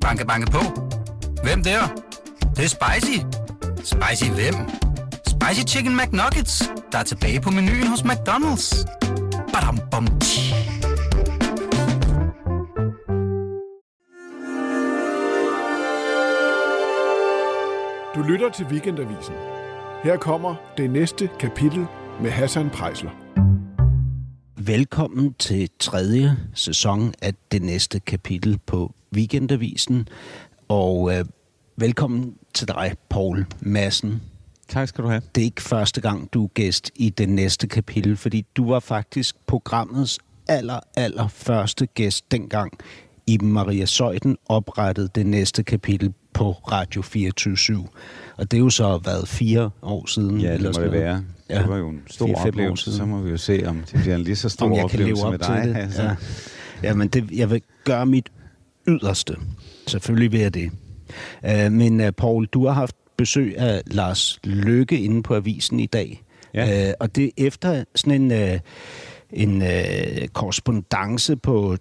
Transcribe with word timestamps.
Banke, 0.00 0.26
banke 0.26 0.50
på. 0.50 0.58
Hvem 1.42 1.62
der? 1.62 1.80
Det, 2.40 2.56
det 2.56 2.64
er 2.64 2.68
spicy. 2.68 3.18
Spicy 3.76 4.30
hvem? 4.30 4.54
Spicy 5.26 5.74
Chicken 5.74 5.96
McNuggets, 5.96 6.70
der 6.92 6.98
er 6.98 7.02
tilbage 7.02 7.40
på 7.40 7.50
menuen 7.50 7.86
hos 7.86 8.00
McDonald's. 8.00 8.84
Badum, 9.52 9.78
bom, 9.90 10.06
tji. 10.20 10.54
Du 18.14 18.22
lytter 18.22 18.50
til 18.50 18.66
Weekendavisen. 18.66 19.34
Her 20.02 20.16
kommer 20.16 20.54
det 20.76 20.90
næste 20.90 21.30
kapitel 21.40 21.86
med 22.22 22.30
Hassan 22.30 22.70
Prejsler. 22.70 23.10
Velkommen 24.56 25.34
til 25.34 25.70
tredje 25.78 26.36
sæson 26.54 27.14
af 27.22 27.34
det 27.52 27.62
næste 27.62 28.00
kapitel 28.00 28.58
på 28.66 28.94
Weekendavisen. 29.14 30.08
Og 30.68 31.12
øh, 31.18 31.24
velkommen 31.76 32.34
til 32.54 32.68
dig, 32.68 32.94
Paul 33.10 33.46
Madsen. 33.60 34.22
Tak 34.68 34.88
skal 34.88 35.04
du 35.04 35.08
have. 35.08 35.22
Det 35.34 35.40
er 35.40 35.44
ikke 35.44 35.62
første 35.62 36.00
gang, 36.00 36.32
du 36.32 36.44
er 36.44 36.48
gæst 36.48 36.90
i 36.94 37.10
det 37.10 37.28
næste 37.28 37.66
kapitel, 37.66 38.16
fordi 38.16 38.46
du 38.56 38.68
var 38.68 38.80
faktisk 38.80 39.36
programmets 39.46 40.18
aller, 40.48 40.80
aller 40.96 41.28
første 41.28 41.86
gæst 41.86 42.30
dengang 42.32 42.72
Iben 43.26 43.52
Maria 43.52 43.84
Søjden 43.86 44.36
oprettede 44.48 45.08
det 45.14 45.26
næste 45.26 45.62
kapitel 45.62 46.12
på 46.32 46.52
Radio 46.52 47.02
24 47.02 47.88
Og 48.36 48.50
det 48.50 48.56
er 48.56 48.60
jo 48.60 48.70
så 48.70 49.00
været 49.04 49.28
fire 49.28 49.70
år 49.82 50.06
siden. 50.06 50.40
Ja, 50.40 50.52
det 50.52 50.62
må 50.62 50.82
det 50.82 50.92
være. 50.92 51.24
Ja. 51.50 51.58
Det 51.58 51.68
var 51.68 51.76
jo 51.76 51.88
en 51.88 52.02
stor 52.06 52.26
Fire-fem 52.26 52.44
år 52.44 52.48
oplevelse. 52.48 52.84
siden. 52.84 52.98
Så 52.98 53.04
må 53.04 53.20
vi 53.20 53.30
jo 53.30 53.36
se, 53.36 53.62
om 53.66 53.76
det 53.92 54.00
bliver 54.00 54.14
en 54.14 54.22
lige 54.22 54.36
så 54.36 54.48
stor 54.48 54.66
Om 54.66 54.72
jeg 54.72 54.90
kan 54.90 54.98
leve 54.98 55.24
oplevelse 55.24 55.26
op 55.26 55.32
med 55.32 55.64
dig. 55.64 55.74
det. 55.74 55.82
Altså. 55.82 56.02
Ja. 56.02 56.14
ja, 56.82 56.94
men 56.94 57.08
det, 57.08 57.30
jeg 57.32 57.50
vil 57.50 57.62
gøre 57.84 58.06
mit 58.06 58.28
yderste. 58.90 59.36
Selvfølgelig 59.86 60.32
vil 60.32 60.40
jeg 60.40 60.54
det. 60.54 60.70
Uh, 61.42 61.72
men 61.72 62.00
uh, 62.00 62.10
Paul, 62.10 62.46
du 62.46 62.66
har 62.66 62.72
haft 62.72 62.96
besøg 63.16 63.58
af 63.58 63.82
Lars 63.86 64.38
Løkke 64.44 65.00
inde 65.00 65.22
på 65.22 65.34
avisen 65.34 65.80
i 65.80 65.86
dag. 65.86 66.22
Ja. 66.54 66.88
Uh, 66.88 66.94
og 67.00 67.16
det 67.16 67.24
er 67.24 67.30
efter 67.36 67.84
sådan 67.94 68.32
en, 68.32 68.60
en 69.30 69.62
korrespondence 70.32 71.36
på 71.36 71.76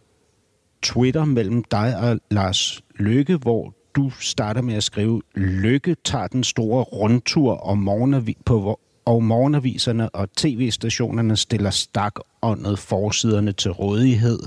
Twitter 0.84 1.26
mellem 1.26 1.64
dig 1.64 1.98
og 1.98 2.20
Lars 2.32 2.82
Løkke, 2.96 3.36
hvor 3.36 3.74
du 3.96 4.12
starter 4.20 4.62
med 4.62 4.76
at 4.76 4.84
skrive, 4.84 5.22
Løkke 5.36 5.96
tager 6.06 6.28
den 6.28 6.44
store 6.44 6.84
rundtur 6.84 7.54
og 7.54 7.78
morgenavi- 7.78 8.42
på 8.46 8.80
og 9.06 9.24
morgenaviserne 9.24 10.10
og 10.10 10.30
tv-stationerne 10.38 11.38
stiller 11.38 11.70
stakåndet 11.70 12.80
forsiderne 12.80 13.52
til 13.52 13.72
rådighed. 13.72 14.40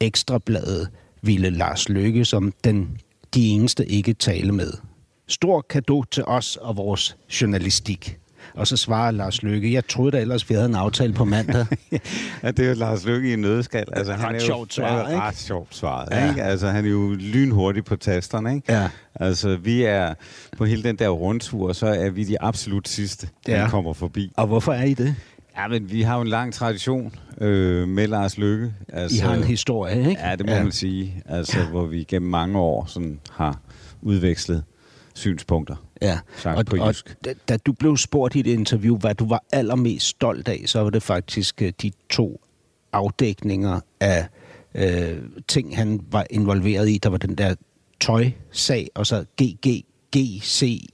Ekstrabladet 0.00 0.88
ville 1.22 1.50
Lars 1.50 1.88
Løkke 1.88 2.24
som 2.24 2.52
den 2.64 2.88
de 3.34 3.48
eneste 3.48 3.86
ikke 3.86 4.12
tale 4.14 4.52
med. 4.52 4.72
Stor 5.28 5.60
kado 5.70 6.02
til 6.10 6.24
os 6.24 6.56
og 6.56 6.76
vores 6.76 7.16
journalistik. 7.40 8.18
Og 8.54 8.66
så 8.66 8.76
svarer 8.76 9.10
Lars 9.10 9.42
Lykke, 9.42 9.72
jeg 9.72 9.88
troede 9.88 10.10
da 10.12 10.20
ellers, 10.20 10.48
vi 10.50 10.54
havde 10.54 10.66
en 10.66 10.74
aftale 10.74 11.12
på 11.12 11.24
mandag. 11.24 11.66
Ja, 12.42 12.50
det 12.50 12.64
er 12.64 12.68
jo 12.68 12.74
Lars 12.74 13.04
Lykke 13.06 13.30
i 13.30 13.32
en 13.32 13.38
nødskal. 13.38 13.84
Altså, 13.92 14.12
Ret 14.12 14.20
han 14.20 14.34
er 14.34 14.38
jo 14.40 14.46
sjovt 14.46 14.74
svaret, 14.74 15.10
ikke? 15.10 15.20
Ret 15.22 15.36
sjovt 15.36 15.74
svaret, 15.76 16.08
Ja. 16.12 16.28
ikke? 16.28 16.42
Altså, 16.42 16.68
han 16.68 16.84
er 16.84 16.90
jo 16.90 17.14
lynhurtig 17.14 17.84
på 17.84 17.96
tasterne, 17.96 18.54
ikke? 18.54 18.72
Ja. 18.72 18.88
Altså, 19.14 19.56
vi 19.56 19.82
er 19.82 20.14
på 20.58 20.64
hele 20.64 20.82
den 20.82 20.96
der 20.96 21.08
rundtur, 21.08 21.72
så 21.72 21.86
er 21.86 22.10
vi 22.10 22.24
de 22.24 22.42
absolut 22.42 22.88
sidste, 22.88 23.28
der 23.46 23.60
Ja. 23.60 23.68
kommer 23.68 23.92
forbi. 23.92 24.32
og 24.36 24.46
hvorfor 24.46 24.72
er 24.72 24.84
I 24.84 24.94
det? 24.94 25.14
Ja, 25.58 25.68
men 25.68 25.90
vi 25.90 26.02
har 26.02 26.16
jo 26.16 26.22
en 26.22 26.28
lang 26.28 26.54
tradition 26.54 27.14
øh, 27.40 27.88
med 27.88 28.06
Lars 28.06 28.38
Lykke. 28.38 28.74
Altså, 28.88 29.16
I 29.16 29.20
har 29.20 29.34
en 29.34 29.44
historie, 29.44 29.98
ikke? 29.98 30.20
Ja, 30.20 30.36
det 30.36 30.46
må 30.46 30.52
ja. 30.52 30.62
man 30.62 30.72
sige. 30.72 31.22
Altså, 31.26 31.64
hvor 31.64 31.86
vi 31.86 32.04
gennem 32.04 32.30
mange 32.30 32.58
år 32.58 32.84
sådan 32.86 33.20
har 33.30 33.60
udvekslet 34.02 34.64
synspunkter. 35.14 35.76
Ja, 36.02 36.18
og, 36.44 36.66
på 36.66 36.76
og 36.76 36.94
da, 37.24 37.34
da 37.48 37.56
du 37.56 37.72
blev 37.72 37.96
spurgt 37.96 38.34
i 38.34 38.40
et 38.40 38.46
interview, 38.46 38.98
hvad 38.98 39.14
du 39.14 39.28
var 39.28 39.44
allermest 39.52 40.06
stolt 40.06 40.48
af, 40.48 40.62
så 40.66 40.80
var 40.80 40.90
det 40.90 41.02
faktisk 41.02 41.62
øh, 41.62 41.72
de 41.82 41.92
to 42.10 42.40
afdækninger 42.92 43.80
af 44.00 44.28
øh, 44.74 45.18
ting, 45.48 45.76
han 45.76 46.00
var 46.10 46.26
involveret 46.30 46.88
i. 46.88 46.98
Der 47.02 47.08
var 47.08 47.18
den 47.18 47.34
der 47.34 47.54
tøjsag, 48.00 48.88
og 48.94 49.06
så 49.06 49.24
GGGCI 49.42 50.88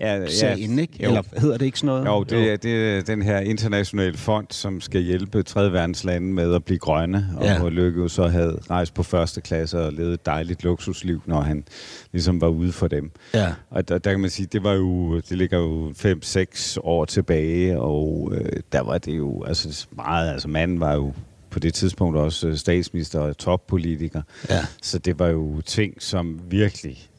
Ja, 0.00 0.24
ja, 0.42 0.54
ikke? 0.54 0.88
jo. 1.02 1.08
Eller 1.08 1.22
hedder 1.40 1.58
det 1.58 1.66
ikke 1.66 1.78
sådan 1.78 1.86
noget? 1.86 2.06
Jo, 2.06 2.22
det, 2.22 2.52
er, 2.52 2.56
det 2.56 2.96
er 2.96 3.02
den 3.02 3.22
her 3.22 3.38
internationale 3.38 4.16
fond, 4.16 4.46
som 4.50 4.80
skal 4.80 5.00
hjælpe 5.00 5.42
tredje 5.42 5.72
verdens 5.72 6.04
lande 6.04 6.32
med 6.32 6.54
at 6.54 6.64
blive 6.64 6.78
grønne, 6.78 7.28
og 7.36 7.44
Ja. 7.44 7.68
Lykke 7.68 8.00
jo 8.00 8.08
så 8.08 8.28
havde 8.28 8.58
rejst 8.70 8.94
på 8.94 9.02
første 9.02 9.40
klasse 9.40 9.80
og 9.80 9.92
levet 9.92 10.14
et 10.14 10.26
dejligt 10.26 10.64
luksusliv, 10.64 11.22
når 11.26 11.40
han 11.40 11.64
ligesom 12.12 12.40
var 12.40 12.48
ude 12.48 12.72
for 12.72 12.88
dem. 12.88 13.10
Ja. 13.34 13.52
Og 13.70 13.88
der, 13.88 13.98
der 13.98 14.10
kan 14.10 14.20
man 14.20 14.30
sige, 14.30 14.48
det 14.52 14.64
var 14.64 14.72
jo, 14.72 15.16
det 15.16 15.38
ligger 15.38 15.58
jo 15.58 15.90
5-6 15.90 16.76
år 16.82 17.04
tilbage, 17.04 17.80
og 17.80 18.32
øh, 18.34 18.52
der 18.72 18.80
var 18.80 18.98
det 18.98 19.16
jo 19.16 19.44
altså 19.44 19.86
meget, 19.96 20.32
altså 20.32 20.48
manden 20.48 20.80
var 20.80 20.94
jo 20.94 21.12
på 21.50 21.58
det 21.58 21.74
tidspunkt 21.74 22.16
også 22.16 22.48
øh, 22.48 22.56
statsminister 22.56 23.20
og 23.20 23.38
toppolitiker. 23.38 24.22
Ja. 24.50 24.60
Så 24.82 24.98
det 24.98 25.18
var 25.18 25.26
jo 25.28 25.60
ting, 25.60 25.94
som 26.02 26.40
virkelig 26.50 27.09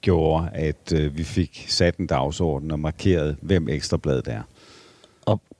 gjorde, 0.00 0.48
at 0.52 0.92
øh, 0.94 1.16
vi 1.16 1.24
fik 1.24 1.64
sat 1.68 1.96
en 1.96 2.06
dagsorden 2.06 2.70
og 2.70 2.80
markeret, 2.80 3.36
hvem 3.42 3.68
Ekstrabladet 3.68 4.28
er. 4.28 4.42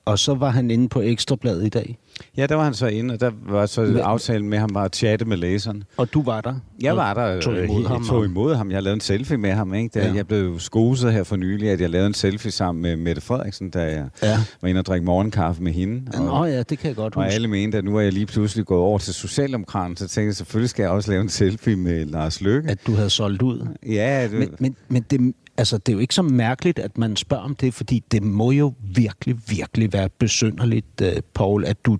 Og, 0.06 0.12
og 0.12 0.18
så 0.18 0.34
var 0.34 0.50
han 0.50 0.70
inde 0.70 0.88
på 0.88 1.00
Ekstrabladet 1.00 1.66
i 1.66 1.68
dag, 1.68 1.98
Ja, 2.36 2.46
der 2.46 2.54
var 2.54 2.64
han 2.64 2.74
så 2.74 2.86
inde, 2.86 3.14
og 3.14 3.20
der 3.20 3.30
var 3.48 3.66
så 3.66 3.80
Men- 3.80 3.96
aftalen 3.96 4.48
med 4.48 4.58
ham 4.58 4.70
var 4.74 4.84
at 4.84 4.96
chatte 4.96 5.24
med 5.24 5.36
læseren. 5.36 5.84
og 5.96 6.14
du 6.14 6.22
var 6.22 6.40
der. 6.40 6.54
Jeg 6.82 6.90
og 6.90 6.96
var 6.96 7.14
der, 7.14 7.40
tog 7.40 7.54
øh, 7.54 7.64
imod 7.64 7.84
he- 7.84 7.88
ham. 7.88 8.04
tog 8.04 8.18
og- 8.18 8.24
imod 8.24 8.54
ham. 8.54 8.70
Jeg 8.70 8.82
lavede 8.82 8.94
en 8.94 9.00
selfie 9.00 9.36
med 9.36 9.50
ham. 9.52 9.74
Ikke? 9.74 9.88
Da 10.00 10.06
Ja. 10.06 10.14
Jeg 10.14 10.26
blev 10.26 10.60
skoset 10.60 11.12
her 11.12 11.22
for 11.24 11.36
nylig, 11.36 11.70
at 11.70 11.80
jeg 11.80 11.90
lavede 11.90 12.06
en 12.06 12.14
selfie 12.14 12.50
sammen 12.50 12.82
med 12.82 12.96
Mette 12.96 13.22
Frederiksen, 13.22 13.70
da 13.70 13.80
jeg 13.82 14.06
Ja. 14.22 14.38
var 14.62 14.68
inde 14.68 14.78
og 14.78 14.86
drikke 14.86 15.06
morgenkaffe 15.06 15.62
med 15.62 15.72
hende. 15.72 16.02
Nå 16.24 16.44
ja, 16.44 16.62
det 16.62 16.78
kan 16.78 16.88
jeg 16.88 16.96
godt 16.96 17.16
og 17.16 17.22
huske. 17.24 17.34
alle 17.34 17.48
mente, 17.48 17.78
at 17.78 17.84
nu 17.84 17.96
er 17.96 18.00
jeg 18.00 18.12
lige 18.12 18.26
pludselig 18.26 18.64
gået 18.66 18.80
over 18.80 18.98
til 18.98 19.14
Socialdemokraterne, 19.14 19.96
så 19.96 20.08
tænkte 20.08 20.26
jeg, 20.26 20.34
selvfølgelig 20.36 20.70
skal 20.70 20.82
jeg 20.82 20.90
også 20.90 21.10
lave 21.10 21.20
en 21.22 21.28
selfie 21.28 21.76
med 21.76 22.04
Lars 22.06 22.40
Løkke. 22.40 22.70
At 22.70 22.78
du 22.86 22.94
havde 22.94 23.10
solgt 23.10 23.42
ud. 23.42 23.66
ja, 23.86 24.22
det, 24.30 24.38
Men, 24.38 24.48
men, 24.58 24.76
men 24.88 25.04
det, 25.10 25.34
altså, 25.56 25.78
det 25.78 25.88
er 25.88 25.92
jo 25.92 25.98
ikke 25.98 26.14
så 26.14 26.22
mærkeligt, 26.22 26.78
at 26.78 26.98
man 26.98 27.16
spørger 27.16 27.44
om 27.44 27.54
det, 27.54 27.74
fordi 27.74 28.04
det 28.10 28.22
må 28.22 28.50
jo 28.50 28.74
virkelig, 28.80 29.36
virkelig 29.48 29.92
være 29.92 30.08
besynderligt, 30.08 31.00
øh, 31.02 31.22
Paul, 31.34 31.64
at 31.64 31.84
du 31.84 31.98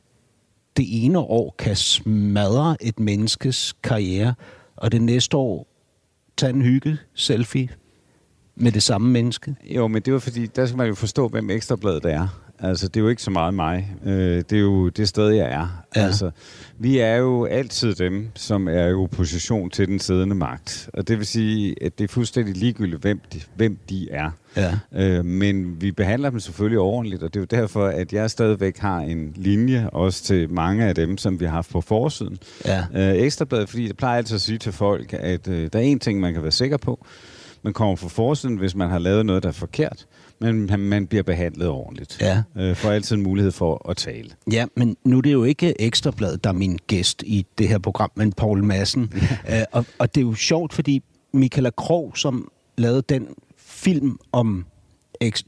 det 0.76 1.04
ene 1.04 1.19
år 1.19 1.54
kan 1.59 1.76
smadre 1.76 2.76
et 2.81 3.00
menneskes 3.00 3.75
karriere, 3.82 4.34
og 4.76 4.92
det 4.92 5.03
næste 5.03 5.37
år 5.37 5.66
tage 6.37 6.53
en 6.53 6.62
hygge-selfie 6.62 7.69
med 8.56 8.72
det 8.72 8.82
samme 8.82 9.10
menneske. 9.10 9.56
Jo, 9.65 9.88
men 9.88 10.03
det 10.03 10.12
var 10.12 10.19
fordi, 10.19 10.47
der 10.47 10.66
skal 10.66 10.76
man 10.76 10.86
jo 10.86 10.94
forstå, 10.94 11.28
hvem 11.28 11.50
Ekstrabladet 11.50 12.04
er. 12.04 12.44
Altså, 12.69 12.88
det 12.88 12.97
er 12.97 13.04
jo 13.04 13.08
ikke 13.08 13.22
så 13.22 13.30
meget 13.30 13.54
mig. 13.54 13.97
Øh, 14.04 14.36
det 14.50 14.52
er 14.52 14.60
jo 14.60 14.88
det 14.88 15.08
sted, 15.08 15.28
jeg 15.28 15.47
er. 15.52 15.84
Ja. 15.97 16.00
Altså, 16.00 16.30
vi 16.78 16.98
er 16.98 17.16
jo 17.16 17.44
altid 17.44 17.94
dem, 17.94 18.28
som 18.34 18.69
er 18.69 18.86
i 18.86 18.94
opposition 18.94 19.70
til 19.70 19.88
den 19.88 19.98
siddende 19.98 20.34
magt. 20.34 20.91
Og 20.94 21.08
det 21.08 21.19
vil 21.19 21.26
sige, 21.26 21.74
at 21.84 21.98
det 21.98 22.04
er 22.04 22.08
fuldstændig 22.08 22.56
ligegyldigt, 22.56 23.03
hvem 23.03 23.20
de, 23.32 23.41
hvem 23.56 23.78
de 23.88 24.10
er. 24.10 24.30
Ja. 24.56 24.74
Øh, 24.94 25.24
men 25.24 25.80
vi 25.80 25.92
behandler 25.92 26.30
dem 26.30 26.41
selvfølgelig 26.41 26.78
ordentligt, 26.78 27.22
og 27.22 27.34
det 27.34 27.41
er 27.41 27.47
jo 27.56 27.60
derfor, 27.60 27.86
at 27.86 28.12
jeg 28.12 28.30
stadigvæk 28.30 28.78
har 28.78 28.98
en 28.98 29.32
linje, 29.36 29.88
også 29.92 30.24
til 30.24 30.50
mange 30.50 30.84
af 30.84 30.94
dem, 30.94 31.19
som 31.19 31.41
vi 31.41 31.44
har 31.44 31.53
haft 31.53 31.70
på 31.70 31.80
forsiden. 31.80 32.38
Ja. 32.64 32.84
Øh, 32.94 33.22
Ekstrabladet, 33.22 33.69
fordi 33.69 33.86
jeg 33.86 33.97
plejer 33.97 34.16
altid 34.16 34.34
at 34.34 34.41
sige 34.41 34.58
til 34.58 34.72
folk, 34.72 35.12
at 35.12 35.48
øh, 35.48 35.69
der 35.72 35.78
er 35.78 35.82
en 35.82 35.98
ting, 35.98 36.20
man 36.20 36.32
kan 36.32 36.42
være 36.42 36.53
sikker 36.53 36.76
på. 36.76 37.06
Man 37.62 37.72
kommer 37.72 37.97
på 37.97 38.08
forsiden, 38.08 38.56
hvis 38.56 38.74
man 38.74 38.91
har 38.91 38.98
lavet 38.98 39.26
noget, 39.26 39.42
der 39.42 39.48
er 39.48 39.53
forkert, 39.53 40.06
men 40.53 40.81
man, 40.81 41.06
bliver 41.06 41.22
behandlet 41.22 41.69
ordentligt. 41.69 42.19
Ja. 42.21 42.43
Øh, 42.56 42.77
får 42.77 42.91
altid 42.91 43.16
en 43.16 43.22
mulighed 43.22 43.53
for 43.53 43.91
at 43.91 43.97
tale. 43.97 44.31
Ja, 44.53 44.66
men 44.77 44.97
nu 45.05 45.19
er 45.19 45.22
det 45.22 45.32
jo 45.32 45.44
ikke 45.44 45.81
Ekstrabladet, 45.81 46.44
der 46.44 46.50
er 46.50 46.55
min 46.55 46.78
gæst 46.87 47.22
i 47.27 47.47
det 47.59 47.69
her 47.69 47.78
program, 47.78 48.10
men 48.15 48.32
Paul 48.32 48.65
Madsen. 48.65 49.12
uh, 49.12 49.54
og, 49.72 49.87
og 49.99 50.15
det 50.15 50.21
er 50.21 50.25
jo 50.25 50.34
sjovt, 50.34 50.72
fordi 50.72 51.03
Michaela 51.33 51.71
Krog, 51.71 52.13
som 52.16 52.51
lavede 52.77 53.03
den 53.09 53.28
film 53.57 54.18
om, 54.33 54.66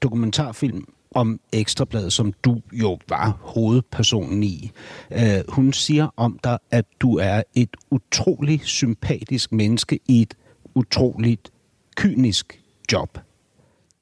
dokumentarfilm 0.03 0.85
om 1.11 1.41
Ekstrabladet, 1.53 2.13
som 2.13 2.33
du 2.45 2.61
jo 2.73 2.99
var 3.09 3.39
hovedpersonen 3.41 4.43
i, 4.43 4.71
uh, 5.11 5.19
hun 5.49 5.73
siger 5.73 6.09
om 6.17 6.39
dig, 6.45 6.59
at 6.71 6.85
du 7.01 7.17
er 7.17 7.43
et 7.55 7.77
utroligt 7.91 8.65
sympatisk 8.65 9.53
menneske 9.53 9.99
i 10.09 10.23
et 10.23 10.35
utroligt 10.75 11.51
kynisk 11.97 12.61
job. 12.93 13.19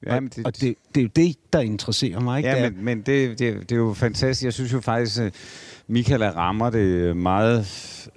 Jamen, 0.05 0.31
og 0.37 0.41
og 0.45 0.61
det, 0.61 0.75
det 0.95 1.01
er 1.01 1.03
jo 1.05 1.09
det, 1.15 1.35
der 1.53 1.59
interesserer 1.59 2.19
mig. 2.19 2.37
Ikke? 2.39 2.49
Det 2.49 2.55
Ja, 2.55 2.65
er- 2.65 2.69
men, 2.71 2.85
men 2.85 2.97
det, 3.01 3.39
det, 3.39 3.59
det 3.69 3.71
er 3.71 3.75
jo 3.75 3.93
fantastisk. 3.93 4.43
Jeg 4.45 4.53
synes 4.53 4.73
jo 4.73 4.79
faktisk, 4.79 5.19
at 5.21 5.33
Michael 5.87 6.23
rammer 6.23 6.69
det 6.69 7.17
meget 7.17 7.67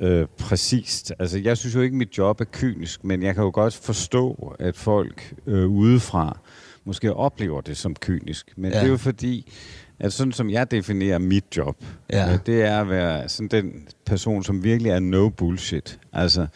øh, 0.00 0.26
præcist. 0.38 1.12
Altså, 1.18 1.38
jeg 1.38 1.56
synes 1.58 1.74
jo 1.74 1.80
ikke, 1.80 1.94
at 1.94 1.98
mit 1.98 2.18
job 2.18 2.40
er 2.40 2.44
kynisk, 2.52 3.04
men 3.04 3.22
jeg 3.22 3.34
kan 3.34 3.44
jo 3.44 3.50
godt 3.54 3.74
forstå, 3.74 4.54
at 4.58 4.76
folk 4.76 5.34
øh, 5.46 5.66
udefra 5.68 6.38
måske 6.84 7.14
oplever 7.14 7.60
det 7.60 7.76
som 7.76 7.94
kynisk. 7.94 8.52
Men 8.56 8.70
Ja. 8.70 8.76
ja. 8.76 8.82
det 8.82 8.86
er 8.88 8.90
jo 8.92 8.96
fordi, 8.96 9.52
at 10.00 10.12
sådan 10.12 10.32
som 10.32 10.50
jeg 10.50 10.70
definerer 10.70 11.18
mit 11.18 11.44
job, 11.56 11.84
Ja. 12.12 12.32
øh, 12.32 12.38
det 12.46 12.62
er 12.62 12.80
at 12.80 12.88
være 12.90 13.28
sådan 13.28 13.48
den 13.48 13.88
person, 14.06 14.44
som 14.44 14.64
virkelig 14.64 14.90
er 14.90 14.98
no 15.00 15.28
bullshit. 15.28 15.98
Altså, 16.12 16.46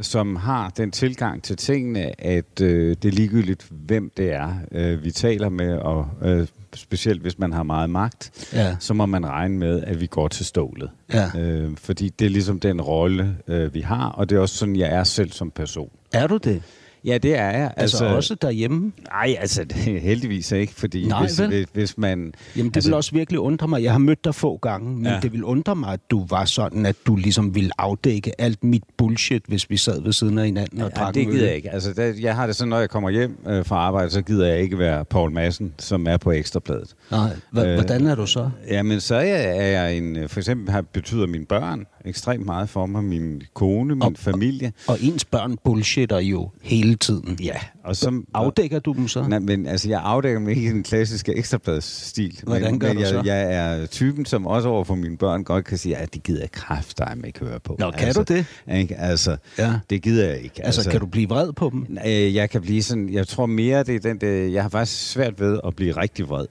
som 0.00 0.36
har 0.36 0.68
den 0.76 0.90
tilgang 0.90 1.42
til 1.42 1.56
tingene, 1.56 2.20
at 2.24 2.60
øh, 2.60 2.96
det 3.02 3.08
er 3.08 3.12
ligegyldigt, 3.12 3.66
hvem 3.70 4.12
det 4.16 4.32
er, 4.32 4.54
øh, 4.72 5.04
vi 5.04 5.10
taler 5.10 5.48
med, 5.48 5.76
og 5.78 6.08
øh, 6.22 6.46
specielt 6.74 7.22
hvis 7.22 7.38
man 7.38 7.52
har 7.52 7.62
meget 7.62 7.90
magt, 7.90 8.48
Ja. 8.52 8.76
så 8.80 8.94
må 8.94 9.06
man 9.06 9.26
regne 9.26 9.58
med, 9.58 9.82
at 9.82 10.00
vi 10.00 10.06
går 10.06 10.28
til 10.28 10.46
stålet. 10.46 10.90
Ja. 11.12 11.30
Øh, 11.38 11.76
fordi 11.76 12.08
det 12.08 12.24
er 12.24 12.30
ligesom 12.30 12.60
den 12.60 12.80
rolle, 12.80 13.36
øh, 13.48 13.74
vi 13.74 13.80
har, 13.80 14.08
og 14.08 14.30
det 14.30 14.36
er 14.36 14.40
også 14.40 14.54
sådan, 14.54 14.76
jeg 14.76 14.88
er 14.94 15.04
selv 15.04 15.30
som 15.32 15.50
person. 15.50 15.90
Er 16.12 16.26
du 16.26 16.36
det? 16.36 16.62
Ja, 17.04 17.18
det 17.18 17.34
er 17.38 17.50
jeg. 17.50 17.72
Altså, 17.76 18.04
altså 18.04 18.16
også 18.16 18.34
derhjemme? 18.34 18.92
Nej, 19.12 19.36
altså 19.40 19.64
heldigvis 19.84 20.52
ikke, 20.52 20.74
fordi 20.74 21.06
Nej, 21.08 21.20
hvis, 21.20 21.40
vel? 21.40 21.48
hvis, 21.48 21.66
hvis 21.72 21.98
man... 21.98 22.32
Jamen, 22.56 22.70
det 22.70 22.76
altså, 22.76 22.90
vil 22.90 22.94
også 22.96 23.12
virkelig 23.12 23.40
undre 23.40 23.68
mig. 23.68 23.82
Jeg 23.82 23.92
har 23.92 23.98
mødt 23.98 24.24
dig 24.24 24.34
få 24.34 24.56
gange, 24.56 24.96
men 24.96 25.06
ja. 25.06 25.12
Ja. 25.14 25.20
det 25.20 25.32
vil 25.32 25.44
undre 25.44 25.76
mig, 25.76 25.92
at 25.92 26.00
du 26.10 26.26
var 26.26 26.44
sådan, 26.44 26.86
at 26.86 26.96
du 27.06 27.16
ligesom 27.16 27.54
ville 27.54 27.70
afdække 27.78 28.40
alt 28.40 28.64
mit 28.64 28.82
bullshit, 28.98 29.42
hvis 29.48 29.70
vi 29.70 29.76
sad 29.76 30.02
ved 30.02 30.12
siden 30.12 30.38
af 30.38 30.44
hinanden 30.44 30.80
og 30.82 30.90
Ja, 30.96 31.00
drak 31.00 31.14
det 31.14 31.26
gider 31.26 31.46
jeg 31.46 31.56
ikke. 31.56 31.70
Altså, 31.70 31.92
det, 31.92 32.20
jeg 32.20 32.36
har 32.36 32.46
det 32.46 32.56
sådan, 32.56 32.68
når 32.68 32.78
jeg 32.78 32.90
kommer 32.90 33.10
hjem 33.10 33.38
øh, 33.48 33.64
fra 33.64 33.76
arbejde, 33.76 34.10
så 34.10 34.22
gider 34.22 34.46
jeg 34.46 34.58
ikke 34.60 34.78
være 34.78 35.04
Paul 35.04 35.32
Madsen, 35.32 35.72
som 35.78 36.06
er 36.06 36.16
på 36.16 36.30
Ekstrabladet. 36.32 36.94
Nej, 37.10 37.28
H- 37.52 37.58
Øh, 37.58 37.74
hvordan 37.74 38.06
er 38.06 38.14
du 38.14 38.26
så? 38.26 38.50
Jamen, 38.70 39.00
så 39.00 39.14
er 39.14 39.20
jeg, 39.22 39.44
er 39.58 39.66
jeg 39.66 39.96
en... 39.96 40.16
øh, 40.16 40.28
For 40.28 40.40
eksempel 40.40 40.70
har, 40.70 40.82
betyder 40.82 41.26
mine 41.26 41.46
børn 41.46 41.86
ekstremt 42.08 42.46
meget 42.46 42.68
for 42.68 42.86
mig. 42.86 43.04
Min 43.04 43.42
kone, 43.54 43.94
min 43.94 44.02
Og- 44.02 44.12
familie. 44.16 44.72
Og 44.88 44.98
ens 45.02 45.24
børn 45.24 45.56
bullshitter 45.64 46.18
jo 46.18 46.50
hele 46.62 46.94
tiden. 46.94 47.38
Ja, 47.42 47.54
og 47.84 47.96
som... 47.96 48.24
Afdækker 48.34 48.78
du 48.78 48.92
dem 48.92 49.08
så? 49.08 49.28
Nej, 49.28 49.38
men 49.38 49.66
altså, 49.66 49.88
jeg 49.88 50.00
afdækker 50.04 50.40
mig 50.40 50.50
ikke 50.50 50.62
i 50.62 50.68
den 50.68 50.82
klassiske 50.82 51.34
ekstrabladsstil. 51.36 52.40
Hvordan 52.42 52.70
men, 52.70 52.80
gør 52.80 52.88
men 52.88 52.96
du 52.96 53.00
jeg, 53.02 53.08
så? 53.08 53.22
jeg 53.24 53.54
er 53.54 53.86
typen, 53.86 54.24
som 54.26 54.46
også 54.46 54.68
over 54.68 54.84
for 54.84 54.94
mine 54.94 55.16
børn 55.16 55.44
godt 55.44 55.64
kan 55.64 55.78
sige, 55.78 55.96
at 55.96 56.14
de 56.14 56.18
gider 56.18 56.46
kraft 56.46 56.98
dig 56.98 57.16
ikke 57.26 57.38
høre 57.38 57.60
på. 57.60 57.76
Nå, 57.78 57.90
kan 57.90 58.06
altså, 58.06 58.22
du 58.22 58.34
det? 58.34 58.46
Ikke? 58.78 58.96
Altså, 58.96 59.36
Ja. 59.58 59.72
det 59.90 60.02
gider 60.02 60.26
jeg 60.28 60.40
ikke. 60.40 60.64
Altså, 60.66 60.90
kan 60.90 61.00
du 61.00 61.06
blive 61.06 61.28
vred 61.28 61.52
på 61.52 61.70
dem? 61.70 61.98
Øh, 62.06 62.34
jeg 62.34 62.50
kan 62.50 62.62
blive 62.62 62.82
sådan, 62.82 63.12
jeg 63.12 63.28
tror 63.28 63.46
mere, 63.46 63.82
det 63.82 63.94
er 63.94 64.00
den, 64.00 64.18
det, 64.20 64.52
jeg 64.52 64.62
har 64.62 64.68
faktisk 64.70 65.10
svært 65.10 65.40
ved 65.40 65.60
at 65.66 65.76
blive 65.76 65.96
rigtig 65.96 66.28
vred. 66.28 66.46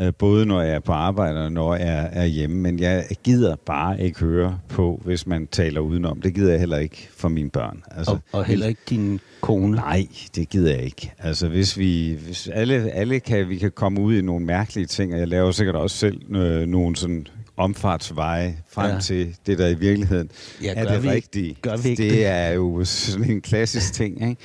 Øh, 0.00 0.12
både 0.18 0.46
når 0.46 0.62
jeg 0.62 0.74
er 0.74 0.80
på 0.80 0.92
arbejde 0.92 1.44
og 1.44 1.52
når 1.52 1.74
jeg 1.76 2.08
er 2.12 2.24
hjemme. 2.24 2.56
Men 2.56 2.80
jeg 2.80 3.04
gider 3.24 3.56
bare 3.66 4.00
ikke 4.00 4.20
høre 4.20 4.58
på, 4.68 5.00
hvis 5.04 5.26
man 5.26 5.46
taler 5.46 5.80
udenom. 5.80 6.20
Det 6.20 6.34
gider 6.34 6.50
jeg 6.50 6.60
heller 6.60 6.78
ikke 6.78 7.08
for 7.16 7.28
mine 7.28 7.50
børn. 7.50 7.82
Altså, 7.96 8.12
Og, 8.12 8.20
og 8.32 8.44
heller 8.44 8.66
ikke 8.66 8.80
din 8.90 9.20
kone? 9.40 9.76
Nej, 9.76 10.06
det 10.36 10.48
gider 10.48 10.70
jeg 10.74 10.82
ikke. 10.82 11.12
Altså 11.18 11.48
hvis 11.48 11.78
vi, 11.78 12.18
hvis 12.26 12.48
alle, 12.52 12.90
alle 12.90 13.20
kan, 13.20 13.48
vi 13.48 13.56
kan 13.58 13.70
komme 13.70 14.00
ud 14.00 14.14
i 14.14 14.22
nogle 14.22 14.46
mærkelige 14.46 14.86
ting, 14.86 15.12
og 15.14 15.18
jeg 15.20 15.28
laver 15.28 15.50
sikkert 15.50 15.76
også 15.76 15.96
selv 15.96 16.36
øh, 16.36 16.66
nogle 16.68 16.96
sådan 16.96 17.26
omfartsveje 17.56 18.56
frem 18.70 18.90
Ja. 18.94 19.00
til 19.00 19.36
det, 19.46 19.58
der 19.58 19.68
i 19.68 19.74
virkeligheden 19.74 20.30
Ja, 20.62 20.72
er 20.76 20.92
det 20.92 21.02
vi 21.02 21.10
rigtige. 21.10 21.56
gør 21.62 21.76
vi 21.76 21.88
ikke 21.88 22.02
det, 22.02 22.12
det? 22.12 22.26
er 22.26 22.48
jo 22.48 22.84
sådan 22.84 23.30
en 23.30 23.40
klassisk 23.40 23.92
ting, 23.92 24.28
ikke? 24.30 24.42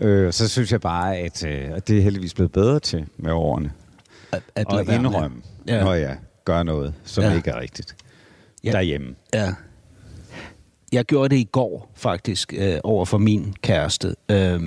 Ja. 0.00 0.06
Øh, 0.08 0.32
så 0.32 0.48
synes 0.48 0.72
jeg 0.72 0.80
bare, 0.80 1.16
at 1.16 1.44
øh, 1.46 1.68
det 1.88 1.98
er 1.98 2.02
heldigvis 2.02 2.34
blevet 2.34 2.52
bedre 2.52 2.80
til 2.80 3.04
med 3.16 3.32
årene. 3.32 3.70
At, 4.32 4.42
at 4.54 4.66
Og 4.66 4.94
indrømme, 4.94 5.42
Ja. 5.68 5.84
når 5.84 5.94
jeg 5.94 6.16
gør 6.44 6.62
noget, 6.62 6.94
som 7.04 7.24
Ja. 7.24 7.36
ikke 7.36 7.50
er 7.50 7.60
rigtigt. 7.60 7.96
Ja. 8.64 8.68
Ja. 8.68 8.72
Derhjemme. 8.76 9.14
Ja. 9.34 9.54
Jeg 10.92 11.04
gjorde 11.04 11.28
det 11.28 11.36
i 11.40 11.48
går, 11.52 11.90
faktisk, 11.94 12.52
øh, 12.56 12.78
over 12.84 13.04
for 13.04 13.18
min 13.18 13.54
kæreste. 13.62 14.14
Øh, 14.30 14.62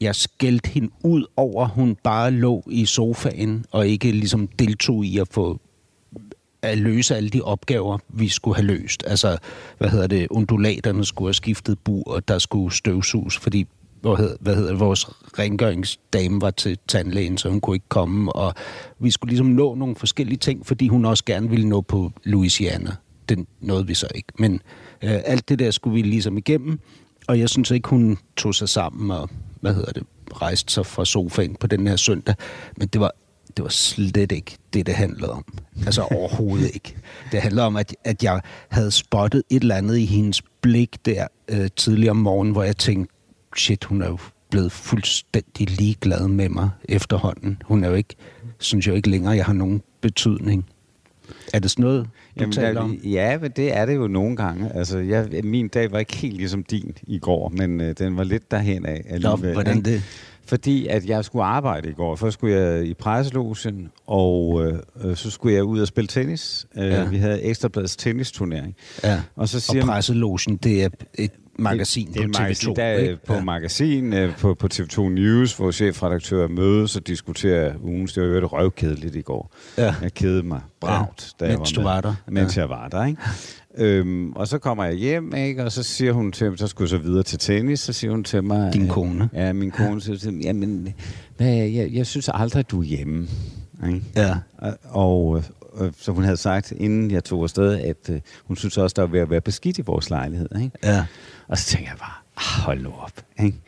jeg 0.00 0.14
skældte 0.14 0.68
hende 0.68 0.90
ud 1.04 1.24
over, 1.36 1.64
at 1.64 1.70
hun 1.70 1.96
bare 2.04 2.30
lå 2.30 2.62
i 2.70 2.86
sofaen 2.86 3.64
og 3.70 3.88
ikke 3.88 4.12
ligesom 4.12 4.46
deltog 4.48 5.04
i 5.04 5.18
at 5.18 5.28
få 5.30 5.60
at 6.62 6.78
løse 6.78 7.16
alle 7.16 7.28
de 7.28 7.42
opgaver, 7.42 7.98
vi 8.08 8.28
skulle 8.28 8.56
have 8.56 8.66
løst. 8.66 9.04
Altså, 9.06 9.38
hvad 9.78 9.88
hedder 9.88 10.06
det, 10.06 10.26
undulaterne 10.30 11.04
skulle 11.04 11.28
have 11.28 11.34
skiftet 11.34 11.78
bur, 11.78 12.02
og 12.06 12.28
der 12.28 12.38
skulle 12.38 12.74
støvsuges, 12.74 13.38
fordi 13.38 13.66
hvad 14.00 14.16
hedder, 14.16 14.36
hvad 14.40 14.54
hedder 14.54 14.70
det, 14.70 14.80
vores 14.80 15.08
rengøringsdame 15.38 16.40
var 16.40 16.50
til 16.50 16.78
tandlægen, 16.88 17.38
så 17.38 17.48
hun 17.48 17.60
kunne 17.60 17.76
ikke 17.76 17.88
komme, 17.88 18.32
og 18.32 18.54
vi 18.98 19.10
skulle 19.10 19.28
ligesom 19.28 19.46
nå 19.46 19.74
nogle 19.74 19.96
forskellige 19.96 20.38
ting, 20.38 20.66
fordi 20.66 20.88
hun 20.88 21.04
også 21.04 21.24
gerne 21.24 21.50
ville 21.50 21.68
nå 21.68 21.80
på 21.80 22.12
Louisiana. 22.24 22.90
Det 23.28 23.46
nåede 23.60 23.86
vi 23.86 23.94
så 23.94 24.06
ikke. 24.14 24.28
Men 24.38 24.52
øh, 25.04 25.20
alt 25.24 25.48
det 25.48 25.58
der 25.58 25.70
skulle 25.70 25.94
vi 25.94 26.02
ligesom 26.02 26.38
igennem, 26.38 26.80
og 27.28 27.38
jeg 27.38 27.48
synes 27.48 27.70
ikke, 27.70 27.88
hun 27.88 28.18
tog 28.36 28.54
sig 28.54 28.68
sammen 28.68 29.10
og, 29.10 29.28
hvad 29.60 29.74
hedder 29.74 29.92
det, 29.92 30.02
rejste 30.32 30.72
sig 30.72 30.86
fra 30.86 31.04
sofaen 31.04 31.56
på 31.60 31.66
den 31.66 31.86
her 31.86 31.96
søndag. 31.96 32.34
Men 32.76 32.88
det 32.88 33.00
var, 33.00 33.12
det 33.56 33.62
var 33.62 33.68
slet 33.68 34.32
ikke 34.32 34.56
det, 34.72 34.86
det 34.86 34.94
handlede 34.94 35.32
om. 35.32 35.44
Altså 35.86 36.02
overhovedet 36.16 36.70
ikke. 36.74 36.96
Det 37.32 37.40
handlede 37.40 37.66
om, 37.66 37.76
at, 37.76 37.94
at 38.04 38.22
jeg 38.22 38.40
havde 38.68 38.90
spottet 38.90 39.42
et 39.50 39.62
eller 39.62 39.74
andet 39.74 39.98
i 39.98 40.04
hendes 40.04 40.42
blik 40.60 41.06
der 41.06 41.26
øh, 41.48 41.68
tidligere 41.76 42.10
om 42.10 42.16
morgenen, 42.16 42.52
hvor 42.52 42.62
jeg 42.62 42.76
tænkte, 42.76 43.14
shit, 43.58 43.84
hun 43.84 44.02
er 44.02 44.06
jo 44.08 44.18
blevet 44.50 44.72
fuldstændig 44.72 45.70
ligeglad 45.70 46.28
med 46.28 46.48
mig 46.48 46.70
efterhånden. 46.88 47.62
Hun 47.64 47.84
er 47.84 47.88
jo 47.88 47.94
ikke, 47.94 48.14
synes 48.58 48.86
jeg 48.86 48.92
jo 48.92 48.96
ikke 48.96 49.10
længere, 49.10 49.36
jeg 49.36 49.44
har 49.44 49.52
nogen 49.52 49.82
betydning. 50.00 50.66
Er 51.52 51.58
det 51.58 51.70
sådan 51.70 51.82
noget, 51.82 52.04
du 52.04 52.08
Jamen, 52.40 52.52
taler 52.52 52.80
om? 52.80 52.92
Ja, 52.94 53.38
men 53.38 53.50
det 53.56 53.76
er 53.76 53.86
det 53.86 53.96
jo 53.96 54.06
nogle 54.08 54.36
gange. 54.36 54.72
Altså, 54.74 54.98
jeg, 54.98 55.28
min 55.44 55.68
dag 55.68 55.92
var 55.92 55.98
ikke 55.98 56.16
helt 56.16 56.36
ligesom 56.36 56.62
din 56.62 56.96
i 57.06 57.18
går, 57.18 57.48
men 57.48 57.80
øh, 57.80 57.94
den 57.98 58.16
var 58.16 58.24
lidt 58.24 58.50
derhen 58.50 58.86
af 58.86 59.20
Nå, 59.20 59.36
hvordan 59.36 59.82
det? 59.82 60.02
Fordi 60.46 60.86
at 60.86 61.06
jeg 61.06 61.24
skulle 61.24 61.44
arbejde 61.44 61.88
i 61.88 61.92
går. 61.92 62.16
Først 62.16 62.34
skulle 62.34 62.56
jeg 62.56 62.86
i 62.86 62.94
presselogen, 62.94 63.90
og 64.06 64.64
øh, 65.04 65.16
så 65.16 65.30
skulle 65.30 65.54
jeg 65.54 65.64
ud 65.64 65.80
og 65.80 65.86
spille 65.86 66.08
tennis. 66.08 66.66
Øh, 66.76 66.84
Ja. 66.84 67.04
Vi 67.08 67.16
havde 67.16 67.42
Ekstrabladets 67.42 67.96
tennisturnering. 67.96 68.74
Ja. 69.04 69.20
Og 69.36 69.48
så 69.48 69.56
Og 69.56 69.62
siger 69.62 69.84
presselogen, 69.84 70.56
det 70.56 70.84
er 70.84 70.88
et 71.14 71.30
magasin 71.58 72.06
det, 72.06 72.14
det 72.14 72.22
på 72.22 72.28
et 72.28 72.36
TV2. 72.36 72.40
magasin, 72.40 72.76
der 72.76 72.82
er 72.84 72.98
ikke? 72.98 73.16
på 73.26 73.40
magasin 73.40 74.12
øh, 74.12 74.36
på, 74.36 74.54
på 74.54 74.68
TV2 74.74 75.00
News, 75.08 75.56
hvor 75.56 75.70
chefredaktører 75.70 76.48
mødes 76.48 76.96
og 76.96 77.06
diskuterer 77.06 77.72
ugens. 77.82 78.12
Det 78.12 78.22
var 78.22 78.28
jo 78.40 78.46
røvkedeligt 78.46 79.16
i 79.16 79.20
går. 79.22 79.54
Ja. 79.78 79.94
Jeg 80.02 80.14
kedede 80.14 80.42
mig 80.42 80.60
bragt, 80.80 81.34
Ja, 81.40 81.44
da 81.46 81.50
jeg 81.50 81.58
mens 81.58 81.76
var 81.76 81.82
du 81.82 81.88
var 81.88 82.00
der. 82.00 82.14
Mens 82.28 82.56
Ja. 82.56 82.60
jeg 82.60 82.68
var 82.68 82.88
der, 82.88 83.04
ikke? 83.06 83.20
øhm, 83.78 84.32
og 84.32 84.48
så 84.48 84.58
kommer 84.58 84.84
jeg 84.84 84.94
hjem, 84.94 85.34
ikke? 85.34 85.64
og 85.64 85.72
så 85.72 85.82
siger 85.82 86.12
hun 86.12 86.32
til 86.32 86.50
mig, 86.50 86.58
så 86.58 86.66
skulle 86.66 86.86
jeg 86.92 87.00
så 87.00 87.06
videre 87.08 87.22
til 87.22 87.38
tennis, 87.38 87.80
så 87.80 87.92
siger 87.92 88.10
hun 88.10 88.24
til 88.24 88.44
mig... 88.44 88.72
Din 88.72 88.82
øh, 88.82 88.88
kone. 88.88 89.28
Ja, 89.34 89.52
min 89.52 89.70
kone 89.70 90.00
siger 90.00 90.16
til 90.18 90.32
mig, 90.32 90.44
jamen, 90.44 90.94
hvad, 91.36 91.48
jeg, 91.54 91.90
jeg 91.92 92.06
synes 92.06 92.30
aldrig, 92.34 92.70
du 92.70 92.80
er 92.80 92.84
hjemme. 92.84 93.28
Ikke? 93.86 94.02
Ja. 94.16 94.34
Og, 94.58 94.78
og 94.84 95.44
øh, 95.80 95.92
så 95.98 96.12
hun 96.12 96.24
havde 96.24 96.36
sagt, 96.36 96.72
inden 96.72 97.10
jeg 97.10 97.24
tog 97.24 97.42
afsted, 97.42 97.80
at 97.80 98.10
øh, 98.10 98.20
hun 98.44 98.56
synes 98.56 98.78
også, 98.78 98.94
der 98.96 99.02
var 99.02 99.08
ved 99.08 99.20
at 99.20 99.30
være 99.30 99.40
beskidt 99.40 99.78
i 99.78 99.82
vores 99.82 100.10
lejlighed. 100.10 100.48
Ikke? 100.62 100.70
Ja. 100.82 101.06
Og 101.48 101.58
så 101.58 101.64
tænker 101.66 101.90
jeg 101.90 101.98
bare, 101.98 102.12
"Ah, 102.36 102.64
hold 102.64 102.82
nu 102.82 102.90
op. 102.98 103.12
Ikke? 103.44 103.58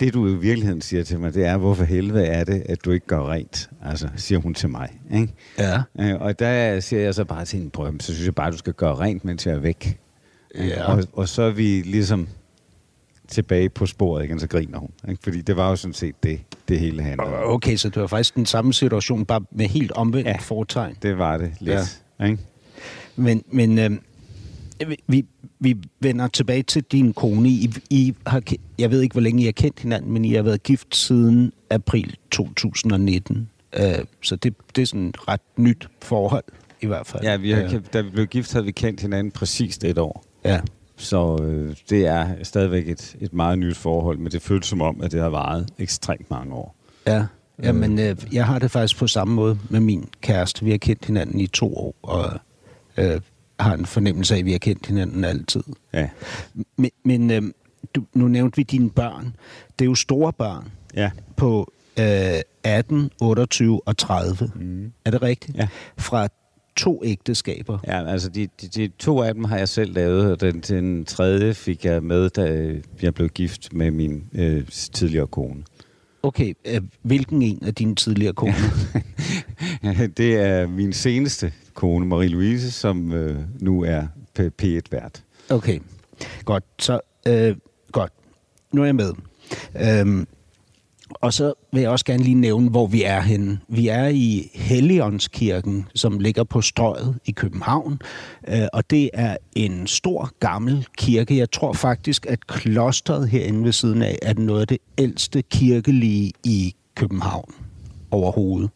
Det 0.00 0.14
du 0.14 0.28
i 0.28 0.34
virkeligheden 0.34 0.80
siger 0.80 1.04
til 1.04 1.18
mig, 1.20 1.34
det 1.34 1.44
er, 1.44 1.56
hvorfor 1.56 1.84
helvede 1.84 2.26
er 2.26 2.44
det, 2.44 2.62
at 2.68 2.84
du 2.84 2.90
ikke 2.90 3.06
gør 3.06 3.30
rent? 3.32 3.70
Altså, 3.84 4.08
siger 4.16 4.38
hun 4.38 4.54
til 4.54 4.68
mig. 4.68 4.88
Ikke? 5.14 5.32
Ja. 5.58 5.82
Øh, 6.00 6.14
og 6.20 6.38
der 6.38 6.80
siger 6.80 7.02
jeg 7.02 7.14
så 7.14 7.24
bare 7.24 7.44
til 7.44 7.58
hende, 7.58 7.70
"Prøv, 7.70 7.92
så 8.00 8.12
synes 8.14 8.26
jeg 8.26 8.34
bare, 8.34 8.50
du 8.50 8.56
skal 8.56 8.72
gøre 8.72 8.94
rent, 8.94 9.24
mens 9.24 9.46
jeg 9.46 9.54
er 9.54 9.58
væk. 9.58 9.98
Ja. 10.54 10.84
Og, 10.92 11.04
og 11.12 11.28
så 11.28 11.42
er 11.42 11.50
vi 11.50 11.82
ligesom 11.86 12.28
tilbage 13.28 13.68
på 13.68 13.86
sporet 13.86 14.24
igen, 14.24 14.40
så 14.40 14.46
griner 14.48 14.78
hun. 14.78 14.90
Ikke? 15.08 15.22
Fordi 15.22 15.40
det 15.40 15.56
var 15.56 15.70
jo 15.70 15.76
sådan 15.76 15.94
set 15.94 16.22
det, 16.22 16.40
det 16.68 16.80
hele 16.80 17.02
handlede 17.02 17.34
om. 17.36 17.54
Okay, 17.54 17.76
så 17.76 17.88
det 17.88 18.00
var 18.00 18.06
faktisk 18.06 18.34
den 18.34 18.46
samme 18.46 18.72
situation, 18.74 19.24
bare 19.26 19.40
med 19.50 19.66
helt 19.66 19.92
omvendt 19.92 20.26
ja. 20.26 20.32
Ja. 20.32 20.38
fortegn. 20.38 20.96
Det 21.02 21.18
var 21.18 21.36
det 21.36 21.52
lidt. 21.60 22.02
Ja. 22.20 22.24
Ikke? 22.24 22.38
Men, 23.16 23.42
men 23.52 23.78
øh, 23.78 23.90
vi, 25.06 25.24
vi 25.60 25.76
vender 26.00 26.26
tilbage 26.28 26.62
til 26.62 26.82
din 26.82 27.12
kone. 27.12 27.48
I, 27.48 27.70
I 27.90 28.14
har, 28.26 28.42
jeg 28.78 28.90
ved 28.90 29.00
ikke, 29.02 29.12
hvor 29.12 29.20
længe 29.22 29.42
I 29.42 29.44
har 29.44 29.52
kendt 29.52 29.80
hinanden, 29.80 30.12
men 30.12 30.24
I 30.24 30.32
har 30.34 30.42
været 30.42 30.62
gift 30.62 30.96
siden 30.96 31.52
april 31.70 32.16
2019. 32.30 33.48
Øh, 33.76 33.82
så 34.22 34.36
det, 34.36 34.54
det 34.76 34.82
er 34.82 34.86
sådan 34.86 35.08
et 35.08 35.28
ret 35.28 35.40
nyt 35.56 35.88
forhold, 36.02 36.44
i 36.80 36.86
hvert 36.86 37.06
fald. 37.06 37.22
Ja, 37.22 37.36
vi 37.36 37.50
har, 37.50 37.62
Øh, 37.62 37.70
kendt- 37.70 37.90
da 37.92 38.00
vi 38.00 38.10
blev 38.10 38.26
gift, 38.26 38.52
havde 38.52 38.64
vi 38.66 38.72
kendt 38.72 39.00
hinanden 39.00 39.30
præcist 39.30 39.84
et 39.84 39.98
år. 39.98 40.24
ja. 40.44 40.60
Så 40.98 41.38
øh, 41.42 41.76
det 41.90 42.06
er 42.06 42.28
stadigvæk 42.42 42.88
et, 42.88 43.16
et 43.20 43.32
meget 43.32 43.58
nyt 43.58 43.76
forhold, 43.76 44.18
men 44.18 44.32
det 44.32 44.42
føles 44.42 44.66
som 44.66 44.80
om, 44.82 45.00
at 45.02 45.12
det 45.12 45.20
har 45.20 45.28
varet 45.28 45.68
ekstremt 45.78 46.30
mange 46.30 46.54
år. 46.54 46.74
Ja, 47.06 47.26
ja 47.62 47.72
men 47.72 47.98
øh, 47.98 48.16
jeg 48.32 48.46
har 48.46 48.58
det 48.58 48.70
faktisk 48.70 48.98
på 48.98 49.06
samme 49.06 49.34
måde 49.34 49.58
med 49.70 49.80
min 49.80 50.08
kæreste. 50.20 50.64
Vi 50.64 50.70
har 50.70 50.78
kendt 50.78 51.04
hinanden 51.04 51.40
i 51.40 51.46
to 51.46 51.76
år, 51.76 51.94
og 52.02 52.30
øh, 52.96 53.20
har 53.60 53.74
en 53.74 53.86
fornemmelse 53.86 54.34
af, 54.34 54.38
at 54.38 54.44
vi 54.44 54.52
har 54.52 54.58
kendt 54.58 54.86
hinanden 54.86 55.24
altid. 55.24 55.62
Ja. 55.92 56.08
Men, 56.76 56.90
men 57.04 57.30
øh, 57.30 57.42
du, 57.94 58.04
nu 58.14 58.28
nævnte 58.28 58.56
vi 58.56 58.62
dine 58.62 58.90
børn. 58.90 59.36
Det 59.78 59.84
er 59.84 59.88
jo 59.88 59.94
store 59.94 60.32
børn 60.32 60.68
Ja. 60.94 61.10
på 61.36 61.72
øh, 61.98 62.40
18, 62.64 63.10
28 63.20 63.80
og 63.86 63.96
30. 63.96 64.50
Mm. 64.54 64.92
Er 65.04 65.10
det 65.10 65.22
rigtigt? 65.22 65.56
Ja. 65.56 65.68
Fra 65.98 66.28
to 66.78 67.02
ægteskaber. 67.04 67.78
Ja, 67.86 68.10
altså 68.10 68.28
de, 68.28 68.48
de, 68.60 68.68
de 68.68 68.88
to 68.98 69.22
af 69.22 69.34
dem 69.34 69.44
har 69.44 69.58
jeg 69.58 69.68
selv 69.68 69.94
lavet, 69.94 70.32
og 70.32 70.40
den, 70.40 70.60
den 70.60 71.04
tredje 71.04 71.54
fik 71.54 71.84
jeg 71.84 72.02
med, 72.02 72.30
da 72.30 72.74
jeg 73.02 73.14
blev 73.14 73.28
gift 73.28 73.72
med 73.72 73.90
min 73.90 74.24
øh, 74.34 74.66
tidligere 74.92 75.26
kone. 75.26 75.62
Okay, 76.22 76.54
øh, 76.64 76.80
hvilken 77.02 77.42
en 77.42 77.64
af 77.66 77.74
dine 77.74 77.94
tidligere 77.94 78.32
koner? 78.42 78.70
det 80.16 80.36
er 80.36 80.66
min 80.66 80.92
seneste 80.92 81.52
kone, 81.74 82.06
Marie-Louise, 82.16 82.70
som 82.70 83.12
øh, 83.12 83.36
nu 83.60 83.82
er 83.84 84.02
P- 84.38 84.50
P1-vært. 84.62 85.22
Okay, 85.50 85.78
godt. 86.44 86.64
Så 86.78 87.00
øh, 87.28 87.56
godt. 87.92 88.12
Nu 88.72 88.80
er 88.80 88.86
jeg 88.86 88.94
med. 88.94 89.12
Øhm, 89.80 90.26
og 91.14 91.32
så 91.32 91.52
vil 91.72 91.80
jeg 91.80 91.90
også 91.90 92.04
gerne 92.04 92.22
lige 92.22 92.34
nævne, 92.34 92.70
hvor 92.70 92.86
vi 92.86 93.02
er 93.02 93.20
henne. 93.20 93.58
Vi 93.68 93.88
er 93.88 94.06
i 94.06 94.50
Helligåndskirken, 94.54 95.86
som 95.94 96.18
ligger 96.18 96.44
på 96.44 96.60
Strøget 96.60 97.18
i 97.24 97.30
København. 97.30 98.00
Øh, 98.48 98.66
og 98.72 98.90
det 98.90 99.10
er 99.12 99.36
en 99.56 99.86
stor, 99.86 100.30
gammel 100.40 100.86
kirke. 100.98 101.36
Jeg 101.36 101.50
tror 101.50 101.72
faktisk, 101.72 102.26
at 102.26 102.46
klosteret 102.46 103.28
herinde 103.28 103.64
ved 103.64 103.72
siden 103.72 104.02
af 104.02 104.18
er 104.22 104.34
noget 104.34 104.60
af 104.60 104.66
det 104.66 104.78
ældste 104.98 105.42
kirkelige 105.42 106.32
i 106.44 106.74
København 106.94 107.54
overhovedet. 108.10 108.70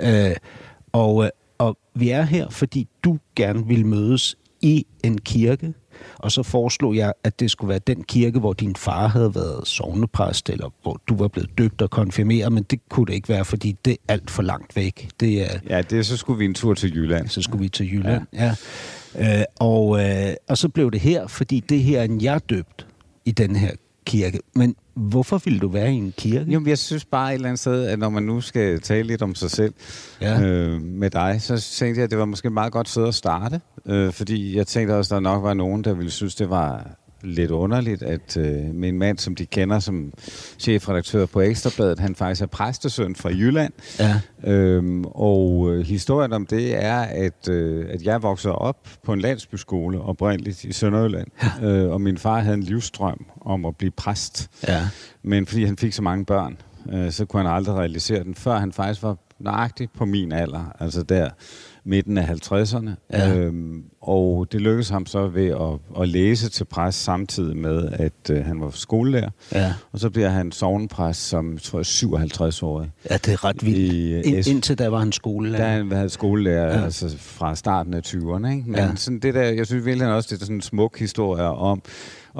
Øh, 0.00 0.36
og, 0.92 1.24
øh, 1.24 1.30
og 1.58 1.78
vi 1.94 2.08
er 2.08 2.22
her, 2.22 2.48
fordi 2.50 2.88
du 3.04 3.18
gerne 3.36 3.66
vil 3.66 3.86
mødes 3.86 4.36
i 4.60 4.86
en 5.04 5.18
kirke, 5.18 5.74
og 6.18 6.32
så 6.32 6.42
foreslog 6.42 6.96
jeg, 6.96 7.12
at 7.24 7.40
det 7.40 7.50
skulle 7.50 7.68
være 7.68 7.78
den 7.86 8.02
kirke, 8.02 8.38
hvor 8.38 8.52
din 8.52 8.76
far 8.76 9.06
havde 9.08 9.34
været 9.34 9.68
sovnepræst, 9.68 10.50
eller 10.50 10.70
hvor 10.82 11.00
du 11.08 11.16
var 11.16 11.28
blevet 11.28 11.50
døbt 11.58 11.82
og 11.82 11.90
konfirmeret, 11.90 12.52
men 12.52 12.62
det 12.62 12.80
kunne 12.88 13.06
det 13.06 13.14
ikke 13.14 13.28
være, 13.28 13.44
fordi 13.44 13.76
det 13.84 13.92
er 13.92 14.12
alt 14.12 14.30
for 14.30 14.42
langt 14.42 14.76
væk. 14.76 15.08
Det 15.20 15.42
er, 15.42 15.58
Ja, 15.68 15.82
det, 15.82 16.06
så 16.06 16.16
skulle 16.16 16.38
vi 16.38 16.44
en 16.44 16.54
tur 16.54 16.74
til 16.74 16.94
Jylland. 16.96 17.28
så 17.28 17.42
skulle 17.42 17.62
vi 17.62 17.68
til 17.68 17.92
Jylland. 17.92 18.22
Ja. 18.32 18.54
ja. 19.14 19.38
Øh, 19.38 19.44
og, 19.60 20.00
øh, 20.00 20.34
og 20.48 20.58
så 20.58 20.68
blev 20.68 20.90
det 20.90 21.00
her, 21.00 21.26
fordi 21.26 21.60
det 21.60 21.82
her 21.82 22.00
er 22.00 22.04
en 22.04 22.20
jeg 22.22 22.40
døbt 22.50 22.86
i 23.24 23.30
den 23.30 23.56
her 23.56 23.70
kirke. 24.06 24.38
Men 24.54 24.76
hvorfor 24.98 25.38
ville 25.44 25.58
du 25.58 25.68
være 25.68 25.92
i 25.92 25.96
en 25.96 26.14
kirke? 26.16 26.50
Jo, 26.52 26.58
men 26.60 26.68
jeg 26.68 26.78
synes 26.78 27.04
bare 27.04 27.30
et 27.30 27.34
eller 27.34 27.48
andet 27.48 27.60
sted, 27.60 27.86
at 27.86 27.98
når 27.98 28.08
man 28.08 28.22
nu 28.22 28.40
skal 28.40 28.80
tale 28.80 29.02
lidt 29.06 29.22
om 29.22 29.34
sig 29.34 29.50
selv 29.50 29.74
Ja. 30.20 30.40
øh, 30.42 30.82
med 30.82 31.10
dig, 31.10 31.42
så 31.42 31.60
tænkte 31.78 31.98
jeg, 31.98 32.04
at 32.04 32.10
det 32.10 32.18
var 32.18 32.24
måske 32.24 32.46
et 32.46 32.52
meget 32.52 32.72
godt 32.72 32.88
sted 32.88 33.08
at 33.08 33.14
starte. 33.14 33.60
Øh, 33.86 34.12
fordi 34.12 34.56
jeg 34.56 34.66
tænkte 34.66 34.92
også, 34.92 35.14
at 35.14 35.16
der 35.16 35.20
nok 35.30 35.42
var 35.42 35.54
nogen, 35.54 35.84
der 35.84 35.92
ville 35.94 36.10
synes, 36.10 36.34
det 36.34 36.50
var 36.50 36.86
lidt 37.22 37.50
underligt, 37.50 38.02
at 38.02 38.36
øh, 38.36 38.74
min 38.74 38.98
mand, 38.98 39.18
som 39.18 39.34
de 39.34 39.46
kender 39.46 39.78
som 39.78 40.12
chefredaktør 40.58 41.26
på 41.26 41.40
Ekstrabladet, 41.40 41.98
han 41.98 42.14
faktisk 42.14 42.42
er 42.42 42.46
præstesøn 42.46 43.14
fra 43.16 43.28
Jylland. 43.28 43.72
Ja. 43.98 44.20
Øhm, 44.44 45.04
og 45.04 45.68
øh, 45.72 45.86
historien 45.86 46.32
om 46.32 46.46
det 46.46 46.84
er, 46.84 47.00
at, 47.00 47.48
øh, 47.48 47.86
at 47.90 48.02
jeg 48.02 48.22
voksede 48.22 48.54
op 48.54 48.88
på 49.04 49.12
en 49.12 49.20
landsbyskole 49.20 50.00
oprindeligt 50.00 50.64
i 50.64 50.72
Sønderjylland. 50.72 51.28
Ja. 51.42 51.66
Øh, 51.68 51.90
og 51.90 52.00
min 52.00 52.18
far 52.18 52.40
havde 52.40 52.54
en 52.54 52.62
livsstrøm 52.62 53.26
om 53.40 53.64
at 53.64 53.76
blive 53.76 53.90
præst. 53.90 54.50
Ja. 54.68 54.88
Men 55.22 55.46
fordi 55.46 55.64
han 55.64 55.76
fik 55.76 55.92
så 55.92 56.02
mange 56.02 56.24
børn, 56.24 56.58
øh, 56.92 57.10
så 57.12 57.24
kunne 57.24 57.42
han 57.42 57.52
aldrig 57.52 57.74
realisere 57.74 58.24
den, 58.24 58.34
før 58.34 58.58
han 58.58 58.72
faktisk 58.72 59.02
var 59.02 59.16
nøjagtig 59.38 59.88
på 59.90 60.04
min 60.04 60.32
alder, 60.32 60.76
altså 60.80 61.02
der 61.02 61.30
midten 61.88 62.18
af 62.18 62.24
50'erne. 62.24 62.90
Ja. 63.12 63.36
Øhm, 63.38 63.82
og 64.00 64.46
det 64.52 64.60
lykkedes 64.60 64.88
ham 64.88 65.06
så 65.06 65.26
ved 65.28 65.46
at, 65.48 66.02
at 66.02 66.08
læse 66.08 66.48
til 66.50 66.64
præst 66.64 67.02
samtidig 67.04 67.56
med, 67.56 67.88
at 67.92 68.30
øh, 68.30 68.44
han 68.44 68.60
var 68.60 68.70
skolelærer. 68.70 69.30
Ja. 69.52 69.74
Og 69.92 69.98
så 70.00 70.10
bliver 70.10 70.28
han 70.28 70.52
sovnepræst 70.52 71.28
som, 71.28 71.58
tror 71.58 71.78
jeg, 71.78 71.86
57-årig. 72.30 72.90
ja, 73.10 73.14
det 73.16 73.28
er 73.32 73.44
ret 73.44 73.66
vildt. 73.66 73.78
I, 73.78 74.12
øh, 74.14 74.22
Ind, 74.24 74.42
S- 74.42 74.46
indtil 74.46 74.78
der 74.78 74.88
var 74.88 74.98
han 74.98 75.12
skolelærer. 75.12 75.62
Der 75.62 75.70
han 75.70 75.90
været 75.90 76.12
skolelærer 76.12 76.78
Ja. 76.78 76.84
altså 76.84 77.14
fra 77.18 77.54
starten 77.56 77.94
af 77.94 78.00
20'erne. 78.06 78.48
Ikke? 78.50 78.62
Men 78.66 78.74
ja. 78.74 78.90
sådan 78.96 79.18
det 79.18 79.34
der, 79.34 79.42
jeg 79.42 79.66
synes 79.66 79.84
virkelig 79.84 80.08
også, 80.08 80.28
det 80.34 80.40
er 80.40 80.44
sådan 80.44 80.56
en 80.56 80.60
smuk 80.62 80.98
historie 80.98 81.44
om 81.44 81.82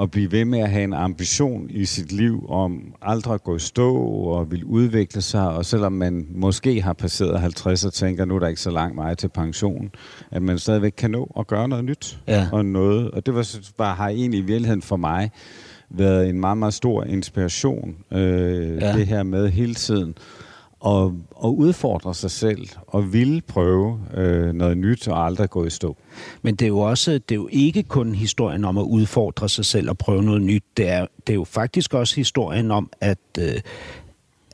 at 0.01 0.11
blive 0.11 0.31
ved 0.31 0.45
med 0.45 0.59
at 0.59 0.69
have 0.69 0.83
en 0.83 0.93
ambition 0.93 1.69
i 1.69 1.85
sit 1.85 2.11
liv 2.11 2.45
om 2.49 2.93
aldrig 3.01 3.33
at 3.33 3.43
gå 3.43 3.55
i 3.55 3.59
stå 3.59 3.95
og 3.97 4.51
vil 4.51 4.63
udvikle 4.63 5.21
sig, 5.21 5.49
og 5.49 5.65
selvom 5.65 5.91
man 5.91 6.27
måske 6.29 6.81
har 6.81 6.93
passeret 6.93 7.39
50 7.41 7.85
og 7.85 7.93
tænker, 7.93 8.25
nu 8.25 8.35
er 8.35 8.39
der 8.39 8.47
ikke 8.47 8.61
så 8.61 8.71
langt 8.71 8.95
meget 8.95 9.17
til 9.17 9.27
pension, 9.29 9.91
at 10.31 10.41
man 10.41 10.59
stadigvæk 10.59 10.93
kan 10.97 11.11
nå 11.11 11.31
at 11.39 11.47
gøre 11.47 11.67
noget 11.67 11.85
nyt 11.85 12.19
Ja. 12.27 12.47
og 12.51 12.65
noget. 12.65 13.11
Og 13.11 13.25
det 13.25 13.35
var, 13.35 13.55
var, 13.77 13.93
har 13.95 14.09
egentlig 14.09 14.39
i 14.39 14.43
virkeligheden 14.43 14.81
for 14.81 14.97
mig 14.97 15.31
været 15.89 16.29
en 16.29 16.39
meget, 16.39 16.57
meget 16.57 16.73
stor 16.73 17.03
inspiration, 17.03 17.95
øh, 18.11 18.81
ja. 18.81 18.93
det 18.93 19.07
her 19.07 19.23
med 19.23 19.49
hele 19.49 19.75
tiden 19.75 20.15
og, 20.79 21.15
og 21.31 21.57
udfordre 21.57 22.15
sig 22.15 22.31
selv 22.31 22.67
og 22.87 23.13
ville 23.13 23.41
prøve 23.41 23.99
øh, 24.13 24.53
noget 24.53 24.77
nyt 24.77 25.07
og 25.07 25.25
aldrig 25.25 25.49
gå 25.49 25.65
i 25.65 25.69
stå. 25.69 25.97
Men 26.41 26.55
det 26.55 26.65
er 26.65 26.69
jo 26.69 26.79
også, 26.79 27.11
det 27.11 27.31
er 27.31 27.35
jo 27.35 27.49
ikke 27.51 27.83
kun 27.83 28.15
historien 28.15 28.65
om 28.65 28.77
at 28.77 28.83
udfordre 28.83 29.49
sig 29.49 29.65
selv 29.65 29.89
og 29.89 29.97
prøve 29.97 30.23
noget 30.23 30.41
nyt. 30.41 30.63
Det 30.77 30.89
er, 30.89 31.07
det 31.27 31.33
er 31.33 31.37
jo 31.37 31.43
faktisk 31.43 31.93
også 31.93 32.15
historien 32.15 32.71
om 32.71 32.89
at, 33.01 33.19
øh, 33.39 33.61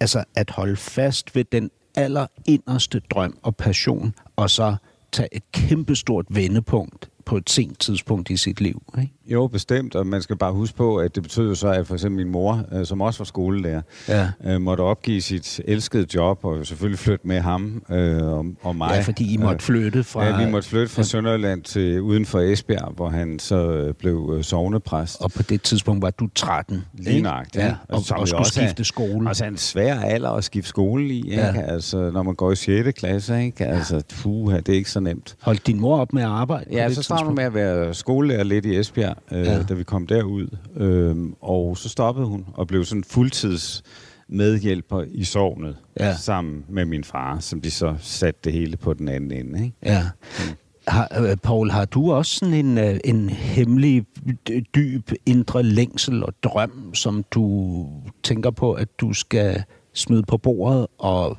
altså 0.01 0.23
at 0.35 0.49
holde 0.49 0.75
fast 0.75 1.35
ved 1.35 1.43
den 1.43 1.71
allerinderste 1.95 2.99
drøm 2.99 3.37
og 3.41 3.55
passion, 3.55 4.13
og 4.35 4.49
så 4.49 4.75
tage 5.11 5.29
et 5.31 5.51
kæmpestort 5.51 6.25
vendepunkt 6.29 7.09
på 7.25 7.37
et 7.37 7.49
sent 7.49 7.79
tidspunkt 7.79 8.29
i 8.29 8.37
sit 8.37 8.61
liv. 8.61 8.83
Ikke? 9.01 9.13
Jo, 9.27 9.47
bestemt, 9.47 9.95
og 9.95 10.07
man 10.07 10.21
skal 10.21 10.35
bare 10.35 10.53
huske 10.53 10.77
på, 10.77 10.97
at 10.97 11.15
det 11.15 11.23
betød 11.23 11.55
så, 11.55 11.67
at 11.67 11.87
for 11.87 11.93
eksempel 11.93 12.25
min 12.25 12.31
mor, 12.31 12.63
øh, 12.71 12.85
som 12.85 13.01
også 13.01 13.19
var 13.19 13.25
skolelærer, 13.25 13.81
Ja. 14.09 14.27
øh, 14.45 14.61
måtte 14.61 14.81
opgive 14.81 15.21
sit 15.21 15.61
elskede 15.65 16.05
job, 16.15 16.45
og 16.45 16.65
selvfølgelig 16.65 16.99
flytte 16.99 17.27
med 17.27 17.39
ham 17.39 17.83
øh, 17.91 18.23
og, 18.23 18.45
og 18.61 18.75
mig. 18.75 18.89
Ja, 18.95 19.01
fordi 19.01 19.33
I 19.33 19.37
måtte 19.37 19.65
flytte 19.65 20.03
fra... 20.03 20.25
Ja, 20.25 20.45
vi 20.45 20.51
måtte 20.51 20.69
flytte 20.69 20.87
fra 20.87 20.99
Ja. 20.99 21.03
Sønderjylland 21.05 21.61
til 21.61 22.01
uden 22.01 22.25
for 22.25 22.39
Esbjerg, 22.39 22.93
hvor 22.95 23.09
han 23.09 23.39
så 23.39 23.55
øh, 23.71 23.93
blev 23.93 24.33
øh, 24.37 24.43
sovnepræst. 24.43 25.21
Og 25.21 25.31
på 25.31 25.43
det 25.43 25.61
tidspunkt 25.61 26.01
var 26.01 26.09
du 26.09 26.27
13. 26.35 26.83
Lige 26.93 27.09
ikke? 27.15 27.23
nøjagtigt. 27.23 27.65
Ja, 27.65 27.75
og, 27.89 27.95
og 28.11 28.19
jo 28.21 28.25
skulle 28.25 28.39
også 28.39 28.53
skifte 28.53 28.83
skole. 28.83 29.27
Altså 29.27 29.45
en 29.45 29.57
svær 29.57 29.99
alder 29.99 30.29
at 30.31 30.43
skifte 30.43 30.69
skole 30.69 31.07
i, 31.07 31.17
ikke? 31.31 31.35
Ja. 31.43 31.61
Altså, 31.61 32.11
når 32.11 32.23
man 32.23 32.35
går 32.35 32.51
i 32.51 32.55
6. 32.55 32.99
klasse, 32.99 33.43
ikke? 33.43 33.65
Altså, 33.65 34.01
puha, 34.21 34.57
det 34.57 34.69
er 34.69 34.73
ikke 34.77 34.91
så 34.91 34.99
nemt. 34.99 35.35
Holdt 35.41 35.67
din 35.67 35.79
mor 35.79 35.97
op 35.99 36.13
med 36.13 36.21
at 36.21 36.27
arbejde? 36.29 36.65
Ja, 36.71 36.93
så 36.93 37.03
startede 37.03 37.25
hun 37.25 37.35
med 37.35 37.43
at 37.43 37.53
være 37.53 37.93
skolelærer 37.93 38.43
lidt 38.43 38.65
i 38.65 38.79
Esbjerg, 38.79 39.14
øh, 39.31 39.45
Ja. 39.45 39.63
da 39.63 39.73
vi 39.73 39.83
kom 39.83 40.07
derud. 40.07 40.47
Øh, 40.75 41.15
og 41.41 41.77
så 41.77 41.89
stoppede 41.89 42.27
hun 42.27 42.45
og 42.53 42.67
blev 42.67 42.85
sådan 42.85 43.03
fuldtids 43.03 43.83
medhjælper 44.29 45.03
i 45.11 45.23
sovnet, 45.23 45.75
Ja. 45.99 46.15
sammen 46.17 46.65
med 46.69 46.85
min 46.85 47.03
far, 47.03 47.39
som 47.39 47.61
de 47.61 47.71
så 47.71 47.95
satte 47.99 48.39
det 48.43 48.53
hele 48.53 48.77
på 48.77 48.93
den 48.93 49.07
anden 49.07 49.31
ende. 49.31 49.63
Ikke? 49.65 49.75
Ja. 49.85 50.03
Har, 50.87 51.07
øh, 51.19 51.37
Paul, 51.37 51.69
har 51.71 51.85
du 51.85 52.11
også 52.11 52.35
sådan 52.35 52.53
en, 52.53 52.77
øh, 52.77 52.97
en 53.05 53.29
hemmelig, 53.29 54.05
dyb, 54.75 55.11
indre 55.25 55.63
længsel 55.63 56.23
og 56.23 56.33
drøm, 56.43 56.91
som 56.93 57.25
du 57.31 57.87
tænker 58.23 58.51
på, 58.51 58.73
at 58.73 58.87
du 58.99 59.13
skal 59.13 59.63
smide 59.93 60.23
på 60.23 60.37
bordet 60.37 60.87
og 60.97 61.37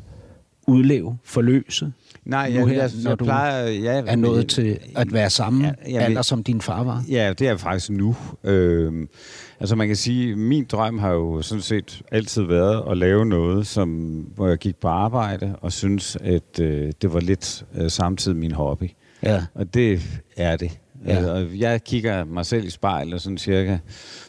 udleve, 0.66 1.18
forløse? 1.24 1.92
Nej, 2.24 2.50
Nu 2.50 2.54
jeg, 2.54 2.66
her, 2.66 2.82
jeg, 2.82 2.90
når 3.02 3.10
jeg 3.10 3.18
du 3.18 3.24
plejer... 3.24 3.66
Ja, 3.66 4.02
Er 4.06 4.16
nået 4.16 4.48
til 4.48 4.78
at 4.96 5.12
være 5.12 5.30
samme 5.30 5.64
Ja, 5.64 5.72
ja, 5.84 5.90
jamen, 5.90 6.02
alder, 6.02 6.22
som 6.22 6.42
din 6.42 6.60
far 6.60 6.84
var? 6.84 7.04
Ja, 7.08 7.32
det 7.38 7.48
er 7.48 7.56
faktisk 7.56 7.90
nu. 7.90 8.16
Øhm, 8.44 9.08
altså 9.60 9.76
man 9.76 9.86
kan 9.86 9.96
sige, 9.96 10.36
min 10.36 10.64
drøm 10.64 10.98
har 10.98 11.10
jo 11.10 11.42
sådan 11.42 11.62
set 11.62 12.02
altid 12.12 12.42
været 12.42 12.82
at 12.90 12.98
lave 12.98 13.26
noget, 13.26 13.66
som, 13.66 13.88
hvor 14.34 14.48
jeg 14.48 14.58
gik 14.58 14.76
på 14.76 14.88
arbejde 14.88 15.56
og 15.60 15.72
synes, 15.72 16.16
at 16.20 16.60
øh, 16.60 16.92
det 17.02 17.12
var 17.12 17.20
lidt 17.20 17.64
øh, 17.74 17.90
samtidig 17.90 18.36
min 18.38 18.52
hobby. 18.52 18.90
Ja. 19.22 19.42
Og 19.54 19.74
det 19.74 20.02
er 20.36 20.56
det. 20.56 20.78
Ja. 21.06 21.20
Ja. 21.20 21.30
Og 21.32 21.58
jeg 21.58 21.84
kigger 21.84 22.24
mig 22.24 22.46
selv 22.46 22.64
i 22.66 22.70
spejlet 22.70 23.22
sådan 23.22 23.38
cirka 23.38 23.78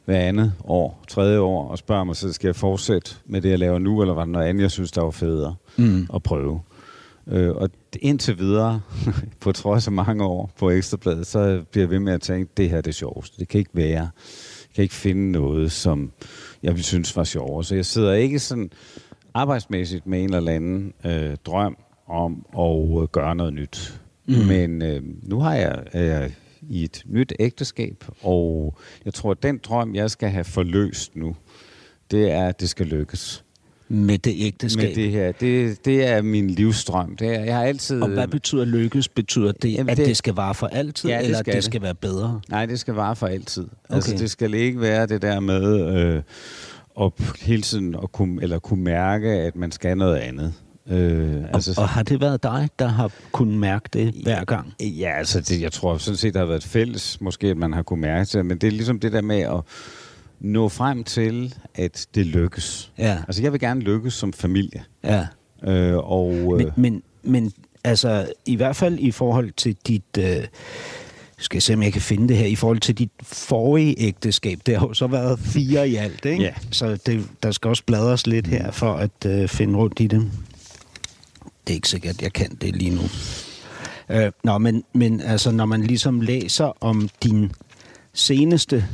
hver 0.06 0.20
andet 0.20 0.54
år, 0.64 1.04
tredje 1.08 1.40
år, 1.40 1.68
og 1.68 1.78
spørger 1.78 2.04
mig 2.04 2.16
selv, 2.16 2.32
skal 2.34 2.48
jeg 2.48 2.56
fortsætte 2.56 3.12
med 3.26 3.42
det, 3.42 3.50
jeg 3.50 3.60
laver 3.60 3.80
nu, 3.80 4.02
eller 4.02 4.14
var 4.14 4.26
der 4.26 4.32
noget 4.32 4.46
andet, 4.48 4.62
jeg 4.62 4.72
synes, 4.72 4.92
der 4.92 5.02
var 5.02 5.12
federe 5.12 5.56
Mm. 5.78 6.08
at 6.14 6.24
prøve? 6.24 6.62
Øh, 7.28 7.56
og 7.56 7.70
indtil 8.02 8.38
videre, 8.40 8.82
på 9.42 9.52
trods 9.52 9.88
af 9.88 9.94
mange 9.94 10.24
år 10.26 10.52
på 10.60 10.70
Ekstrabladet, 10.70 11.28
så 11.28 11.62
bliver 11.72 11.84
jeg 11.84 11.90
ved 11.90 12.00
med 12.00 12.14
at 12.14 12.22
tænke, 12.22 12.52
det 12.58 12.70
her 12.70 12.78
er 12.78 12.82
det 12.82 12.96
sjoveste. 12.96 13.40
Det 13.40 13.48
kan 13.48 13.60
ikke 13.60 13.72
være. 13.74 13.90
Jeg 14.00 14.76
kan 14.76 14.82
ikke 14.84 14.96
finde 14.96 15.32
noget, 15.32 15.72
som 15.72 16.12
jeg 16.64 16.72
ville 16.72 16.84
synes 16.84 17.16
var 17.16 17.24
sjovere. 17.24 17.64
Så 17.64 17.76
jeg 17.76 17.86
sidder 17.86 18.14
ikke 18.14 18.40
sådan 18.40 18.70
arbejdsmæssigt 19.34 20.08
med 20.08 20.24
en 20.24 20.34
eller 20.34 20.52
anden 20.52 20.94
øh, 21.06 21.36
drøm 21.46 21.78
om 22.08 22.46
at 22.60 23.02
øh, 23.02 23.08
gøre 23.08 23.36
noget 23.36 23.54
nyt. 23.54 24.02
Mm. 24.28 24.34
Men 24.36 24.82
øh, 24.82 25.02
nu 25.24 25.40
har 25.40 25.54
jeg, 25.56 25.84
er 25.92 26.04
jeg 26.04 26.32
i 26.70 26.84
et 26.84 27.04
nyt 27.06 27.34
ægteskab, 27.40 28.04
og 28.22 28.78
jeg 29.06 29.14
tror, 29.14 29.32
at 29.32 29.44
den 29.44 29.60
drøm, 29.64 29.96
jeg 29.96 30.12
skal 30.12 30.30
have 30.30 30.44
forløst 30.44 31.16
nu, 31.16 31.36
det 32.12 32.32
er, 32.32 32.48
at 32.48 32.60
det 32.60 32.70
skal 32.70 32.86
lykkes. 32.86 33.44
Med 33.90 34.18
det 34.18 34.34
ægteskab? 34.38 34.84
Med 34.88 34.96
det 34.96 35.12
her. 35.12 35.32
Det, 35.32 35.86
det 35.86 36.08
er 36.08 36.22
min 36.22 36.50
livsstrøm. 36.50 37.16
Det 37.16 37.28
er, 37.36 37.44
jeg 37.44 37.56
har 37.56 37.64
altid... 37.64 38.02
Og 38.02 38.10
hvad 38.10 38.28
betyder 38.28 38.66
lykkes? 38.66 39.08
Betyder 39.08 39.52
det, 39.52 39.74
Jamen, 39.74 39.90
at 39.90 39.98
det- 39.98 40.06
det 40.08 40.18
skal 40.18 40.34
vare 40.34 40.56
for 40.56 40.68
altid, 40.68 41.10
Ja, 41.10 41.18
det 41.18 41.24
eller 41.26 41.38
skal 41.38 41.42
at 41.42 41.46
det 41.46 41.54
det. 41.56 41.64
skal 41.64 41.82
være 41.82 41.96
bedre? 41.96 42.42
Nej, 42.50 42.66
det 42.66 42.80
skal 42.80 42.94
vare 42.94 43.16
for 43.16 43.28
altid. 43.28 43.64
Okay. 43.64 43.96
Altså, 43.96 44.12
Okay. 44.12 44.20
det 44.22 44.32
skal 44.32 44.54
ikke 44.54 44.82
være 44.82 45.06
det 45.06 45.22
der 45.22 45.40
med 45.40 45.96
øh, 45.98 46.22
at 47.02 47.12
hele 47.42 47.62
tiden 47.62 47.96
at 48.04 48.12
kunne, 48.12 48.44
eller 48.44 48.60
kunne 48.60 48.84
mærke, 48.84 49.30
at 49.30 49.56
man 49.56 49.72
skal 49.72 49.98
noget 49.98 50.16
andet. 50.18 50.54
Øh, 50.90 51.44
Altså, 51.54 51.74
og, 51.78 51.82
og 51.84 51.90
har 51.90 52.04
det 52.04 52.22
været 52.22 52.44
dig, 52.44 52.70
der 52.80 52.88
har 52.88 53.12
kunnet 53.32 53.58
mærke 53.58 53.90
det 53.94 54.14
hver 54.24 54.46
gang? 54.46 54.74
Ja, 54.80 55.12
altså 55.18 55.42
det, 55.42 55.62
jeg 55.62 55.72
tror 55.72 55.98
sådan 55.98 56.18
set, 56.18 56.34
der 56.34 56.40
har 56.40 56.48
været 56.48 56.64
fælles, 56.64 57.22
måske 57.22 57.48
at 57.48 57.58
man 57.58 57.74
har 57.74 57.82
kunne 57.82 58.02
mærke 58.02 58.38
det, 58.38 58.46
men 58.46 58.58
det 58.58 58.68
er 58.68 58.72
ligesom 58.72 59.00
det 59.00 59.12
der 59.12 59.22
med 59.22 59.40
at 59.42 59.60
nå 60.40 60.70
frem 60.70 61.04
til, 61.04 61.56
at 61.76 62.08
det 62.16 62.26
lykkes. 62.26 62.92
Ja. 62.98 63.18
Altså 63.28 63.42
jeg 63.42 63.52
vil 63.52 63.60
gerne 63.60 63.82
lykkes 63.82 64.14
som 64.14 64.34
familie. 64.34 64.84
Ja. 65.04 65.28
Øh, 65.64 65.98
og, 65.98 66.34
øh, 66.34 66.58
Men, 66.58 66.72
men, 66.76 67.04
men 67.24 67.52
altså, 67.84 68.32
i 68.46 68.56
hvert 68.56 68.76
fald 68.76 69.00
i 69.00 69.12
forhold 69.12 69.52
til 69.58 69.76
dit, 69.88 70.18
øh, 70.20 70.44
skal 71.38 71.56
jeg 71.56 71.64
se, 71.64 71.74
om 71.74 71.84
jeg 71.84 71.94
kan 71.94 72.02
finde 72.02 72.28
det 72.28 72.38
her. 72.38 72.46
I 72.46 72.56
forhold 72.56 72.80
til 72.80 72.98
dit 72.98 73.12
forrige 73.22 73.96
ægteskab, 73.98 74.60
det 74.66 74.80
har 74.80 74.88
jo 74.88 74.94
så 74.94 75.08
været 75.08 75.40
fire 75.40 75.90
i 75.90 75.96
alt, 75.96 76.26
ikke? 76.26 76.44
Ja. 76.44 76.54
Så 76.72 76.98
det, 77.06 77.28
der 77.44 77.52
skal 77.52 77.70
også 77.70 77.84
bladres 77.86 78.28
lidt 78.28 78.48
her, 78.48 78.72
for 78.72 78.94
at 78.94 79.26
øh, 79.26 79.48
finde 79.48 79.78
rundt 79.78 80.00
i 80.00 80.08
det. 80.08 80.32
Det 81.68 81.74
er 81.74 81.76
ikke 81.76 81.90
sikkert, 81.90 82.16
at 82.16 82.22
jeg 82.22 82.34
kan 82.34 82.58
det 82.62 82.76
lige 82.76 82.96
nu. 82.96 83.02
Øh, 84.10 84.32
nå, 84.44 84.58
men, 84.58 84.84
men 84.94 85.22
altså, 85.22 85.52
når 85.52 85.66
man 85.66 85.84
ligesom 85.84 86.22
læser 86.22 86.84
om 86.84 87.10
din 87.24 87.52
seneste, 88.14 88.86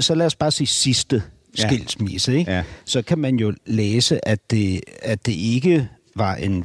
så 0.00 0.14
lad 0.14 0.26
os 0.26 0.34
bare 0.34 0.50
sige 0.50 0.66
sidste 0.66 1.22
Ja. 1.58 1.66
skilsmisse, 1.68 2.38
ikke? 2.38 2.52
Ja. 2.52 2.62
så 2.84 3.02
kan 3.02 3.18
man 3.18 3.36
jo 3.36 3.54
læse, 3.66 4.28
at 4.28 4.50
det, 4.50 4.80
at 5.02 5.26
det 5.26 5.32
ikke 5.32 5.88
var 6.16 6.34
en 6.34 6.64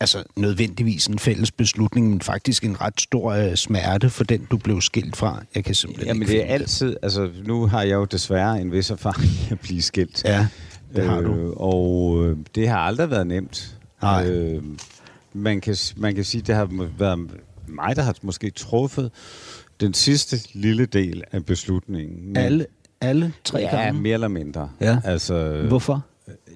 altså 0.00 0.22
nødvendigvis 0.36 1.06
en 1.06 1.18
fælles 1.18 1.50
beslutning, 1.50 2.10
men 2.10 2.20
faktisk 2.20 2.64
en 2.64 2.80
ret 2.80 3.00
stor 3.00 3.32
øh, 3.32 3.54
smerte 3.56 4.10
for 4.10 4.24
den, 4.24 4.46
du 4.50 4.56
blev 4.56 4.80
skilt 4.80 5.16
fra. 5.16 5.42
Jeg 5.54 5.64
kan 5.64 5.74
simpelthen 5.74 6.06
Jamen 6.06 6.22
ikke 6.22 6.32
det 6.32 6.50
er 6.50 6.54
altid, 6.54 6.96
altså 7.02 7.30
nu 7.46 7.66
har 7.66 7.82
jeg 7.82 7.94
jo 7.94 8.04
desværre 8.04 8.60
en 8.60 8.72
vis 8.72 8.90
erfaring 8.90 9.30
at 9.50 9.60
blive 9.60 9.82
skilt. 9.82 10.22
Ja, 10.24 10.46
det 10.96 11.04
har 11.04 11.20
du. 11.20 11.34
Øh, 11.34 11.50
og 11.56 12.24
øh, 12.26 12.36
det 12.54 12.68
har 12.68 12.78
aldrig 12.78 13.10
været 13.10 13.26
nemt. 13.26 13.78
Nej. 14.02 14.26
Øh, 14.30 14.62
man, 15.32 15.60
kan, 15.60 15.76
man 15.96 16.14
kan 16.14 16.24
sige, 16.24 16.42
det 16.42 16.54
har 16.54 16.68
været 16.98 17.18
mig, 17.68 17.96
der 17.96 18.02
har 18.02 18.14
måske 18.22 18.50
truffet 18.50 19.10
den 19.80 19.94
sidste 19.94 20.36
lille 20.54 20.86
del 20.86 21.22
af 21.32 21.44
beslutningen. 21.44 22.26
Men- 22.26 22.36
Alle, 22.36 22.66
alle 23.00 23.32
tre 23.44 23.58
ja, 23.58 23.76
gange? 23.82 24.00
mere 24.00 24.14
eller 24.14 24.28
mindre. 24.28 24.70
Ja. 24.80 24.98
Altså, 25.04 25.64
Hvorfor? 25.68 26.04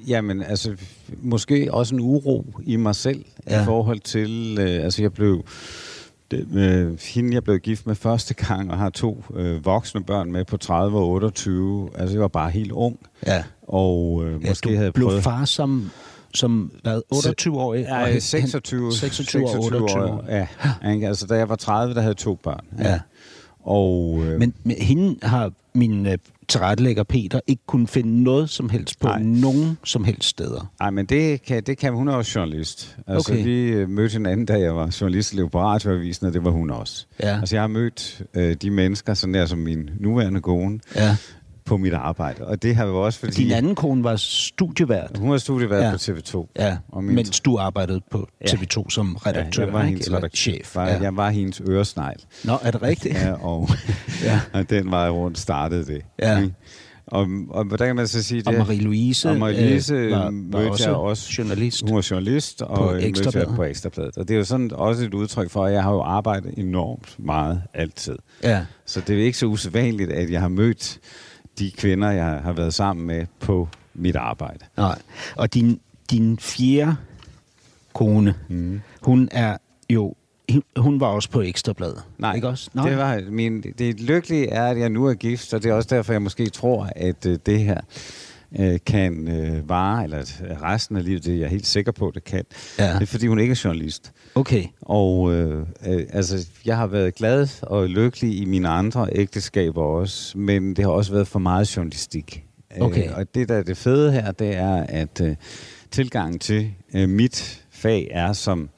Jamen, 0.07 0.43
altså, 0.43 0.77
måske 1.23 1.69
også 1.75 1.95
en 1.95 2.01
uro 2.01 2.47
i 2.63 2.77
mig 2.77 2.95
selv. 2.97 3.25
Ja. 3.51 3.63
i 3.63 3.65
forhold 3.65 4.01
til, 4.01 4.57
øh, 4.61 4.85
altså 4.85 5.03
jeg 5.03 5.13
blev, 5.13 5.45
det, 6.37 6.59
øh, 6.61 6.99
hende 7.15 7.35
jeg 7.35 7.45
blev 7.45 7.59
gift 7.59 7.87
med 7.87 7.95
første 7.95 8.35
gang, 8.35 8.71
og 8.71 8.79
har 8.79 8.91
to 8.91 9.25
øh, 9.35 9.65
voksne 9.65 10.05
børn 10.05 10.33
med 10.33 10.45
på 10.45 10.57
30 10.57 10.99
og 10.99 11.09
28. 11.09 11.89
Altså, 11.99 12.15
jeg 12.15 12.23
var 12.23 12.29
bare 12.29 12.51
helt 12.51 12.73
ung, 12.73 12.99
Ja. 13.27 13.45
og 13.63 14.23
øh, 14.27 14.45
ja 14.45 14.49
måske 14.49 14.69
havde 14.71 14.85
jeg 14.85 14.93
blev 14.93 15.07
prøvet... 15.09 15.23
far 15.23 15.45
som, 15.45 15.91
som 16.35 16.73
hvad, 16.83 17.01
28 17.11 17.61
år? 17.61 17.75
Ja, 17.75 18.19
26, 18.19 18.93
26 18.93 19.45
og 19.49 19.65
28 19.65 20.05
år. 20.05 20.25
Ja, 20.29 20.47
ikke? 20.93 21.09
altså 21.09 21.27
da 21.27 21.35
jeg 21.35 21.49
var 21.49 21.57
30, 21.57 21.95
der 21.95 22.01
havde 22.01 22.15
to 22.15 22.35
børn. 22.35 22.65
Ja. 22.79 23.01
Og, 23.65 24.23
øh, 24.25 24.39
Men, 24.39 24.55
men 24.65 24.77
hende 24.81 25.17
har 25.23 25.53
min 25.75 26.07
øh, 26.07 26.19
tilrettelægger 26.49 27.03
Peter 27.03 27.41
ikke 27.47 27.63
kunne 27.67 27.87
finde 27.87 28.23
noget 28.23 28.51
som 28.51 28.69
helst 28.69 29.01
på 29.01 29.07
Nej. 29.07 29.23
nogen 29.23 29.79
som 29.85 30.05
helst 30.05 30.29
steder. 30.29 30.73
Ej, 30.81 30.91
men 30.91 31.07
det 31.07 31.43
kan, 31.43 31.63
det 31.63 31.79
kan 31.79 31.93
hun 31.93 32.09
er 32.09 32.13
også 32.13 32.39
journalist. 32.39 32.97
Altså, 33.07 33.33
Okay. 33.33 33.45
vi 33.45 33.69
øh, 33.69 33.89
mødte 33.89 34.13
hinanden, 34.13 34.47
da 34.47 34.61
jeg 34.61 34.77
var 34.77 34.97
journalist 35.01 35.35
i 35.35 35.37
på 35.37 35.61
Radioavisen, 35.61 36.27
og 36.27 36.33
det 36.33 36.45
var 36.45 36.51
hun 36.51 36.71
også. 36.71 37.07
Ja. 37.23 37.39
Altså, 37.41 37.57
jeg 37.57 37.63
har 37.63 37.69
mødt 37.69 38.23
øh, 38.35 38.55
de 38.55 38.71
mennesker, 38.71 39.15
sådan 39.15 39.35
der 39.35 39.47
som 39.47 39.59
min 39.59 39.91
nuværende 40.01 40.41
kone, 40.41 40.81
Ja. 40.97 41.17
På 41.67 41.77
mit 41.77 41.93
arbejde. 41.93 42.47
Og 42.47 42.63
det 42.63 42.77
har 42.77 42.87
jo 42.87 43.03
også 43.05 43.19
fordi... 43.19 43.33
Din 43.45 43.51
anden 43.53 43.75
kone 43.75 44.05
var 44.05 44.17
studievært. 44.17 45.11
Hun 45.19 45.31
har 45.31 45.39
studievært 45.39 45.83
Ja. 45.83 45.91
på 45.91 45.97
TV2. 45.97 46.53
Ja, 46.59 46.77
Og 46.89 47.05
min- 47.05 47.15
mens 47.15 47.41
du 47.41 47.59
arbejdede 47.59 48.01
på 48.11 48.29
Ja. 48.41 48.47
TV2 48.47 48.91
som 48.91 49.17
redaktør, 49.17 49.63
ja, 49.63 49.67
jeg 49.67 49.73
var 49.75 49.81
ikke? 49.81 49.89
hendes 49.91 50.13
redaktør. 50.13 50.37
chef. 50.37 50.77
Var, 50.77 50.87
Ja. 50.89 51.03
Jeg 51.03 51.17
var 51.17 51.31
hendes 51.31 51.63
øresnegl. 51.69 52.17
Nå, 52.45 52.59
er 52.63 52.71
det 52.71 52.83
rigtigt? 52.83 53.15
Ja, 53.15 53.33
og, 53.33 53.69
Ja. 54.25 54.41
og 54.53 54.71
den 54.71 54.91
vej 54.91 55.09
rundt 55.11 55.39
startede 55.39 55.85
det. 55.87 56.03
Ja. 56.19 56.49
Og, 57.07 57.29
og 57.51 57.65
hvordan 57.65 57.87
kan 57.89 57.97
man 57.97 58.07
så 58.09 58.23
sige 58.23 58.39
det? 58.43 58.49
Og 58.49 58.55
Marie-Louise, 58.55 59.29
og 59.29 59.37
Marie-Louise 59.37 59.93
øh, 59.95 60.11
var- 60.11 60.19
var 60.19 60.31
mødte 60.31 60.71
også 60.71 60.85
jeg 60.89 60.95
også. 60.97 61.35
journalist. 61.39 61.83
Hun 61.89 61.97
var 61.97 62.07
journalist, 62.11 62.63
og 62.63 62.69
På 62.69 62.75
på 62.87 62.93
mødte 62.93 63.39
jeg 63.39 63.47
på 63.57 63.63
Ekstrabladet. 63.65 64.17
Og 64.17 64.29
det 64.29 64.35
er 64.35 64.39
jo 64.39 64.45
sådan 64.45 64.71
også 64.75 65.05
et 65.05 65.15
udtryk 65.15 65.51
for, 65.51 65.65
at 65.65 65.73
jeg 65.73 65.83
har 65.83 65.93
jo 65.93 66.01
arbejdet 66.03 66.55
enormt 66.57 67.15
meget 67.19 67.63
altid. 67.75 68.17
Ja. 68.43 68.65
Så 68.87 69.01
det 69.07 69.21
er 69.21 69.25
ikke 69.25 69.39
så 69.39 69.47
usædvanligt, 69.47 70.13
at 70.13 70.31
jeg 70.31 70.41
har 70.41 70.49
mødt 70.49 70.99
de 71.59 71.71
kvinder, 71.71 72.11
jeg 72.11 72.25
har 72.25 72.53
været 72.53 72.75
sammen 72.75 73.07
med 73.07 73.27
på 73.41 73.69
mit 73.95 74.17
arbejde. 74.17 74.65
Nej. 74.77 74.99
Og 75.37 75.55
din, 75.55 75.81
din 76.11 76.39
fjerde 76.39 76.97
kone, 77.93 78.35
mm. 78.49 78.81
hun 79.03 79.29
er 79.33 79.57
jo... 79.91 80.15
Hun 80.77 81.01
var 81.01 81.07
også 81.07 81.31
på 81.31 81.41
Ekstrabladet. 81.41 82.03
Nej, 82.19 82.35
ikke 82.35 82.49
også? 82.49 82.71
det 82.75 82.97
var 82.97 83.23
min, 83.31 83.63
det 83.63 84.01
lykkelige 84.01 84.51
er, 84.51 84.67
at 84.67 84.79
jeg 84.79 84.89
nu 84.89 85.07
er 85.07 85.15
gift, 85.15 85.55
og 85.55 85.63
det 85.63 85.71
er 85.71 85.75
også 85.75 85.89
derfor, 85.95 86.13
jeg 86.13 86.23
måske 86.23 86.51
tror, 86.51 86.89
at 86.97 87.27
øh, 87.27 87.39
det 87.47 87.59
her 87.59 87.81
øh, 88.59 88.79
kan 88.87 89.29
øh, 89.29 89.69
vare, 89.69 90.05
eller 90.05 90.25
resten 90.63 90.97
af 90.97 91.05
livet, 91.05 91.25
det 91.25 91.35
er 91.35 91.39
jeg 91.39 91.49
helt 91.49 91.67
sikker 91.67 91.93
på, 91.93 92.13
det 92.15 92.25
kan. 92.25 92.45
Ja. 92.79 92.93
Det 92.95 93.03
er, 93.03 93.07
fordi 93.07 93.27
hun 93.27 93.39
ikke 93.39 93.53
er 93.53 93.61
journalist. 93.65 94.13
Okay. 94.35 94.65
Og 94.81 95.33
øh, 95.33 95.67
øh, 95.87 96.07
altså, 96.13 96.47
jeg 96.65 96.77
har 96.77 96.87
været 96.87 97.15
glad 97.15 97.49
og 97.63 97.89
lykkelig 97.89 98.39
i 98.39 98.45
mine 98.45 98.69
andre 98.69 99.09
ægteskaber 99.13 99.83
også, 99.83 100.39
men 100.39 100.77
det 100.77 100.85
har 100.85 100.93
også 100.93 101.13
været 101.13 101.29
for 101.29 101.39
meget 101.39 101.77
journalistik. 101.77 102.45
Okay. 102.81 103.09
Øh, 103.09 103.17
og 103.17 103.35
det, 103.35 103.49
der 103.49 103.55
er 103.55 103.63
det 103.63 103.77
fede 103.77 104.13
her, 104.13 104.33
det 104.33 104.57
er, 104.57 104.87
at 104.89 105.21
øh, 105.21 105.37
tilgangen 105.91 106.39
til 106.39 106.71
øh, 106.95 107.09
mit 107.09 107.65
fag 107.71 108.09
er 108.11 108.33
som 108.33 108.69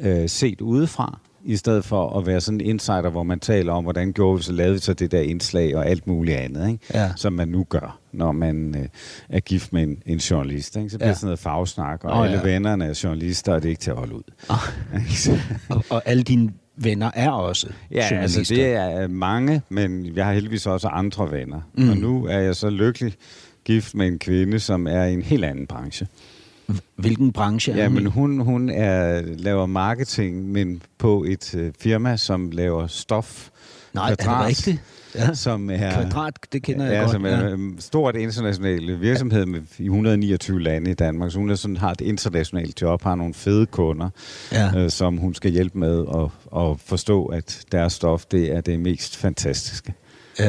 øh, 0.00 0.28
set 0.28 0.60
udefra, 0.60 1.18
i 1.44 1.56
stedet 1.56 1.84
for 1.84 2.18
at 2.18 2.26
være 2.26 2.40
sådan 2.40 2.60
en 2.60 2.66
insider, 2.66 3.10
hvor 3.10 3.22
man 3.22 3.40
taler 3.40 3.72
om, 3.72 3.82
hvordan 3.84 4.12
gjorde 4.12 4.36
vi 4.36 4.42
så, 4.42 4.52
lavede 4.52 4.72
vi 4.74 4.78
så 4.80 4.92
det 4.94 5.12
der 5.12 5.20
indslag 5.20 5.76
og 5.76 5.86
alt 5.86 6.06
muligt 6.06 6.36
andet, 6.36 6.68
ikke? 6.68 6.84
Ja. 6.94 7.10
som 7.16 7.32
man 7.32 7.48
nu 7.48 7.64
gør, 7.68 7.98
når 8.12 8.32
man 8.32 8.74
øh, 8.78 8.86
er 9.28 9.40
gift 9.40 9.72
med 9.72 9.82
en, 9.82 10.02
en 10.06 10.18
journalist. 10.18 10.76
Ikke? 10.76 10.90
Så 10.90 10.98
bliver 10.98 11.08
Ja. 11.08 11.14
sådan 11.14 11.26
noget 11.26 11.38
fagsnak, 11.38 12.04
og 12.04 12.12
oh, 12.18 12.24
alle 12.24 12.36
ja. 12.38 12.44
vennerne 12.52 12.84
er 12.84 13.00
journalister, 13.04 13.52
og 13.54 13.62
det 13.62 13.68
er 13.68 13.70
ikke 13.70 13.80
til 13.82 13.90
at 13.90 13.96
holde 13.96 14.14
ud. 14.14 14.22
Oh. 14.48 14.56
Og, 15.76 15.84
og 15.90 16.02
alle 16.04 16.22
dine 16.22 16.50
venner 16.76 17.10
er 17.14 17.30
også 17.30 17.66
Ja, 17.90 18.08
journalister. 18.10 18.40
altså 18.40 18.54
det 18.54 18.66
er 18.74 19.08
mange, 19.08 19.62
men 19.68 20.16
jeg 20.16 20.26
har 20.26 20.32
heldigvis 20.32 20.66
også 20.66 20.88
andre 20.88 21.30
venner. 21.30 21.60
Mm. 21.74 21.88
Og 21.90 21.96
nu 21.96 22.26
er 22.26 22.38
jeg 22.38 22.56
så 22.56 22.70
lykkelig 22.70 23.14
gift 23.64 23.94
med 23.94 24.06
en 24.06 24.18
kvinde, 24.18 24.60
som 24.60 24.86
er 24.86 25.04
i 25.04 25.12
en 25.12 25.22
helt 25.22 25.44
anden 25.44 25.66
branche. 25.66 26.06
Hvilken 26.96 27.32
branche 27.32 27.72
er 27.72 27.76
Ja, 27.76 27.88
hun 27.88 28.06
hun, 28.06 28.40
hun 28.40 28.68
er, 28.68 29.22
laver 29.22 29.66
marketing, 29.66 30.48
men 30.52 30.82
på 30.98 31.24
et 31.24 31.54
øh, 31.54 31.72
firma, 31.80 32.16
som 32.16 32.50
laver 32.50 32.86
stof. 32.86 33.48
Nej, 33.94 34.04
er 34.06 34.08
det 34.14 34.18
kvadrat, 34.24 34.46
rigtigt? 34.48 34.82
Ja. 35.14 35.34
Som 35.34 35.70
er, 35.70 35.92
Kvadrat, 35.92 36.34
det 36.52 36.62
kender 36.62 36.84
jeg 36.84 36.94
ja, 36.94 37.00
godt. 37.00 37.10
som 37.10 37.24
er 37.26 37.48
en 37.48 37.76
stort 37.78 38.16
international 38.16 39.00
virksomhed 39.00 39.46
med, 39.46 39.60
i 39.78 39.84
129 39.84 40.62
lande 40.62 40.90
i 40.90 40.94
Danmark. 40.94 41.32
Så 41.32 41.38
hun 41.38 41.50
er 41.50 41.54
sådan, 41.54 41.76
har 41.76 41.90
et 41.90 42.00
internationalt 42.00 42.82
job, 42.82 43.02
har 43.02 43.14
nogle 43.14 43.34
fede 43.34 43.66
kunder, 43.66 44.08
Ja. 44.52 44.78
øh, 44.78 44.90
som 44.90 45.16
hun 45.16 45.34
skal 45.34 45.50
hjælpe 45.50 45.78
med 45.78 46.04
at, 46.14 46.60
at 46.60 46.80
forstå, 46.86 47.26
at 47.26 47.60
deres 47.72 47.92
stof 47.92 48.24
det 48.24 48.52
er 48.52 48.60
det 48.60 48.80
mest 48.80 49.16
fantastiske. 49.16 49.94
Øh, 50.40 50.46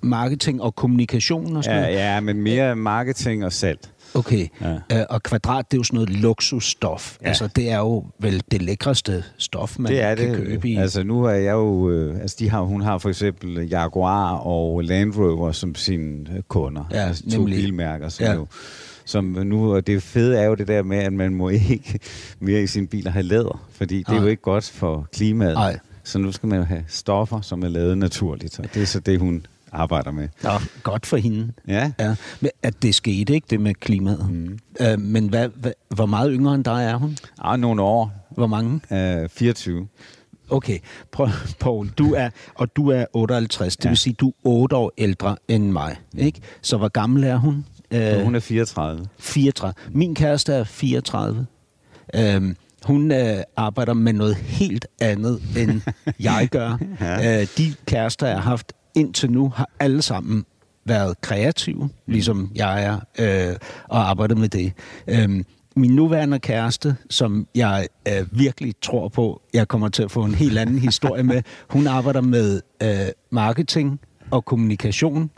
marketing 0.00 0.62
og 0.62 0.74
kommunikation 0.74 1.56
og 1.56 1.64
sådan 1.64 1.76
Ja, 1.78 1.82
noget? 1.86 1.98
ja, 1.98 2.20
men 2.20 2.42
mere 2.42 2.76
marketing 2.76 3.44
og 3.44 3.52
salg. 3.52 3.78
Okay. 4.14 4.46
Ja. 4.60 4.98
Øh, 5.00 5.04
og 5.10 5.22
kvadrat, 5.22 5.64
det 5.70 5.76
er 5.76 5.78
jo 5.78 5.84
sådan 5.84 5.94
noget 5.94 6.10
luksusstof. 6.10 7.16
Ja. 7.22 7.28
Altså, 7.28 7.48
det 7.56 7.70
er 7.70 7.78
jo 7.78 8.04
vel 8.18 8.42
det 8.50 8.62
lækreste 8.62 9.24
stof, 9.36 9.78
man 9.78 9.92
det 9.92 10.00
er 10.02 10.14
kan 10.14 10.28
det. 10.30 10.36
købe 10.36 10.68
i. 10.68 10.76
Altså 10.76 11.02
nu 11.02 11.24
er 11.24 11.30
jeg 11.34 11.52
jo, 11.52 11.90
øh, 11.90 12.20
altså 12.20 12.36
de 12.38 12.50
har, 12.50 12.60
hun 12.62 12.80
har 12.80 12.98
for 12.98 13.08
eksempel 13.08 13.68
Jaguar 13.68 14.32
og 14.36 14.84
Land 14.84 15.16
Rover 15.16 15.52
som 15.52 15.74
sine 15.74 16.26
øh, 16.36 16.42
kunder. 16.48 16.84
Ja, 16.92 16.96
altså 17.06 17.22
to 17.30 17.38
nemlig. 17.38 17.56
bilmærker, 17.56 18.08
som 18.08 18.24
Ja. 18.26 18.32
jo 18.34 18.46
som 19.04 19.24
nu, 19.24 19.74
og 19.74 19.86
det 19.86 20.02
fede 20.02 20.38
er 20.38 20.44
jo 20.44 20.54
det 20.54 20.68
der 20.68 20.82
med, 20.82 20.98
at 20.98 21.12
man 21.12 21.34
må 21.34 21.48
ikke 21.48 21.98
mere 22.40 22.62
i 22.62 22.66
sine 22.66 22.86
biler 22.86 23.10
have 23.10 23.22
læder, 23.22 23.66
fordi 23.70 23.98
det 23.98 24.08
er 24.16 24.20
jo 24.20 24.26
ikke 24.26 24.42
godt 24.42 24.70
for 24.70 25.08
klimaet. 25.12 25.54
Nej. 25.54 25.78
Så 26.04 26.18
nu 26.18 26.32
skal 26.32 26.48
man 26.48 26.58
jo 26.58 26.64
have 26.64 26.84
stoffer, 26.88 27.40
som 27.40 27.62
er 27.62 27.68
lavet 27.68 27.98
naturligt, 27.98 28.58
og 28.60 28.74
det 28.74 28.82
er 28.82 28.86
så 28.86 29.00
det, 29.00 29.18
hun 29.20 29.46
arbejder 29.72 30.10
med. 30.10 30.28
Nå, 30.42 30.50
godt 30.82 31.06
for 31.06 31.16
hende. 31.16 31.52
Ja. 31.68 31.92
Ja, 32.00 32.14
at 32.62 32.82
det 32.82 32.94
skete, 32.94 33.34
ikke 33.34 33.46
det 33.50 33.60
med 33.60 33.74
klimaet. 33.74 34.30
Mm. 34.30 34.58
Øh, 34.80 35.00
men 35.00 35.28
hvad, 35.28 35.48
hvad, 35.48 35.72
hvor 35.94 36.06
meget 36.06 36.30
yngre 36.34 36.54
end 36.54 36.64
dig 36.64 36.84
er 36.84 36.96
hun? 36.96 37.16
Ah, 37.38 37.60
nogle 37.60 37.82
år. 37.82 38.12
Hvor 38.30 38.46
mange? 38.46 38.80
Uh, 39.22 39.28
24. 39.30 39.86
Okay, 40.50 40.78
Paul, 41.60 41.88
du 41.88 42.14
er, 42.14 42.30
og 42.54 42.76
du 42.76 42.90
er 42.90 43.04
58, 43.12 43.76
det 43.76 43.84
Ja. 43.84 43.90
vil 43.90 43.98
sige, 43.98 44.12
du 44.14 44.28
er 44.28 44.32
8 44.44 44.76
år 44.76 44.92
ældre 44.98 45.36
end 45.48 45.70
mig, 45.70 45.96
ikke? 46.18 46.40
Så 46.62 46.76
hvor 46.76 46.88
gammel 46.88 47.24
er 47.24 47.36
hun? 47.36 47.64
Øh, 47.90 48.20
hun 48.24 48.34
er 48.34 48.40
34. 48.40 49.06
34. 49.18 49.74
Min 49.90 50.14
kæreste 50.14 50.52
er 50.52 50.64
34. 50.64 51.46
Øhm, 52.14 52.56
hun 52.84 53.12
øh, 53.12 53.36
arbejder 53.56 53.94
med 53.94 54.12
noget 54.12 54.34
helt 54.36 54.86
andet, 55.00 55.40
end 55.56 55.80
jeg 56.20 56.48
gør. 56.50 56.78
ja. 57.00 57.40
øh, 57.40 57.46
de 57.58 57.74
kærester, 57.86 58.26
jeg 58.26 58.36
har 58.36 58.42
haft 58.50 58.72
indtil 58.98 59.30
nu, 59.30 59.52
har 59.56 59.68
alle 59.80 60.02
sammen 60.02 60.44
været 60.84 61.20
kreative, 61.20 61.90
ligesom 62.06 62.50
jeg 62.54 62.84
er, 62.84 63.00
øh, 63.50 63.56
og 63.88 64.10
arbejdet 64.10 64.38
med 64.38 64.48
det. 64.48 64.72
Øhm, 65.08 65.44
min 65.76 65.90
nuværende 65.90 66.38
kæreste, 66.38 66.96
som 67.10 67.46
jeg 67.54 67.88
øh, 68.08 68.38
virkelig 68.38 68.74
tror 68.82 69.08
på, 69.08 69.42
jeg 69.54 69.68
kommer 69.68 69.88
til 69.88 70.02
at 70.02 70.10
få 70.10 70.24
en 70.24 70.34
helt 70.34 70.58
anden 70.58 70.78
historie 70.88 71.22
med, 71.22 71.42
hun 71.70 71.86
arbejder 71.86 72.20
med 72.20 72.60
øh, 72.82 73.12
marketing 73.30 74.00
og 74.30 74.44
kommunikation 74.44 75.30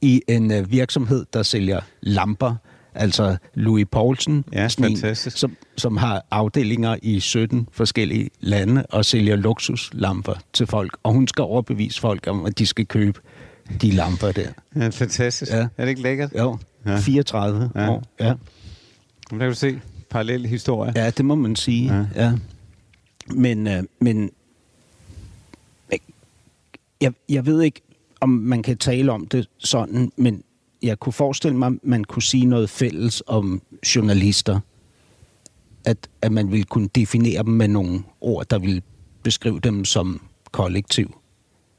i 0.00 0.22
en 0.28 0.52
øh, 0.52 0.70
virksomhed, 0.70 1.26
der 1.32 1.42
sælger 1.42 1.80
lamper. 2.00 2.54
Altså 3.00 3.36
Louis 3.54 3.86
Poulsen, 3.90 4.44
Ja, 4.52 4.64
en, 4.64 4.70
fantastisk. 4.70 5.38
som, 5.38 5.56
som 5.76 5.96
har 5.96 6.24
afdelinger 6.30 6.96
i 7.02 7.20
17 7.20 7.68
forskellige 7.72 8.30
lande 8.40 8.86
og 8.90 9.04
sælger 9.04 9.36
luksuslamper 9.36 10.34
til 10.52 10.66
folk. 10.66 10.96
Og 11.02 11.12
hun 11.12 11.28
skal 11.28 11.42
overbevise 11.42 12.00
folk 12.00 12.26
om, 12.26 12.46
at 12.46 12.58
de 12.58 12.66
skal 12.66 12.86
købe 12.86 13.20
de 13.82 13.90
lamper 13.90 14.32
der. 14.32 14.48
Ja, 14.76 14.88
fantastisk. 14.88 15.52
Ja. 15.52 15.56
Er 15.76 15.84
det 15.84 15.88
ikke 15.88 16.02
lækkert? 16.02 16.30
Jo, 16.38 16.58
Ja. 16.86 16.96
34 16.98 17.70
Ja. 17.74 17.90
år. 17.90 18.02
Ja. 18.20 18.32
Nu 19.32 19.38
kan 19.38 19.48
du 19.48 19.54
se 19.54 19.80
parallel 20.10 20.46
historie. 20.46 20.92
ja, 20.96 21.10
det 21.10 21.24
må 21.24 21.34
man 21.34 21.56
sige. 21.56 21.94
Ja. 21.94 22.04
Ja. 22.16 22.24
Ja. 22.24 22.32
Men, 23.34 23.66
øh, 23.66 23.82
men 24.00 24.30
jeg, 27.00 27.12
jeg 27.28 27.46
ved 27.46 27.62
ikke, 27.62 27.80
om 28.20 28.28
man 28.28 28.62
kan 28.62 28.78
tale 28.78 29.12
om 29.12 29.26
det 29.26 29.48
sådan, 29.58 30.12
men 30.16 30.42
jeg 30.82 30.98
kunne 30.98 31.12
forestille 31.12 31.56
mig, 31.56 31.72
man 31.82 32.04
kunne 32.04 32.22
sige 32.22 32.46
noget 32.46 32.70
fælles 32.70 33.22
om 33.26 33.62
journalister. 33.96 34.60
At, 35.84 36.08
at 36.22 36.32
man 36.32 36.50
ville 36.50 36.64
kunne 36.64 36.88
definere 36.94 37.42
dem 37.42 37.52
med 37.52 37.68
nogle 37.68 38.02
ord, 38.20 38.46
der 38.50 38.58
ville 38.58 38.82
beskrive 39.22 39.60
dem 39.60 39.84
som 39.84 40.20
kollektiv. 40.52 41.18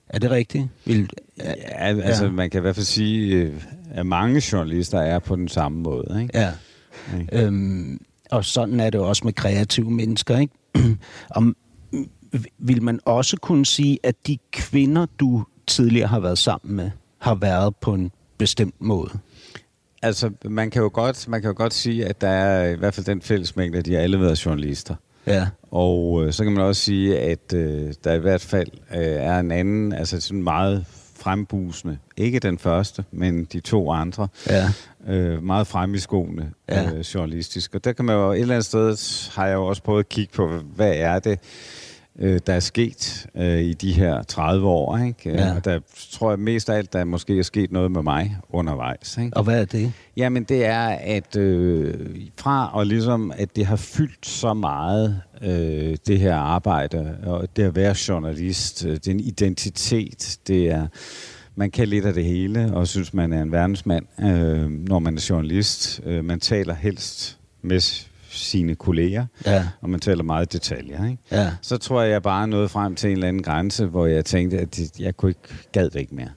Er 0.09 0.19
det 0.19 0.31
rigtigt? 0.31 0.67
Vil, 0.85 1.09
Ja, 1.37 1.53
altså 2.01 2.25
Ja. 2.25 2.31
man 2.31 2.49
kan 2.49 2.59
i 2.59 2.61
hvert 2.61 2.75
fald 2.75 2.85
sige, 2.85 3.35
øh, 3.35 3.63
at 3.91 4.05
mange 4.05 4.43
journalister 4.53 4.99
er 4.99 5.19
på 5.19 5.35
den 5.35 5.47
samme 5.47 5.79
måde. 5.79 6.17
Ikke? 6.21 6.37
Ja. 6.39 6.51
Ikke? 7.19 7.45
Øhm, 7.45 8.01
og 8.31 8.45
sådan 8.45 8.79
er 8.79 8.89
det 8.89 8.99
også 8.99 9.21
med 9.25 9.33
kreative 9.33 9.91
mennesker, 9.91 10.37
ikke? 10.37 10.53
Om, 11.35 11.55
vil 12.57 12.83
man 12.83 12.99
også 13.05 13.37
kunne 13.37 13.65
sige, 13.65 13.99
at 14.03 14.27
de 14.27 14.37
kvinder, 14.51 15.05
du 15.19 15.43
tidligere 15.67 16.07
har 16.07 16.19
været 16.19 16.37
sammen 16.37 16.75
med, 16.75 16.91
har 17.17 17.35
været 17.35 17.75
på 17.75 17.93
en 17.93 18.11
bestemt 18.39 18.75
måde? 18.79 19.09
Altså, 20.01 20.31
man 20.45 20.69
kan, 20.69 20.81
jo 20.81 20.89
godt, 20.93 21.27
man 21.27 21.41
kan 21.41 21.47
jo 21.47 21.53
godt 21.57 21.73
sige, 21.73 22.05
at 22.05 22.21
der 22.21 22.27
er 22.29 22.69
i 22.69 22.75
hvert 22.75 22.93
fald 22.93 23.05
den 23.05 23.21
fællesmængde, 23.21 23.77
at 23.79 23.85
de 23.85 23.93
har 23.93 24.01
alle 24.01 24.19
været 24.19 24.45
journalister. 24.45 24.95
Ja. 25.27 25.47
Og 25.71 26.23
øh, 26.25 26.33
så 26.33 26.43
kan 26.43 26.53
man 26.53 26.63
også 26.63 26.81
sige, 26.81 27.19
at 27.19 27.53
øh, 27.53 27.93
der 28.03 28.13
i 28.13 28.19
hvert 28.19 28.41
fald 28.41 28.67
øh, 28.91 28.97
er 29.01 29.39
en 29.39 29.51
anden, 29.51 29.93
altså 29.93 30.21
sådan 30.21 30.43
meget 30.43 30.85
frembusende, 31.15 31.97
ikke 32.17 32.39
den 32.39 32.57
første, 32.59 33.03
men 33.11 33.45
de 33.45 33.59
to 33.59 33.91
andre, 33.91 34.27
Ja. 34.49 34.69
øh, 35.07 35.43
meget 35.43 35.67
frem 35.67 35.93
i 35.93 35.97
skoene 35.99 36.51
Ja. 36.69 36.91
øh, 36.93 36.99
journalistisk. 36.99 37.75
Og 37.75 37.83
der 37.83 37.91
kan 37.93 38.05
man 38.05 38.15
jo 38.15 38.31
et 38.31 38.39
eller 38.39 38.53
andet 38.55 38.65
sted, 38.65 38.97
har 39.35 39.47
jeg 39.47 39.55
jo 39.55 39.65
også 39.65 39.83
prøvet 39.83 39.99
at 39.99 40.09
kigge 40.09 40.33
på, 40.33 40.47
hvad 40.75 40.93
er 40.95 41.19
det, 41.19 41.39
øh, 42.19 42.39
der 42.47 42.53
er 42.53 42.59
sket 42.59 43.27
øh, 43.35 43.61
i 43.61 43.73
de 43.73 43.93
her 43.93 44.23
30 44.23 44.67
år. 44.67 44.97
Ikke? 44.97 45.29
Ja. 45.29 45.55
Og 45.55 45.65
der 45.65 45.79
tror 46.11 46.29
jeg 46.29 46.39
mest 46.39 46.69
af 46.69 46.77
alt, 46.77 46.93
der 46.93 47.03
måske 47.03 47.39
er 47.39 47.43
sket 47.43 47.71
noget 47.71 47.91
med 47.91 48.03
mig 48.03 48.37
undervejs. 48.49 49.17
Ikke? 49.17 49.37
Og 49.37 49.43
hvad 49.43 49.61
er 49.61 49.65
det? 49.65 49.93
Jamen 50.17 50.43
det 50.43 50.65
er, 50.65 50.87
at 50.87 51.35
øh, 51.35 51.93
fra 52.37 52.71
og 52.73 52.85
ligesom, 52.85 53.31
at 53.35 53.55
det 53.55 53.65
har 53.65 53.75
fyldt 53.75 54.25
så 54.25 54.53
meget, 54.53 55.21
øh, 55.41 55.97
det 56.07 56.19
her 56.19 56.35
arbejde, 56.35 57.17
og 57.23 57.47
det 57.55 57.63
at 57.63 57.75
være 57.75 57.95
journalist, 58.07 58.85
øh, 58.85 58.91
det 58.91 59.07
er 59.07 59.11
en 59.11 59.19
identitet, 59.19 60.39
det 60.47 60.71
er, 60.71 60.87
man 61.55 61.71
kan 61.71 61.87
lidt 61.87 62.05
af 62.05 62.13
det 62.13 62.25
hele, 62.25 62.73
og 62.73 62.87
synes, 62.87 63.13
man 63.13 63.33
er 63.33 63.41
en 63.41 63.51
verdensmand, 63.51 64.05
øh, 64.19 64.69
når 64.69 64.99
man 64.99 65.17
er 65.17 65.25
journalist. 65.29 66.01
Øh, 66.05 66.25
man 66.25 66.39
taler 66.39 66.73
helst 66.73 67.37
med 67.61 67.79
sine 68.29 68.75
kolleger, 68.75 69.25
Ja. 69.45 69.67
og 69.81 69.89
man 69.89 69.99
taler 69.99 70.23
meget 70.23 70.53
detaljer, 70.53 71.05
ikke? 71.09 71.17
Ja. 71.31 71.51
Så 71.61 71.77
tror 71.77 72.01
jeg, 72.01 72.11
jeg 72.11 72.21
bare 72.23 72.47
nåede 72.47 72.69
frem 72.69 72.95
til 72.95 73.07
en 73.07 73.13
eller 73.13 73.27
anden 73.27 73.43
grænse, 73.43 73.85
hvor 73.85 74.05
jeg 74.05 74.25
tænkte, 74.25 74.59
at 74.59 74.75
det- 74.75 74.99
jeg 74.99 75.17
kunne 75.17 75.31
ikke, 75.31 75.39
gad 75.71 75.89
det 75.89 75.99
ikke 75.99 76.15
mere. 76.15 76.29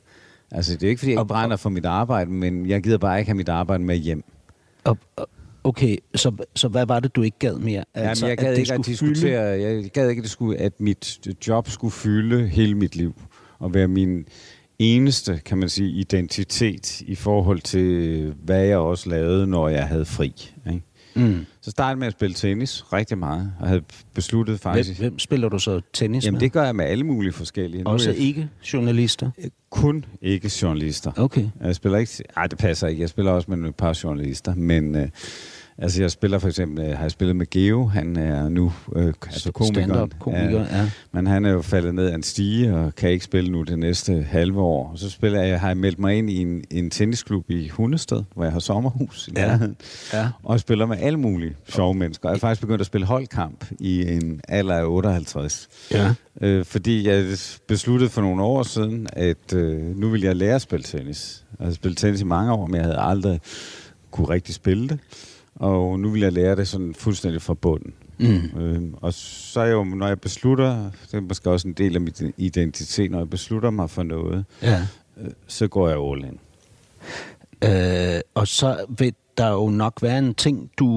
Altså, 0.51 0.75
det 0.75 0.83
er 0.83 0.89
ikke, 0.89 0.99
fordi 1.01 1.13
jeg 1.13 1.21
ikke 1.21 1.29
brænder 1.29 1.57
for 1.57 1.71
mit 1.71 1.85
arbejde, 1.87 2.31
men 2.31 2.67
jeg 2.69 2.83
gider 2.83 2.99
bare 2.99 3.19
ikke 3.19 3.29
have 3.29 3.37
mit 3.37 3.49
arbejde 3.49 3.83
med 3.83 3.97
hjem. 3.97 4.25
Og, 4.85 4.99
okay, 5.65 5.97
så, 6.15 6.33
så 6.55 6.69
hvad 6.69 6.87
var 6.87 7.01
det, 7.01 7.17
du 7.17 7.23
ikke 7.23 7.39
gad 7.39 7.55
mere? 7.55 7.85
Altså, 7.95 8.27
Jamen, 8.27 8.31
jeg 8.31 8.45
gad 8.45 8.53
det 8.53 8.59
ikke 8.59 8.73
at 8.75 8.87
diskutere, 8.87 9.41
jeg 9.43 9.91
gad 9.91 10.09
ikke, 10.09 10.21
at, 10.21 10.23
det 10.23 10.31
skulle, 10.31 10.59
at 10.59 10.81
mit 10.81 11.19
job 11.49 11.69
skulle 11.69 11.93
fylde 11.93 12.49
hele 12.49 12.75
mit 12.75 12.97
liv, 12.97 13.15
og 13.59 13.75
være 13.75 13.89
min 13.89 14.25
eneste, 14.79 15.41
kan 15.45 15.59
man 15.59 15.69
sige, 15.69 15.91
identitet 15.91 17.01
i 17.01 17.15
forhold 17.15 17.61
til, 17.61 18.35
hvad 18.45 18.65
jeg 18.65 18.79
også 18.79 19.09
lavede, 19.11 19.47
når 19.47 19.69
jeg 19.69 19.89
havde 19.89 20.05
fri. 20.05 20.53
Ikke? 20.67 20.83
Mm. 21.15 21.47
Så 21.61 21.71
startede 21.71 21.99
med 21.99 22.07
at 22.07 22.13
spille 22.13 22.35
tennis 22.35 22.93
rigtig 22.93 23.19
meget, 23.19 23.53
og 23.61 23.69
havde 23.69 23.83
besluttet 24.15 24.53
Hvem, 24.53 24.59
faktisk... 24.75 24.99
hvem 25.01 25.19
spiller 25.19 25.49
du 25.49 25.59
så 25.59 25.81
tennis 25.93 26.25
Jamen, 26.25 26.35
med? 26.35 26.41
det 26.41 26.53
gør 26.53 26.65
jeg 26.65 26.77
med 26.77 26.85
alle 26.85 27.05
mulige 27.05 27.33
forskellige. 27.33 27.83
Nu 27.85 27.91
Også 27.91 28.11
jeg 28.11 28.19
ikke 28.19 28.49
journalister? 28.73 29.31
kun 29.71 30.05
ikke 30.23 30.53
journalister. 30.63 31.13
Okay. 31.17 31.49
Jeg 31.61 31.75
spiller 31.75 31.99
ikke... 31.99 32.13
Ej, 32.37 32.47
det 32.47 32.59
passer 32.59 32.89
ikke. 32.89 33.03
Jeg 33.03 33.09
spiller 33.09 33.33
også 33.33 33.51
med 33.51 33.69
et 33.69 33.75
par 33.75 34.01
journalister, 34.05 34.55
men... 34.55 34.95
Øh, 34.95 35.09
altså, 35.79 36.03
jeg 36.03 36.11
spiller 36.11 36.39
for 36.39 36.49
eksempel... 36.49 36.85
Øh, 36.85 36.97
har 36.97 37.03
jeg 37.05 37.11
spillet 37.11 37.37
med 37.37 37.51
Geo. 37.51 37.87
Han 37.87 38.17
er 38.17 38.49
nu 38.49 38.73
øh, 38.97 39.07
altså 39.27 39.53
komikeren. 39.53 39.89
Stand-up-komiker, 39.89 40.61
ja. 40.77 40.91
Men 41.13 41.27
han 41.27 41.45
er 41.45 41.51
jo 41.51 41.63
faldet 41.63 41.95
ned 41.95 42.07
af 42.07 42.15
en 42.15 42.23
stige 42.23 42.75
og 42.75 42.95
kan 42.95 43.11
ikke 43.11 43.25
spille 43.25 43.51
nu 43.53 43.63
det 43.63 43.79
næste 43.79 44.23
halve 44.31 44.61
år. 44.61 44.91
Og 44.93 44.99
så 44.99 45.11
spiller 45.11 45.43
jeg, 45.43 45.61
har 45.61 45.69
jeg 45.69 45.77
meldt 45.77 45.99
mig 45.99 46.15
ind 46.19 46.31
i 46.31 46.37
en, 46.37 46.65
en 46.71 46.91
tennisklub 46.91 47.51
i 47.51 47.69
Hundested, 47.69 48.23
hvor 48.35 48.45
jeg 48.45 48.53
har 48.53 48.61
sommerhus 48.61 49.29
i 49.29 49.33
Ja. 49.37 49.47
nærheden. 49.47 49.77
Ja. 50.13 50.29
Og 50.45 50.61
spiller 50.61 50.87
med 50.87 50.97
alle 51.01 51.19
mulige 51.19 51.55
sjove 51.69 51.95
mennesker. 51.95 52.29
Og 52.29 52.33
jeg 52.33 52.37
er 52.37 52.41
faktisk 52.41 52.61
begyndt 52.61 52.81
at 52.81 52.87
spille 52.87 53.07
holdkamp 53.07 53.65
i 53.81 54.03
en 54.17 54.41
alder 54.49 54.75
af 54.75 54.85
58. 54.87 55.69
Ja. 55.91 56.15
Øh, 56.41 56.65
fordi 56.65 57.09
jeg 57.09 57.37
besluttede 57.69 58.11
for 58.11 58.21
nogle 58.23 58.43
år 58.43 58.63
siden, 58.63 59.07
at 59.13 59.53
øh, 59.55 59.97
nu 59.97 60.09
ville 60.09 60.27
jeg 60.27 60.37
lære 60.37 60.55
at 60.55 60.63
spille 60.63 60.83
tennis. 60.85 61.45
Jeg 61.59 61.65
havde 61.65 61.75
spillet 61.75 61.99
tennis 61.99 62.21
i 62.21 62.25
mange 62.25 62.53
år, 62.53 62.67
men 62.67 62.75
jeg 62.77 62.85
havde 62.85 62.99
aldrig 63.01 63.41
kunne 64.11 64.29
rigtig 64.29 64.55
spille 64.55 64.89
det. 64.89 64.99
Og 65.63 66.01
nu 66.01 66.11
vil 66.11 66.21
jeg 66.21 66.33
lære 66.33 66.57
det 66.57 66.69
sådan 66.69 66.95
fuldstændig 66.95 67.43
fra 67.43 67.55
bunden. 67.55 67.95
Mm. 68.19 68.61
Øh, 68.61 68.83
og 69.01 69.15
så 69.15 69.61
er 69.61 69.65
jeg 69.65 69.73
jo, 69.73 69.85
når 69.85 70.07
jeg 70.07 70.21
beslutter, 70.21 70.91
det 71.11 71.15
er 71.15 71.21
måske 71.21 71.51
også 71.51 71.69
en 71.69 71.75
del 71.75 71.95
af 71.95 72.01
min 72.01 72.15
identitet, 72.37 73.11
når 73.11 73.19
jeg 73.19 73.31
beslutter 73.31 73.71
mig 73.71 73.91
for 73.91 74.03
noget, 74.03 74.45
ja. 74.63 74.87
øh, 75.21 75.31
så 75.47 75.69
går 75.69 75.89
jeg 75.89 75.99
all 75.99 76.25
in. 76.25 76.39
Øh, 77.71 78.21
og 78.35 78.49
så 78.49 78.85
vil 78.99 79.15
der 79.39 79.51
jo 79.51 79.71
nok 79.71 80.03
være 80.03 80.19
en 80.19 80.35
ting, 80.35 80.71
du 80.79 80.89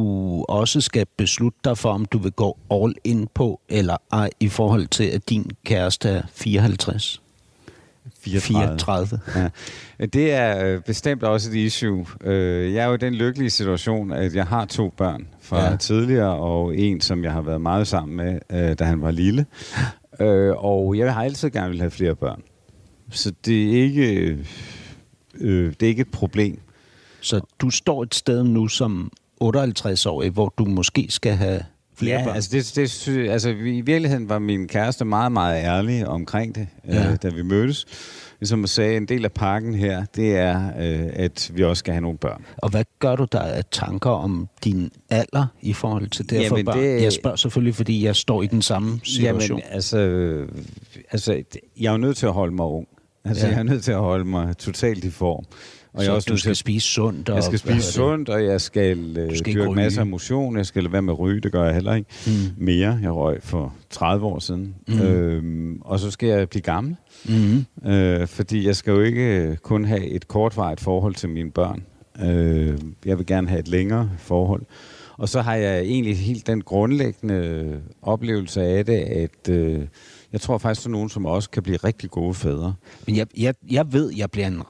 også 0.50 0.82
skal 0.82 1.06
beslutte 1.18 1.60
dig 1.64 1.78
for, 1.78 1.90
om 1.90 2.06
du 2.06 2.18
vil 2.18 2.32
gå 2.32 2.58
all 2.72 2.96
in 3.04 3.28
på, 3.34 3.60
eller 3.70 3.98
ej, 4.12 4.30
i 4.40 4.48
forhold 4.48 4.88
til, 4.88 5.04
at 5.04 5.30
din 5.30 5.52
kæreste 5.66 6.10
er 6.10 6.24
54. 6.34 7.22
34. 8.26 9.20
Ja. 9.36 9.50
Det 10.06 10.34
er 10.34 10.66
øh, 10.76 10.82
bestemt 10.82 11.24
også 11.24 11.50
et 11.52 11.56
issue. 11.56 12.06
Øh, 12.24 12.74
Jeg 12.74 12.84
er 12.84 12.88
jo 12.88 12.94
i 12.94 12.98
den 12.98 13.14
lykkelige 13.16 13.50
situation, 13.50 14.12
at 14.12 14.36
jeg 14.36 14.46
har 14.46 14.66
to 14.66 14.90
børn 14.98 15.28
fra 15.42 15.70
Ja. 15.70 15.76
tidligere, 15.76 16.36
og 16.36 16.78
en, 16.78 17.02
som 17.02 17.24
jeg 17.24 17.32
har 17.32 17.42
været 17.42 17.62
meget 17.62 17.88
sammen 17.88 18.18
med, 18.18 18.40
øh, 18.52 18.76
da 18.80 18.84
han 18.84 19.02
var 19.02 19.12
lille. 19.12 19.46
Og 20.58 20.98
jeg 20.98 21.14
har 21.14 21.24
altid 21.24 21.50
gerne 21.50 21.70
vil 21.70 21.80
have 21.80 21.92
flere 21.92 22.16
børn. 22.16 22.42
Så 23.12 23.32
det 23.46 23.64
er 23.78 23.84
ikke, 23.84 24.38
øh, 25.40 25.74
det 25.74 25.84
er 25.84 25.88
ikke 25.88 26.02
et 26.02 26.12
problem. 26.12 26.60
Så 27.22 27.42
du 27.60 27.70
står 27.70 28.04
et 28.04 28.16
sted 28.16 28.44
nu 28.44 28.68
som 28.68 29.12
58-årig, 29.44 30.30
hvor 30.32 30.54
du 30.58 30.66
måske 30.66 31.08
skal 31.10 31.34
have 31.34 31.62
flere 31.98 32.20
Ja, 32.20 32.26
børn. 32.26 32.36
altså, 32.36 32.50
det, 32.54 32.72
det, 32.76 32.92
sy- 32.92 33.10
altså 33.10 33.50
i 33.50 33.82
virkeligheden 33.82 34.30
var 34.30 34.40
min 34.40 34.68
kæreste 34.68 35.06
meget, 35.06 35.32
meget 35.32 35.64
ærlig 35.64 36.08
omkring 36.08 36.56
det, 36.56 36.68
Ja. 36.88 36.96
ja. 36.96 37.12
øh, 37.12 37.18
da 37.24 37.30
vi 37.30 37.42
mødtes. 37.44 37.86
Ligesom 38.40 38.64
at 38.64 38.70
sige, 38.70 38.98
en 38.98 39.06
del 39.06 39.26
af 39.26 39.32
pakken 39.32 39.76
her, 39.76 40.06
det 40.16 40.36
er, 40.38 40.68
øh, 40.80 41.10
at 41.14 41.52
vi 41.54 41.64
også 41.64 41.80
skal 41.80 41.94
have 41.94 42.02
nogle 42.02 42.18
børn. 42.18 42.46
Og 42.58 42.70
hvad 42.70 42.84
gør 43.00 43.16
du 43.16 43.26
der 43.32 43.40
af 43.40 43.64
tanker 43.72 44.10
om 44.10 44.48
din 44.64 44.92
alder 45.10 45.46
i 45.62 45.74
forhold 45.74 46.08
til 46.10 46.30
det 46.30 46.38
at 46.38 46.50
få 46.50 46.64
børn? 46.66 46.78
det- 46.80 47.04
Jeg 47.04 47.14
spørger 47.14 47.36
selvfølgelig, 47.36 47.76
fordi 47.76 48.06
jeg 48.06 48.16
står 48.16 48.42
i 48.44 48.48
den 48.48 48.62
samme 48.62 49.00
situation. 49.04 49.60
Jamen, 49.60 49.74
altså, 49.74 49.98
øh, 49.98 50.50
altså, 51.12 51.44
jeg 51.80 51.88
er 51.88 51.92
jo 51.92 51.98
nødt 51.98 52.18
til 52.18 52.26
at 52.26 52.34
holde 52.34 52.56
mig 52.56 52.66
ung. 52.66 52.88
Altså, 53.26 53.46
ja. 53.48 53.52
jeg 53.52 53.60
er 53.60 53.64
nødt 53.64 53.84
til 53.84 53.92
at 53.92 53.98
holde 54.00 54.26
mig 54.26 54.58
totalt 54.58 55.04
i 55.04 55.10
form. 55.10 55.46
Og 55.96 56.02
så 56.02 56.06
jeg 56.06 56.12
er 56.12 56.16
også 56.16 56.30
du 56.30 56.38
skal 56.38 56.50
til 56.50 56.56
spise 56.56 56.88
sundt. 56.88 57.30
Og, 57.30 57.36
Jeg 57.36 57.44
skal 57.44 57.60
spise 57.60 57.92
sundt, 57.94 58.30
og 58.30 58.46
jeg 58.46 58.62
skal, 58.62 59.18
øh, 59.18 59.38
skal 59.38 59.54
dyrke 59.54 59.72
masser 59.72 60.02
af 60.02 60.08
motion. 60.08 60.58
Jeg 60.58 60.66
skal 60.66 60.84
lade 60.84 60.94
være 60.94 61.02
med 61.02 61.14
at 61.14 61.20
ryge, 61.20 61.42
det 61.42 61.52
gør 61.52 61.64
jeg 61.66 61.74
heller 61.74 61.94
ikke. 61.94 62.10
Mm. 62.28 62.34
Mere. 62.66 63.00
Jeg 63.02 63.12
røg 63.12 63.44
for 63.44 63.74
30 63.90 64.26
år 64.26 64.40
siden. 64.40 64.76
Mm. 64.88 64.94
Mm. 64.94 65.02
Øhm, 65.02 65.82
og 65.82 66.00
så 66.00 66.12
skal 66.12 66.30
jeg 66.30 66.50
blive 66.50 66.62
gammel. 66.62 66.96
Mm. 67.26 67.90
Øh, 67.90 68.28
fordi 68.28 68.68
jeg 68.68 68.76
skal 68.76 68.92
jo 68.92 69.02
ikke 69.02 69.58
kun 69.62 69.86
have 69.86 70.06
et 70.06 70.28
kortvarigt 70.28 70.82
forhold 70.82 71.16
til 71.16 71.30
mine 71.30 71.52
børn. 71.52 71.84
Øh, 72.22 72.78
jeg 73.06 73.18
vil 73.18 73.26
gerne 73.26 73.48
have 73.48 73.60
et 73.60 73.68
længere 73.68 74.10
forhold. 74.18 74.62
Og 75.18 75.30
så 75.30 75.42
har 75.42 75.56
jeg 75.56 75.82
egentlig 75.82 76.18
helt 76.18 76.48
den 76.48 76.62
grundlæggende 76.62 77.82
oplevelse 78.02 78.62
af 78.62 78.86
det, 78.86 78.94
at 78.98 79.50
øh, 79.50 79.82
jeg 80.34 80.42
tror 80.42 80.58
faktisk, 80.58 80.88
at 80.88 80.92
nogen 80.92 81.10
som 81.10 81.26
også 81.26 81.50
kan 81.50 81.64
blive 81.64 81.78
rigtig 81.78 82.10
gode 82.10 82.34
fædre. 82.34 82.74
Men 83.08 83.16
jeg, 83.16 83.28
jeg, 83.38 83.54
jeg 83.72 83.94
ved, 83.94 84.14
jeg 84.18 84.32
bliver 84.32 84.48
en... 84.48 84.62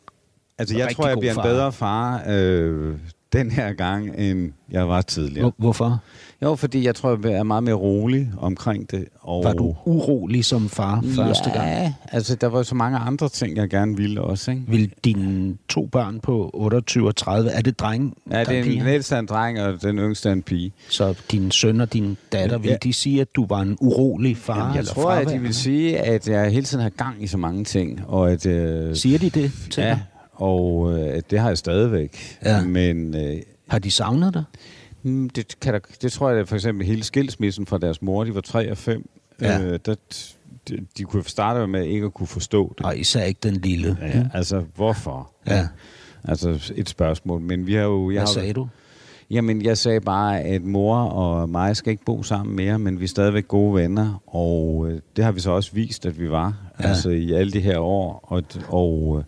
Altså, 0.59 0.77
jeg 0.77 0.95
tror, 0.95 1.07
jeg 1.07 1.17
bliver 1.19 1.33
en 1.33 1.41
bedre 1.43 1.71
far, 1.71 2.23
øh, 2.29 2.95
den 3.33 3.51
her 3.51 3.73
gang, 3.73 4.15
end 4.17 4.51
jeg 4.71 4.87
var 4.87 5.01
tidligere. 5.01 5.41
Hvor- 5.41 5.53
Hvorfor? 5.57 5.99
Jo, 6.41 6.55
fordi 6.55 6.85
jeg 6.85 6.95
tror, 6.95 7.19
jeg 7.23 7.31
er 7.33 7.43
meget 7.43 7.63
mere 7.63 7.75
rolig 7.75 8.31
omkring 8.37 8.91
det. 8.91 9.05
Og 9.21 9.43
Var 9.43 9.53
du 9.53 9.75
urolig 9.85 10.45
som 10.45 10.69
far 10.69 11.03
første 11.15 11.49
gang? 11.49 11.67
Ja, 11.69 11.93
altså 12.11 12.35
der 12.35 12.47
var 12.47 12.63
så 12.63 12.75
mange 12.75 12.97
andre 12.97 13.29
ting, 13.29 13.57
jeg 13.57 13.69
gerne 13.69 13.97
ville 13.97 14.21
også, 14.21 14.51
ikke? 14.51 14.63
Vil 14.67 14.91
dine 15.05 15.55
to 15.69 15.85
børn 15.85 16.19
på 16.19 16.49
28 16.53 17.07
og 17.07 17.15
30, 17.15 17.49
er 17.49 17.61
det 17.61 17.79
dreng, 17.79 18.17
Ja, 18.31 18.39
det 18.43 18.59
er 18.59 18.63
en 18.63 18.87
ældste 18.87 19.15
er 19.15 19.19
en 19.19 19.25
dreng, 19.25 19.61
og 19.61 19.81
den 19.81 19.97
yngste 19.99 20.31
en 20.31 20.41
pige. 20.41 20.71
Så 20.89 21.15
din 21.31 21.51
søn 21.51 21.81
og 21.81 21.93
din 21.93 22.17
datter, 22.31 22.57
vil 22.57 22.69
Ja. 22.69 22.77
de 22.83 22.93
sige, 22.93 23.21
at 23.21 23.27
du 23.35 23.45
var 23.49 23.59
en 23.61 23.77
urolig 23.81 24.37
far? 24.37 24.57
Jamen, 24.59 24.73
jeg 24.73 24.79
eller 24.79 24.93
tror, 24.93 25.11
at 25.11 25.27
de 25.27 25.39
vil 25.39 25.53
sige, 25.53 25.99
at 25.99 26.27
jeg 26.27 26.51
hele 26.51 26.65
tiden 26.65 26.83
har 26.83 26.89
gang 26.89 27.23
i 27.23 27.27
så 27.27 27.37
mange 27.37 27.63
ting, 27.63 28.01
og 28.07 28.31
at... 28.31 28.45
Øh, 28.45 28.95
Siger 28.95 29.19
de 29.19 29.29
det 29.29 29.51
til 29.71 29.81
ja, 29.83 29.89
dig? 29.89 29.99
Og 30.35 30.91
øh, 30.99 31.21
det 31.29 31.39
har 31.39 31.47
jeg 31.47 31.57
stadigvæk. 31.57 32.37
Ja. 32.45 32.63
Men 32.65 33.15
øh, 33.15 33.37
Har 33.67 33.79
de 33.79 33.91
savnet 33.91 34.33
dig? 34.33 34.43
mm, 35.03 35.29
det, 35.29 35.59
kan 35.59 35.73
der, 35.73 35.79
det 36.01 36.11
tror 36.11 36.29
jeg, 36.29 36.47
for 36.47 36.55
eksempel 36.55 36.87
hele 36.87 37.03
skilsmissen 37.03 37.65
fra 37.65 37.77
deres 37.77 38.01
mor, 38.01 38.23
de 38.23 38.35
var 38.35 38.41
3 38.41 38.71
og 38.71 38.77
5, 38.77 39.09
Ja. 39.41 39.61
øh, 39.61 39.79
der, 39.85 39.95
de, 40.69 40.77
de 40.97 41.03
kunne 41.03 41.23
starte 41.23 41.67
med 41.67 41.85
ikke 41.85 42.05
at 42.05 42.13
kunne 42.13 42.27
forstå 42.27 42.73
det. 42.77 42.85
Og 42.85 42.97
især 42.97 43.23
ikke 43.23 43.39
den 43.43 43.53
lille. 43.53 43.97
Ja, 44.01 44.25
altså, 44.33 44.63
hvorfor? 44.75 45.31
Ja. 45.47 45.67
Altså, 46.23 46.71
et 46.75 46.89
spørgsmål. 46.89 47.41
Men 47.41 47.67
vi 47.67 47.73
har 47.73 47.81
jo... 47.83 48.09
Jeg 48.11 48.13
Hvad 48.19 48.27
har, 48.27 48.33
sagde 48.33 48.53
du? 48.53 48.67
Jamen, 49.29 49.61
jeg 49.61 49.77
sagde 49.77 50.01
bare, 50.01 50.41
at 50.41 50.61
mor 50.63 50.97
og 50.97 51.49
mig 51.49 51.75
skal 51.75 51.91
ikke 51.91 52.05
bo 52.05 52.23
sammen 52.23 52.55
mere, 52.55 52.79
men 52.79 52.99
vi 52.99 53.03
er 53.03 53.07
stadigvæk 53.07 53.47
gode 53.47 53.75
venner, 53.75 54.21
og 54.27 54.85
øh, 54.89 54.99
det 55.15 55.23
har 55.25 55.31
vi 55.31 55.39
så 55.39 55.51
også 55.51 55.71
vist, 55.73 56.05
at 56.05 56.19
vi 56.19 56.29
var, 56.31 56.53
Ja. 56.79 56.83
ja. 56.83 56.89
altså 56.89 57.09
i 57.09 57.31
alle 57.33 57.51
de 57.51 57.59
her 57.59 57.79
år, 57.79 58.19
og, 58.23 58.43
og 58.67 59.15
øh, 59.17 59.23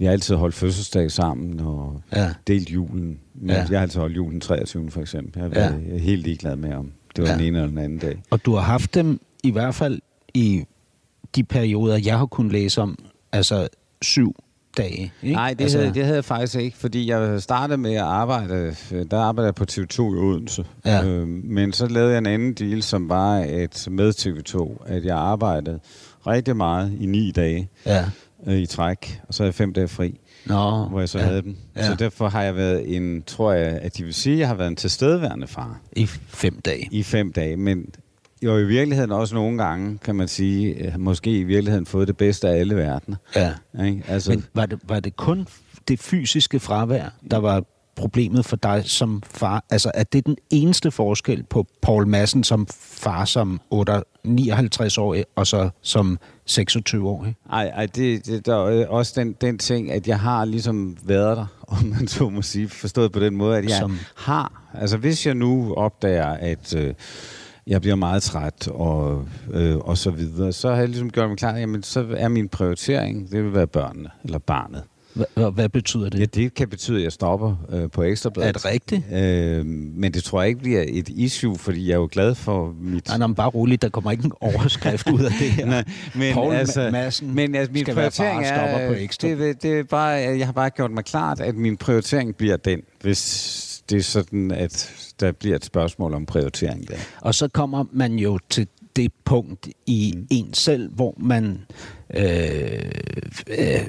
vi 0.00 0.04
har 0.04 0.12
altid 0.12 0.34
holdt 0.34 0.54
fødselsdag 0.54 1.10
sammen 1.10 1.60
og 1.60 2.02
Ja. 2.16 2.30
delt 2.46 2.70
julen. 2.70 3.18
Men 3.34 3.50
Ja. 3.50 3.66
Jeg 3.70 3.78
har 3.78 3.82
altid 3.82 4.00
holdt 4.00 4.16
julen 4.16 4.40
23. 4.40 4.90
for 4.90 5.00
eksempel. 5.00 5.42
Jeg 5.42 5.50
er 5.64 5.72
Ja. 5.74 5.92
ja. 5.92 5.98
helt 5.98 6.22
ligeglad 6.22 6.56
med, 6.56 6.74
om 6.74 6.92
det 7.16 7.22
var 7.22 7.28
Ja. 7.28 7.32
ja. 7.32 7.38
den 7.38 7.46
ene 7.46 7.58
eller 7.58 7.68
den 7.68 7.78
anden 7.78 7.98
dag. 7.98 8.22
Og 8.30 8.44
du 8.46 8.54
har 8.54 8.60
haft 8.62 8.94
dem 8.94 9.20
i 9.44 9.50
hvert 9.50 9.74
fald 9.74 10.00
i 10.34 10.64
de 11.36 11.44
perioder, 11.44 11.98
jeg 12.04 12.18
har 12.18 12.26
kunnet 12.26 12.52
læse 12.52 12.80
om, 12.82 12.98
altså 13.32 13.68
syv 14.02 14.34
dage. 14.76 15.12
Ikke? 15.22 15.34
Nej, 15.34 15.54
det, 15.54 15.60
altså, 15.60 15.78
havde, 15.78 15.94
det 15.94 16.02
havde 16.04 16.16
jeg 16.16 16.24
faktisk 16.24 16.56
ikke, 16.58 16.76
fordi 16.76 17.10
jeg 17.10 17.42
startede 17.42 17.78
med 17.78 17.94
at 17.94 18.00
arbejde, 18.02 18.74
øh, 18.92 19.04
der 19.10 19.18
arbejdede 19.20 19.46
jeg 19.46 19.54
på 19.54 19.64
TV2 19.70 20.02
i 20.14 20.18
Odense. 20.18 20.64
Ja. 20.84 21.04
Øh, 21.06 21.28
men 21.28 21.72
så 21.72 21.86
lavede 21.86 22.10
jeg 22.10 22.18
en 22.18 22.26
anden 22.26 22.52
deal, 22.54 22.82
som 22.82 23.08
var 23.08 23.36
at 23.36 23.88
med 23.90 24.12
TV2, 24.12 24.82
at 24.86 25.04
jeg 25.04 25.16
arbejdede 25.16 25.80
rigtig 26.26 26.56
meget 26.56 26.92
i 27.00 27.06
ni 27.06 27.30
dage 27.30 27.68
Ja. 27.86 28.04
Øh, 28.46 28.58
i 28.58 28.66
træk, 28.66 29.20
og 29.28 29.34
så 29.34 29.42
havde 29.42 29.48
jeg 29.48 29.54
fem 29.54 29.72
dage 29.72 29.88
fri, 29.88 30.20
Nå, 30.46 30.84
hvor 30.84 30.98
jeg 30.98 31.08
så 31.08 31.18
ja. 31.18 31.24
havde 31.24 31.42
dem. 31.42 31.56
Ja. 31.76 31.86
Så 31.86 31.94
derfor 31.94 32.28
har 32.28 32.42
jeg 32.42 32.56
været 32.56 32.96
en, 32.96 33.22
tror 33.22 33.52
jeg, 33.52 33.66
at 33.82 33.96
de 33.96 34.04
vil 34.04 34.14
sige, 34.14 34.32
at 34.32 34.38
jeg 34.38 34.48
har 34.48 34.54
været 34.54 34.68
en 34.68 34.76
tilstedeværende 34.76 35.46
far 35.46 35.80
I 35.92 36.06
fem 36.28 36.60
dage. 36.60 36.88
i 36.90 37.02
fem 37.02 37.32
dage, 37.32 37.56
men 37.56 37.86
jo 38.42 38.58
i 38.58 38.64
virkeligheden 38.64 39.12
også 39.12 39.34
nogle 39.34 39.64
gange, 39.64 39.98
kan 40.04 40.14
man 40.14 40.28
sige, 40.28 40.74
øh, 40.74 41.00
måske 41.00 41.38
i 41.38 41.42
virkeligheden 41.44 41.86
fået 41.86 42.08
det 42.08 42.16
bedste 42.16 42.48
af 42.48 42.56
alle 42.56 42.76
verdener. 42.76 43.16
Ja. 43.36 43.52
Ikke? 43.84 44.02
Altså, 44.08 44.30
Men 44.30 44.44
var 44.54 44.66
det, 44.66 44.78
var 44.88 45.00
det 45.00 45.16
kun 45.16 45.46
det 45.88 45.98
fysiske 46.00 46.60
fravær, 46.60 47.08
der 47.30 47.36
var 47.36 47.64
problemet 48.00 48.44
for 48.44 48.56
dig 48.56 48.82
som 48.84 49.22
far? 49.26 49.64
Altså, 49.70 49.90
er 49.94 50.04
det 50.04 50.26
den 50.26 50.36
eneste 50.50 50.90
forskel 50.90 51.42
på 51.42 51.66
Paul 51.82 52.06
Madsen 52.06 52.44
som 52.44 52.66
far 52.80 53.24
som 53.24 53.60
59-årig, 53.72 55.24
og 55.36 55.46
så 55.46 55.70
som 55.82 56.18
26-årig? 56.50 57.36
Ej, 57.52 57.64
ej 57.64 57.86
det, 57.86 58.26
det, 58.26 58.46
der 58.46 58.54
er 58.54 58.86
også 58.86 59.12
den, 59.16 59.32
den 59.32 59.58
ting, 59.58 59.90
at 59.90 60.08
jeg 60.08 60.20
har 60.20 60.44
ligesom 60.44 60.96
været 61.02 61.36
der, 61.36 61.46
om 61.78 61.84
man 61.84 62.08
så 62.08 62.28
må 62.28 62.42
sige, 62.42 62.68
forstået 62.68 63.12
på 63.12 63.20
den 63.20 63.36
måde, 63.36 63.58
at 63.58 63.64
jeg 63.64 63.78
Som... 63.80 63.98
har, 64.16 64.62
altså 64.74 64.96
hvis 64.96 65.26
jeg 65.26 65.34
nu 65.34 65.74
opdager, 65.74 66.26
at 66.26 66.74
øh, 66.76 66.94
jeg 67.66 67.80
bliver 67.80 67.96
meget 67.96 68.22
træt 68.22 68.68
og, 68.68 69.24
øh, 69.52 69.76
og 69.76 69.98
så 69.98 70.10
videre, 70.10 70.52
så 70.52 70.68
har 70.70 70.76
jeg 70.76 70.88
ligesom 70.88 71.10
gjort 71.10 71.28
mig 71.28 71.38
klar, 71.38 71.56
jamen 71.56 71.82
så 71.82 72.06
er 72.16 72.28
min 72.28 72.48
prioritering, 72.48 73.30
det 73.30 73.44
vil 73.44 73.54
være 73.54 73.66
børnene, 73.66 74.08
eller 74.24 74.38
barnet. 74.38 74.82
Hvad, 75.14 75.52
hvad 75.52 75.68
betyder 75.68 76.08
det? 76.08 76.20
Ja, 76.20 76.24
det 76.24 76.54
kan 76.54 76.68
betyde, 76.68 76.96
at 76.96 77.04
jeg 77.04 77.12
stopper 77.12 77.56
øh, 77.68 77.90
på 77.90 78.02
ekstrabladet. 78.02 78.48
Er 78.48 78.52
det 78.52 78.64
rigtigt? 78.64 79.02
Øh, 79.12 79.66
men 79.66 80.14
det 80.14 80.24
tror 80.24 80.40
jeg 80.40 80.48
ikke 80.48 80.60
bliver 80.60 80.84
et 80.88 81.08
issue, 81.08 81.56
fordi 81.58 81.86
jeg 81.86 81.92
er 81.92 81.98
jo 81.98 82.08
glad 82.12 82.34
for 82.34 82.74
mit... 82.80 83.08
Nej, 83.08 83.18
nej, 83.18 83.26
men 83.26 83.34
bare 83.34 83.48
roligt, 83.48 83.82
der 83.82 83.88
kommer 83.88 84.10
ikke 84.10 84.24
en 84.24 84.32
overskrift 84.40 85.10
ud 85.10 85.20
af 85.20 85.30
det 85.40 85.50
her. 85.50 85.66
Nej, 85.76 85.84
men 86.14 86.34
Paul 86.34 86.54
altså, 86.54 86.90
Madsen 86.92 87.34
men 87.34 87.54
altså, 87.54 87.72
min 87.72 87.84
skal 87.84 87.96
være 87.96 88.10
far 88.10 88.24
prioritering 88.24 88.40
og 88.40 88.46
stopper 88.46 88.86
er, 88.86 88.88
på 88.88 88.94
Ekstra. 88.94 89.28
det, 89.28 89.62
det 89.62 89.78
er 89.78 89.82
bare, 89.82 90.08
jeg 90.10 90.46
har 90.46 90.52
bare 90.52 90.70
gjort 90.70 90.90
mig 90.90 91.04
klart, 91.04 91.40
at 91.40 91.54
min 91.54 91.76
prioritering 91.76 92.36
bliver 92.36 92.56
den, 92.56 92.80
hvis 93.00 93.82
det 93.90 93.98
er 93.98 94.02
sådan, 94.02 94.50
at 94.50 94.92
der 95.20 95.32
bliver 95.32 95.56
et 95.56 95.64
spørgsmål 95.64 96.14
om 96.14 96.26
prioritering 96.26 96.88
der. 96.88 96.96
Og 97.20 97.34
så 97.34 97.48
kommer 97.48 97.84
man 97.92 98.14
jo 98.14 98.38
til 98.50 98.66
det 98.96 99.12
punkt 99.24 99.68
i 99.86 100.12
mm. 100.16 100.26
en 100.30 100.54
selv, 100.54 100.90
hvor 100.94 101.14
man 101.18 101.58
øh, 102.14 102.90
øh, 103.58 103.86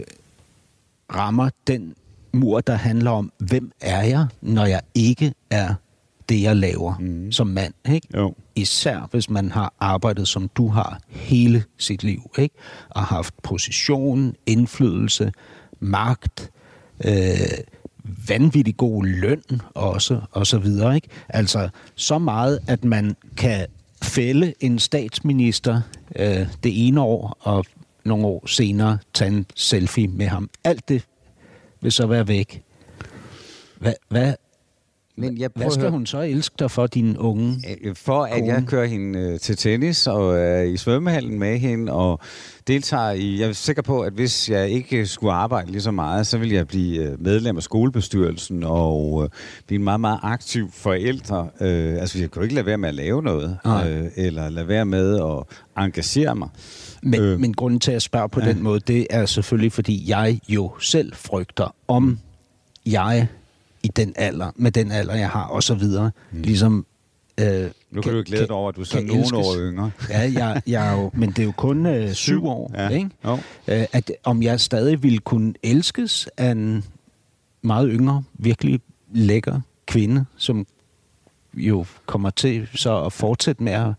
rammer 1.22 1.50
den 1.68 1.94
mur, 2.34 2.62
der 2.62 2.76
handler 2.76 3.12
om, 3.12 3.32
hvem 3.38 3.72
er 3.82 4.04
jeg, 4.04 4.28
når 4.42 4.66
jeg 4.66 4.82
ikke 4.96 5.34
er 5.50 5.74
det, 6.30 6.42
jeg 6.42 6.56
laver 6.56 6.98
mm. 7.00 7.32
som 7.32 7.48
mand. 7.48 7.74
Ikke? 7.92 8.08
Jo. 8.18 8.36
Især 8.56 9.08
hvis 9.12 9.30
man 9.30 9.52
har 9.52 9.74
arbejdet, 9.80 10.28
som 10.28 10.48
du 10.48 10.68
har, 10.68 11.00
hele 11.08 11.64
sit 11.78 12.04
liv. 12.04 12.32
Ikke? 12.38 12.56
Og 12.90 13.04
haft 13.04 13.34
position, 13.44 14.36
indflydelse, 14.46 15.32
magt, 15.80 16.52
øh, 17.06 17.58
vanvittig 18.28 18.78
god 18.78 19.06
løn 19.06 19.44
også, 19.74 20.22
og 20.32 20.48
så 20.48 20.58
videre. 20.58 20.96
Ikke? 20.96 21.08
Altså 21.30 21.70
så 21.96 22.18
meget, 22.18 22.60
at 22.68 22.84
man 22.84 23.16
kan 23.38 23.68
fælde 24.04 24.54
en 24.60 24.80
statsminister 24.80 25.82
øh, 26.16 26.48
det 26.64 26.88
ene 26.88 27.02
år, 27.02 27.38
og 27.40 27.66
nogle 28.06 28.26
år 28.26 28.48
senere 28.48 28.98
tage 29.14 29.32
en 29.32 29.46
selfie 29.56 30.08
med 30.08 30.28
ham. 30.28 30.50
Alt 30.64 30.90
det 30.90 31.06
vil 31.82 31.92
så 31.92 32.08
være 32.08 32.28
væk. 32.28 32.64
Hvad, 33.78 33.94
hvad, 34.08 34.34
men 35.18 35.38
jeg 35.38 35.50
hvad 35.56 35.72
skal 35.72 35.90
hun 35.90 36.06
så 36.06 36.22
elske 36.22 36.56
dig 36.60 36.72
for, 36.72 36.88
din 36.88 37.18
unge? 37.18 37.56
Øh, 37.82 37.96
For 37.96 38.24
at 38.24 38.40
Kone. 38.40 38.54
jeg 38.54 38.64
kører 38.68 38.86
hende 38.86 39.20
øh, 39.20 39.40
til 39.40 39.58
tennis 39.58 40.08
og 40.08 40.40
er 40.40 40.62
i 40.62 40.78
svømmehallen 40.78 41.40
med 41.40 41.58
hende 41.58 41.92
og 41.92 42.20
deltager 42.68 43.12
i... 43.12 43.40
Jeg 43.40 43.50
er 43.50 43.54
sikker 43.54 43.82
på, 43.82 44.02
at 44.02 44.14
hvis 44.14 44.50
jeg 44.50 44.70
ikke 44.70 45.06
skulle 45.06 45.34
arbejde 45.34 45.72
lige 45.72 45.82
så 45.82 45.92
meget, 45.92 46.28
så 46.28 46.38
ville 46.38 46.56
jeg 46.56 46.68
blive 46.68 47.04
øh, 47.04 47.22
medlem 47.22 47.58
af 47.58 47.64
skolebestyrelsen 47.64 48.64
og 48.64 49.24
øh, 49.24 49.30
blive 49.68 49.78
en 49.78 49.84
meget, 49.84 50.00
meget 50.00 50.20
aktiv 50.24 50.72
forældre. 50.72 51.50
Øh, 51.62 51.94
altså, 52.02 52.20
jeg 52.20 52.32
kunne 52.32 52.46
ikke 52.46 52.56
lade 52.56 52.66
være 52.66 52.78
med 52.78 52.90
at 52.90 52.96
lave 52.96 53.24
noget, 53.24 53.58
Nej. 53.66 53.90
øh, 53.90 54.06
eller 54.16 54.50
lade 54.50 54.68
være 54.68 54.86
med 54.86 55.20
at 55.20 55.58
engagere 55.84 56.36
mig. 56.36 56.50
Men, 57.04 57.22
øh. 57.22 57.32
Øh. 57.34 57.40
men 57.40 57.54
grunden 57.54 57.80
til 57.80 57.92
at 57.92 58.02
spørge 58.02 58.30
på 58.30 58.40
ja. 58.40 58.50
den 58.50 58.64
måde, 58.64 58.80
det 58.80 59.08
er 59.10 59.26
selvfølgelig, 59.26 59.72
fordi 59.72 60.10
jeg 60.10 60.40
jo 60.50 60.72
selv 60.80 61.14
frygter, 61.16 61.76
om 61.88 62.20
jeg 62.86 63.28
i 63.84 63.88
den 63.88 64.14
alder, 64.16 64.52
med 64.56 64.72
den 64.72 64.92
alder, 64.92 65.16
jeg 65.16 65.30
har, 65.30 65.44
og 65.44 65.64
så 65.64 65.76
videre, 65.76 66.12
mm. 66.32 66.42
ligesom... 66.42 66.86
Øh, 67.40 67.70
Nu 67.92 68.02
kan, 68.02 68.12
du 68.12 68.18
jo 68.18 68.24
glæde 68.28 68.42
dig 68.48 68.52
over, 68.52 68.70
at 68.70 68.76
du 68.76 68.82
er 68.82 68.86
så 68.86 68.98
kan 68.98 69.06
nogle 69.06 69.20
elskes. 69.22 69.34
år 69.48 69.56
yngre. 69.58 69.92
Ja, 70.10 70.20
jeg, 70.34 70.62
jeg 70.68 70.88
er 70.94 71.02
jo, 71.02 71.12
men 71.14 71.30
det 71.30 71.40
er 71.40 71.44
jo 71.44 71.52
kun 71.52 71.86
øh, 71.86 72.14
syv 72.14 72.46
år, 72.46 72.72
Ja. 72.74 72.90
ikke? 72.90 73.10
Jo. 73.26 73.34
Øh, 73.68 73.86
at, 73.94 74.12
om 74.24 74.44
jeg 74.44 74.60
stadig 74.60 75.04
ville 75.04 75.20
kunne 75.20 75.54
elskes 75.64 76.30
af 76.38 76.52
en 76.52 76.84
meget 77.62 77.90
yngre, 77.92 78.24
virkelig 78.34 78.80
lækker 79.14 79.62
kvinde, 79.88 80.26
som 80.38 80.66
jo 81.54 81.86
kommer 82.06 82.30
til 82.30 82.68
så 82.76 83.04
at 83.04 83.14
fortsætte 83.14 83.64
med 83.64 83.72
at 83.72 83.94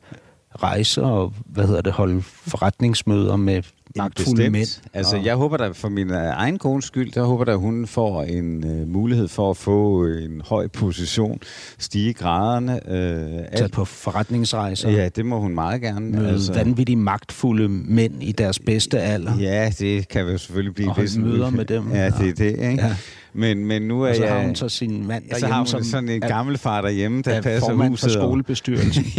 rejse 0.63 1.03
og, 1.03 1.33
hvad 1.47 1.67
hedder 1.67 1.81
det, 1.81 1.93
holde 1.93 2.23
forretningsmøder 2.47 3.37
med 3.37 3.63
magtfulde 3.97 4.51
mænd. 4.51 4.81
Altså, 4.95 5.17
og, 5.17 5.25
jeg 5.25 5.35
håber 5.37 5.57
da 5.57 5.69
for 5.69 5.89
min 5.89 6.11
øh, 6.11 6.17
egen 6.17 6.59
kones 6.59 6.85
skyld, 6.85 7.13
jeg 7.15 7.25
håber 7.25 7.45
da, 7.45 7.53
at 7.53 7.59
hun 7.59 7.87
får 7.87 8.23
en 8.23 8.65
øh, 8.81 8.89
mulighed 8.89 9.29
for 9.29 9.51
at 9.51 9.57
få 9.57 10.05
en 10.07 10.43
høj 10.45 10.67
position, 10.69 11.41
stige 11.79 12.13
graderne. 12.15 12.73
Øh, 12.93 13.45
alt. 13.53 13.73
på 13.73 13.85
forretningsrejser, 13.85 14.91
Ja, 14.91 15.09
det 15.09 15.27
må 15.27 15.41
hun 15.41 15.55
meget 15.55 15.81
gerne. 15.83 16.11
møde 16.11 16.29
altså. 16.31 16.53
vanvittigt 16.53 16.99
magtfulde 16.99 17.69
mænd 17.69 18.23
i 18.23 18.33
deres 18.33 18.59
bedste 18.59 19.01
alder. 19.01 19.39
Ja, 19.39 19.73
det 19.79 20.09
kan 20.09 20.29
jo 20.29 20.39
selvfølgelig 20.39 20.75
blive 20.75 20.89
Og 20.89 20.95
holde 20.95 21.21
møder 21.21 21.51
med 21.51 21.65
dem. 21.65 21.93
Ja, 21.93 22.07
det 22.11 22.29
er 22.29 22.35
det, 22.35 22.41
ikke? 22.51 22.65
Ja. 22.65 22.87
Ja. 22.87 22.97
Men, 23.35 23.67
men 23.67 23.83
nu 23.83 24.03
er 24.03 24.09
Og 24.11 24.17
så 24.17 24.25
jeg... 24.25 24.33
har 24.33 24.43
hun 24.43 24.55
så 24.55 24.69
sin 24.69 25.07
mand 25.07 25.23
så 25.25 25.29
derhjemme, 25.31 25.53
har 25.53 25.61
hun 25.61 25.67
som 25.67 25.83
sådan 25.83 26.09
en 26.09 26.21
gammel 26.21 26.59
far 26.59 26.81
derhjemme, 26.81 27.23
der 27.23 27.31
er 27.35 27.43
passer 27.43 27.69
formand 27.71 27.89
huset. 27.89 28.13
for 28.13 28.21
og- 28.21 28.25
skolebestyrelsen. 28.29 29.05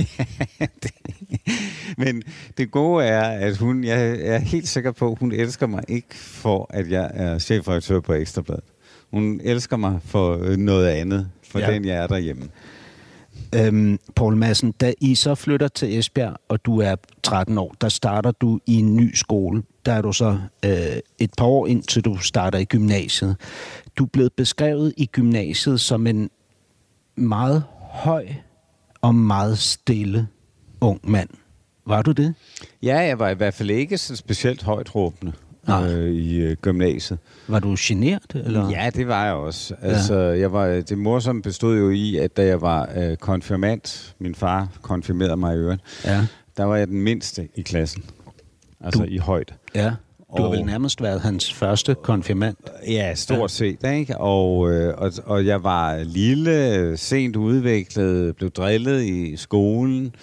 Men 1.98 2.22
det 2.58 2.72
gode 2.72 3.06
er, 3.06 3.13
at 3.22 3.58
hun, 3.58 3.84
jeg 3.84 4.20
er 4.20 4.38
helt 4.38 4.68
sikker 4.68 4.92
på, 4.92 5.12
at 5.12 5.20
hun 5.20 5.32
elsker 5.32 5.68
mig 5.68 5.84
ikke 5.88 6.16
for, 6.16 6.68
at 6.70 6.92
jeg 6.92 7.12
er 7.14 7.40
chefredaktør 7.40 8.00
på 8.00 8.14
Ekstrabladet. 8.14 8.64
Hun 9.12 9.42
elsker 9.44 9.78
mig 9.78 10.00
for 10.06 10.38
øh, 10.42 10.58
noget 10.58 10.88
andet, 10.88 11.30
for 11.52 11.60
ja. 11.60 11.72
den 11.72 11.86
jeg 11.86 11.98
er 11.98 12.08
derhjemme. 12.08 12.44
Øhm, 13.56 14.00
Poul 14.16 14.36
Madsen, 14.36 14.72
da 14.72 14.94
I 15.02 15.16
så 15.16 15.36
flytter 15.36 15.68
til 15.68 15.98
Esbjerg, 15.98 16.36
og 16.50 16.66
du 16.66 16.80
er 16.80 16.96
13 17.24 17.58
år, 17.58 17.76
der 17.82 17.90
starter 17.90 18.32
du 18.32 18.60
i 18.66 18.74
en 18.74 18.96
ny 18.96 19.16
skole. 19.16 19.64
Der 19.86 19.94
er 19.94 20.02
du 20.02 20.14
så 20.14 20.40
øh, 20.66 20.72
et 21.20 21.32
par 21.38 21.46
år 21.46 21.68
indtil 21.68 22.06
du 22.06 22.18
starter 22.18 22.60
i 22.60 22.66
gymnasiet. 22.66 23.36
du 23.98 24.04
er 24.04 24.10
blevet 24.14 24.34
beskrevet 24.34 24.94
i 24.98 25.06
gymnasiet 25.06 25.82
som 25.82 26.08
en 26.08 26.30
meget 27.16 27.64
høj 27.80 28.28
og 29.02 29.16
meget 29.16 29.58
stille 29.58 30.28
ung 30.82 31.00
mand. 31.04 31.30
Var 31.88 32.02
du 32.02 32.12
det? 32.12 32.34
Ja, 32.84 32.98
jeg 33.00 33.20
var 33.20 33.30
i 33.30 33.34
hvert 33.34 33.54
fald 33.54 33.70
ikke 33.70 33.98
så 33.98 34.16
specielt 34.16 34.64
højt 34.64 34.96
råbende 34.96 35.34
øh, 35.70 36.12
i 36.14 36.36
øh, 36.36 36.56
gymnasiet. 36.62 37.20
Var 37.48 37.60
du 37.60 37.76
genert? 37.80 38.36
Eller? 38.36 38.70
Ja, 38.70 38.90
det 38.96 39.08
var 39.08 39.26
jeg 39.26 39.34
også. 39.34 39.76
Altså, 39.82 40.16
jeg 40.20 40.54
var, 40.54 40.66
det 40.68 40.98
morsomme 40.98 41.42
bestod 41.42 41.78
jo 41.78 41.90
i, 41.90 42.18
at 42.18 42.38
da 42.38 42.46
jeg 42.46 42.62
var 42.62 42.90
øh, 42.96 43.16
konfirmant, 43.18 44.16
min 44.20 44.36
far 44.36 44.68
konfirmerede 44.82 45.38
mig 45.38 45.56
i 45.56 45.58
øvrigt, 45.58 45.82
Ja. 46.06 46.26
der 46.58 46.64
var 46.64 46.76
jeg 46.76 46.88
den 46.88 47.02
mindste 47.02 47.48
i 47.56 47.62
klassen. 47.62 48.04
Altså 48.82 49.04
Du- 49.04 49.10
i 49.10 49.18
højde. 49.18 49.54
ja. 49.76 49.92
Du 50.38 50.42
har 50.44 50.50
vel 50.50 50.66
nærmest 50.66 51.02
været 51.02 51.22
hans 51.22 51.54
første 51.54 51.96
konfirmand. 51.96 52.56
Ja, 52.88 53.16
stort 53.16 53.52
set, 53.52 53.78
ikke? 53.96 54.18
Og, 54.18 54.72
øh, 54.72 54.94
og, 54.98 55.12
og 55.26 55.46
jeg 55.46 55.64
var 55.64 56.04
lille, 56.04 56.98
sent 56.98 57.36
udviklet, 57.36 58.36
blev 58.36 58.52
drillet 58.52 59.04
i 59.04 59.36
skolen, 59.36 60.16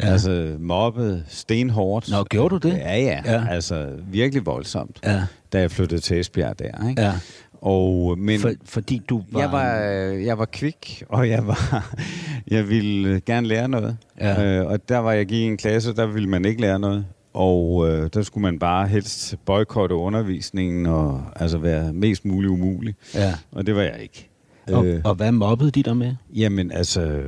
Ja. 0.00 0.06
altså 0.12 0.56
mobbet 0.58 1.24
stenhårdt. 1.28 2.10
Nå, 2.10 2.24
gjorde 2.24 2.58
du 2.58 2.68
det? 2.68 2.76
Ja, 2.78 2.96
ja, 3.00 3.20
Ja. 3.24 3.44
Altså 3.50 3.88
virkelig 4.10 4.46
voldsomt, 4.46 5.00
Ja. 5.04 5.22
da 5.52 5.60
jeg 5.60 5.70
flyttede 5.70 6.00
til 6.00 6.20
Esbjerg 6.20 6.58
der, 6.58 6.88
ikke? 6.88 7.02
Ja. 7.02 7.12
Og, 7.60 8.18
men 8.18 8.40
For, 8.40 8.50
fordi 8.64 9.02
du 9.08 9.22
var... 9.32 9.40
jeg 9.40 9.52
var, 9.52 9.88
øh, 9.90 10.24
jeg 10.24 10.38
var 10.38 10.44
kvik, 10.44 11.02
og 11.08 11.28
jeg 11.28 11.46
var, 11.46 11.94
jeg 12.50 12.68
ville 12.68 13.08
øh, 13.08 13.20
gerne 13.26 13.46
lære 13.46 13.68
noget. 13.68 13.96
Ja. 14.20 14.44
Øh, 14.60 14.66
og 14.66 14.88
der 14.88 14.98
var 14.98 15.12
jeg 15.12 15.26
gik 15.26 15.38
i 15.38 15.42
en 15.42 15.56
klasse, 15.56 15.94
der 15.94 16.06
ville 16.06 16.28
man 16.28 16.44
ikke 16.44 16.60
lære 16.60 16.78
noget. 16.78 17.04
Og 17.34 17.88
øh, 17.88 18.10
der 18.14 18.22
skulle 18.22 18.42
man 18.42 18.58
bare 18.58 18.88
helst 18.88 19.34
boykotte 19.46 19.94
undervisningen 19.94 20.86
og 20.86 21.22
altså 21.36 21.58
være 21.58 21.92
mest 21.92 22.24
muligt 22.24 22.50
umulig. 22.50 22.94
Ja. 23.14 23.34
Og 23.52 23.66
det 23.66 23.74
var 23.74 23.82
jeg 23.82 23.96
ikke. 24.02 24.28
Og, 24.72 24.86
og 25.04 25.14
hvad 25.14 25.32
mobbede 25.32 25.70
de 25.70 25.82
der 25.82 25.94
med? 25.94 26.14
Jamen 26.34 26.72
altså, 26.72 27.20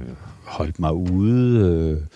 holdt 0.45 0.79
mig 0.81 0.93
ude. 0.95 1.59
Øh, 1.61 2.07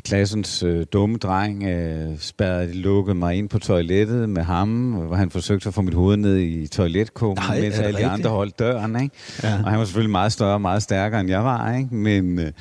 klassens 0.00 0.62
øh, 0.62 0.86
dumme 0.92 1.16
dreng 1.16 1.62
øh, 1.62 2.18
spærrede, 2.18 2.72
lukkede 2.72 3.14
mig 3.14 3.34
ind 3.36 3.48
på 3.48 3.58
toilettet 3.58 4.28
med 4.28 4.42
ham, 4.42 4.90
hvor 4.92 5.16
han 5.16 5.30
forsøgte 5.30 5.68
at 5.68 5.74
få 5.74 5.82
mit 5.82 5.94
hoved 5.94 6.16
ned 6.16 6.36
i 6.36 6.66
toiletkummen, 6.66 7.44
mens 7.50 7.78
alle 7.78 7.82
de 7.82 7.86
rigtigt? 7.86 8.08
andre 8.08 8.30
holdt 8.30 8.58
døren. 8.58 9.02
Ikke? 9.02 9.16
Ja. 9.42 9.54
Og 9.64 9.70
han 9.70 9.78
var 9.78 9.84
selvfølgelig 9.84 10.10
meget 10.10 10.32
større 10.32 10.54
og 10.54 10.60
meget 10.60 10.82
stærkere, 10.82 11.20
end 11.20 11.30
jeg 11.30 11.44
var. 11.44 11.74
Ikke? 11.74 11.94
Men 11.94 12.38
øh, 12.38 12.52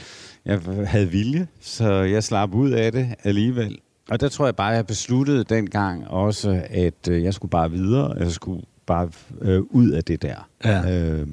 jeg 0.46 0.60
havde 0.86 1.10
vilje, 1.10 1.48
så 1.62 1.93
jeg 1.93 2.24
slap 2.24 2.54
ud 2.54 2.72
af 2.72 2.91
det 2.91 3.15
alligevel. 3.24 3.78
Og 4.10 4.19
der 4.19 4.30
tror 4.30 4.46
jeg 4.46 4.56
bare, 4.56 4.67
jeg 4.67 4.88
besluttede 4.88 5.43
dengang 5.43 6.08
også, 6.08 6.62
at 6.69 7.08
øh, 7.10 7.24
jeg 7.24 7.34
skulle 7.34 7.50
bare 7.50 7.72
videre. 7.72 8.13
Jeg 8.19 8.32
skulle 8.32 8.63
bare 8.86 9.10
øh, 9.41 9.62
ud 9.69 9.89
af 9.89 10.04
det 10.04 10.22
der. 10.22 10.48
Ja. 10.65 11.02
Øh, 11.02 11.28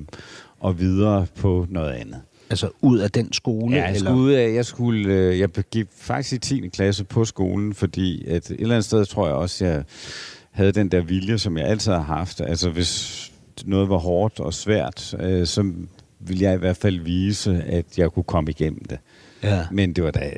og 0.61 0.79
videre 0.81 1.27
på 1.41 1.67
noget 1.69 1.93
andet. 1.93 2.21
Altså 2.51 2.71
ud 2.81 2.99
af 2.99 3.11
den 3.11 3.33
skole? 3.33 3.77
Ja, 3.77 3.83
jeg 3.83 3.95
eller? 3.95 4.11
skulle 4.11 4.23
ud 4.23 4.31
af, 4.33 4.55
jeg 4.55 4.67
skulle, 4.67 5.15
øh, 5.15 5.39
jeg 5.39 5.53
begik 5.53 5.87
faktisk 5.97 6.33
i 6.33 6.39
10. 6.61 6.69
klasse 6.69 7.05
på 7.05 7.25
skolen, 7.25 7.75
fordi 7.75 8.25
at 8.27 8.51
et 8.51 8.61
eller 8.61 8.75
andet 8.75 8.85
sted 8.85 9.05
tror 9.07 9.27
jeg 9.27 9.35
også, 9.35 9.65
jeg 9.65 9.85
havde 10.51 10.73
den 10.73 10.89
der 10.89 11.01
vilje, 11.01 11.39
som 11.39 11.59
jeg 11.59 11.67
altid 11.67 11.93
har 11.93 12.01
haft. 12.01 12.41
Altså 12.41 12.71
hvis 12.71 13.33
noget 13.65 13.89
var 13.89 13.99
hårdt 13.99 14.41
og 14.41 14.55
svært, 14.55 15.15
øh, 15.21 15.47
så 15.47 15.73
ville 16.21 16.43
jeg 16.43 16.55
i 16.55 16.59
hvert 16.59 16.77
fald 16.77 17.01
vise, 17.01 17.63
at 17.67 17.99
jeg 17.99 18.11
kunne 18.11 18.25
komme 18.25 18.51
igennem 18.51 18.85
det. 18.85 18.99
Ja. 19.43 19.65
Men 19.71 19.93
det 19.93 20.05
var 20.05 20.11
da 20.11 20.31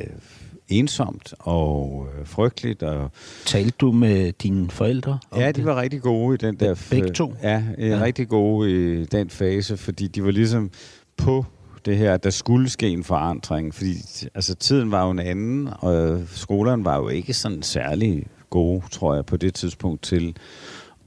ensomt 0.68 1.34
og 1.38 2.08
øh, 2.18 2.26
frygteligt. 2.26 2.82
Og, 2.82 3.10
Talte 3.46 3.74
du 3.80 3.92
med 3.92 4.32
dine 4.32 4.70
forældre? 4.70 5.18
ja, 5.36 5.46
det? 5.46 5.56
de 5.56 5.64
var 5.64 5.80
rigtig 5.80 6.00
gode 6.02 6.34
i 6.34 6.38
den 6.38 6.56
der... 6.56 6.86
Begge 6.90 7.10
to? 7.12 7.34
Ja, 7.42 7.62
øh, 7.78 7.88
Ja. 7.88 7.96
ja, 7.96 8.04
rigtig 8.04 8.28
gode 8.28 8.70
i 9.00 9.04
den 9.04 9.30
fase, 9.30 9.76
fordi 9.76 10.06
de 10.06 10.24
var 10.24 10.30
ligesom 10.30 10.70
på 11.16 11.44
det 11.84 11.96
her, 11.96 12.14
at 12.14 12.24
der 12.24 12.30
skulle 12.30 12.68
ske 12.70 12.88
en 12.88 13.04
forandring. 13.04 13.74
Fordi 13.74 13.94
altså, 14.34 14.54
tiden 14.54 14.90
var 14.90 15.04
jo 15.04 15.10
en 15.10 15.18
anden, 15.18 15.68
og 15.78 16.22
skolerne 16.26 16.84
var 16.84 16.96
jo 16.96 17.08
ikke 17.08 17.32
sådan 17.34 17.62
særlig 17.62 18.26
gode, 18.50 18.82
tror 18.90 19.14
jeg, 19.14 19.26
på 19.26 19.36
det 19.36 19.54
tidspunkt 19.54 20.02
til 20.02 20.36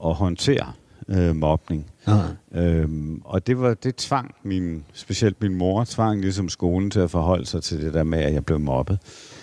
at 0.04 0.14
håndtere 0.14 0.72
øh, 1.08 1.36
mobning. 1.36 1.86
Nej. 2.06 2.26
Øhm, 2.54 3.20
og 3.24 3.46
det 3.46 3.60
var 3.60 3.74
det 3.74 3.96
tvang 3.96 4.34
min, 4.42 4.84
specielt 4.92 5.42
min 5.42 5.54
mor, 5.54 5.84
tvang 5.84 6.20
ligesom 6.20 6.48
skolen 6.48 6.90
til 6.90 7.00
at 7.00 7.10
forholde 7.10 7.46
sig 7.46 7.62
til 7.62 7.80
det 7.82 7.94
der 7.94 8.02
med, 8.02 8.18
at 8.18 8.32
jeg 8.34 8.44
blev 8.44 8.60
mobbet. 8.60 8.98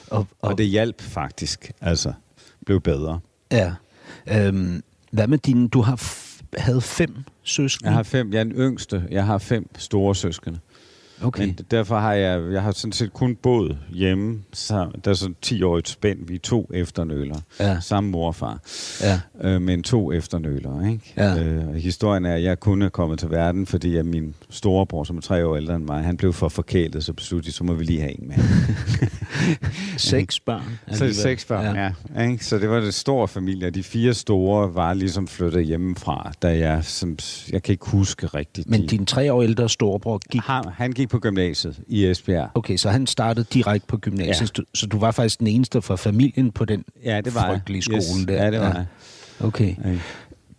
Og, 0.10 0.18
og, 0.20 0.28
Og 0.42 0.58
det 0.58 0.66
hjalp 0.66 1.02
faktisk, 1.02 1.72
altså 1.82 2.14
blev 2.66 2.82
bedre. 2.82 3.20
Ja. 3.52 3.74
Øhm, 4.32 4.84
hvad 5.12 5.28
med 5.28 5.38
dine... 5.38 5.68
Du 5.68 5.82
har 5.82 5.96
f- 5.96 6.44
havde 6.58 6.82
fem 6.82 7.16
søskende? 7.44 7.90
Jeg 7.90 7.96
har 7.96 8.04
fem, 8.04 8.34
jeg 8.34 8.40
er 8.40 8.44
den 8.44 8.52
yngste, 8.54 9.04
jeg 9.12 9.26
har 9.26 9.38
fem 9.38 9.70
store 9.78 10.16
søskende. 10.16 10.60
Okay. 11.22 11.46
Men 11.46 11.58
derfor 11.72 12.00
har 12.00 12.14
jeg, 12.14 12.52
jeg 12.52 12.62
har 12.62 12.72
sådan 12.72 12.92
set 12.92 13.14
kun 13.14 13.36
boet 13.36 13.78
hjemme. 13.90 14.42
Så, 14.54 14.88
der 15.06 15.12
er 15.12 15.16
sådan 15.16 15.36
10 15.42 15.64
år 15.64 15.78
et 15.78 15.88
spænd, 15.88 16.28
vi 16.28 16.36
er 16.36 16.40
to 16.40 16.70
efternøler. 16.74 17.40
Ja. 17.60 17.80
Samme 17.80 18.10
mor 18.10 18.28
og 18.28 18.36
far. 18.36 18.60
Ja. 19.02 19.20
Øh, 19.42 19.62
men 19.62 19.84
to 19.84 20.12
efternøler, 20.12 20.90
ikke? 20.90 21.14
Ja. 21.18 21.44
Øh, 21.44 21.74
historien 21.76 22.26
er, 22.26 22.36
at 22.36 22.44
jeg 22.44 22.60
kun 22.60 22.82
er 22.82 22.90
kommet 22.90 23.20
til 23.20 23.30
verden, 23.30 23.66
fordi 23.66 23.98
at 23.98 24.06
min 24.06 24.36
storebror, 24.50 25.04
som 25.04 25.18
er 25.18 25.22
tre 25.22 25.46
år 25.46 25.56
ældre 25.56 25.76
end 25.76 25.84
mig, 25.84 26.04
han 26.04 26.18
blev 26.18 26.34
for 26.34 26.50
forkælet, 26.50 27.04
så 27.04 27.14
besluttede 27.14 27.52
de, 27.52 27.56
så 27.56 27.64
må 27.64 27.74
vi 27.74 27.84
lige 27.84 28.02
have 28.02 28.22
en 28.22 28.28
med. 28.28 28.36
Seks 29.98 30.40
børn? 30.40 30.80
så 30.98 31.14
seks 31.14 31.46
børn, 31.46 31.76
ja. 31.76 31.92
ja 32.16 32.32
ikke? 32.32 32.46
Så 32.46 32.60
det 32.60 32.70
var 32.70 32.80
det 32.80 32.94
store 32.94 33.28
familie, 33.28 33.70
de 33.70 33.84
fire 33.84 34.14
store 34.14 34.76
var 34.76 34.94
ligesom 34.94 35.28
flyttet 35.28 35.66
hjemmefra, 35.66 36.32
da 36.42 36.58
jeg, 36.58 36.84
som, 36.84 37.18
jeg 37.52 37.64
kan 37.64 37.74
ikke 37.74 37.90
huske 37.90 38.28
rigtigt. 38.28 38.70
Men 38.70 38.82
de, 38.82 38.88
din 38.88 39.06
tre 39.06 39.34
år 39.34 39.42
ældre 39.42 39.70
storebror 39.70 40.18
gik... 40.18 40.42
han, 40.42 40.64
han 40.74 40.92
gik 40.92 41.03
på 41.08 41.20
gymnasiet 41.20 41.80
i 41.88 42.06
Esbjerg. 42.06 42.50
Okay, 42.56 42.78
så 42.78 42.90
han 42.90 43.08
startede 43.08 43.46
direkte 43.54 43.88
på 43.88 43.98
gymnasiet, 43.98 44.58
ja. 44.58 44.64
så 44.74 44.88
du 44.88 45.00
var 45.00 45.12
faktisk 45.12 45.40
den 45.40 45.48
eneste 45.48 45.82
fra 45.82 45.96
familien 45.96 46.52
på 46.52 46.66
den 46.66 46.84
Ja, 47.06 47.22
det 47.22 47.36
var 47.36 47.46
jeg. 47.46 47.56
frygtelige 47.56 47.82
skole 47.82 47.98
yes. 47.98 48.26
der. 48.28 48.44
Ja, 48.46 48.52
det 48.52 48.60
var 48.60 48.74
jeg. 48.74 48.86
Okay. 49.40 49.76
Ja. 49.86 49.98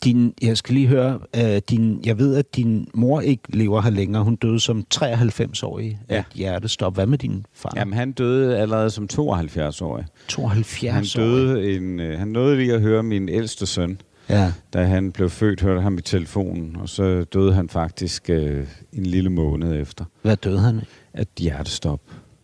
Din, 0.05 0.35
jeg 0.43 0.57
skal 0.57 0.75
lige 0.75 0.87
høre, 0.87 1.19
uh, 1.39 1.57
din, 1.71 2.01
jeg 2.07 2.19
ved, 2.19 2.37
at 2.37 2.57
din 2.57 2.89
mor 2.95 3.21
ikke 3.21 3.43
lever 3.49 3.81
her 3.81 3.91
længere. 3.91 4.25
Hun 4.25 4.37
døde 4.37 4.61
som 4.61 4.85
93-årig 4.95 5.99
af 6.09 6.15
Ja. 6.15 6.21
et 6.21 6.25
hjertestop. 6.35 6.95
Hvad 6.95 7.07
med 7.07 7.19
din 7.19 7.47
far? 7.55 7.73
Jamen, 7.77 7.95
han 7.95 8.13
døde 8.13 8.59
allerede 8.59 8.91
som 8.91 9.09
72-årig. 9.13 10.05
72 10.29 11.15
Han 11.15 11.23
døde 11.25 11.77
en, 11.77 12.01
øh, 12.01 12.19
han 12.19 12.29
nåede 12.29 12.57
lige 12.57 12.75
at 12.75 12.81
høre 12.81 13.03
min 13.03 13.29
ældste 13.29 13.67
søn, 13.67 13.99
Ja. 14.29 14.53
da 14.73 14.85
han 14.85 15.13
blev 15.13 15.31
født, 15.31 15.61
hørte 15.61 15.81
ham 15.81 15.99
i 15.99 16.01
telefonen, 16.01 16.77
og 16.77 16.89
så 16.89 17.25
døde 17.25 17.55
han 17.55 17.69
faktisk 17.69 18.31
øh, 18.31 18.67
en 18.93 19.07
lille 19.07 19.31
måned 19.31 19.81
efter. 19.81 20.05
Hvad 20.23 20.37
døde 20.37 20.61
han 20.61 20.79
af? 20.79 20.85
At 21.13 21.29
hjertestop. 21.39 22.01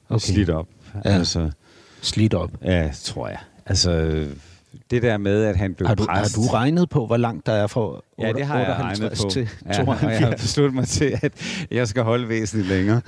Okay. 0.08 0.18
Slidt 0.32 0.50
op. 0.50 0.68
Ja. 0.94 1.10
Ja. 1.10 1.14
Altså, 1.16 1.50
Slidt 2.02 2.34
op. 2.34 2.50
ja, 2.64 2.90
tror 3.04 3.28
jeg. 3.28 3.38
Altså, 3.66 4.24
det 4.90 5.02
der 5.02 5.18
med, 5.18 5.42
at 5.44 5.56
han 5.56 5.74
blev 5.74 5.88
Har 5.88 5.94
du, 5.94 6.06
har 6.08 6.20
præst. 6.22 6.36
du 6.36 6.40
regnet 6.42 6.88
på, 6.88 7.06
hvor 7.06 7.16
langt 7.16 7.46
der 7.46 7.52
er 7.52 7.66
fra 7.66 8.00
Ja, 8.18 8.32
det 8.32 8.46
har 8.46 8.58
jeg 8.58 8.68
regnet 8.68 9.02
58 9.02 9.22
på. 9.24 9.30
til 9.30 9.42
Ja, 9.66 9.80
og 9.80 9.86
jeg 9.86 9.86
har 9.86 9.96
72? 10.00 10.40
besluttet 10.42 10.74
mig 10.74 10.86
til, 10.88 11.12
at 11.22 11.32
jeg 11.70 11.88
skal 11.88 12.02
holde 12.02 12.28
væsentligt 12.28 12.68
længere. 12.68 13.00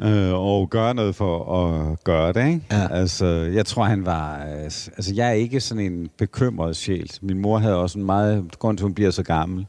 Ja. 0.00 0.08
Øh, 0.10 0.34
og 0.34 0.70
gøre 0.70 0.94
noget 0.94 1.14
for 1.14 1.54
at 1.64 2.04
gøre 2.04 2.32
det, 2.32 2.46
ikke? 2.46 2.60
Ja. 2.70 2.88
Altså, 2.90 3.26
jeg 3.54 3.66
tror, 3.66 3.84
han 3.84 4.06
var... 4.06 4.38
øh, 4.46 4.64
Altså, 4.64 5.12
jeg 5.14 5.28
er 5.28 5.32
ikke 5.32 5.60
sådan 5.60 5.92
en 5.92 6.08
bekymret 6.18 6.76
sjæl. 6.76 7.10
Min 7.22 7.38
mor 7.38 7.58
havde 7.58 7.76
også 7.76 7.98
en 7.98 8.04
meget... 8.04 8.44
Grund 8.58 8.78
til, 8.78 8.82
hun 8.84 8.94
bliver 8.94 9.10
så 9.10 9.22
gammel, 9.22 9.66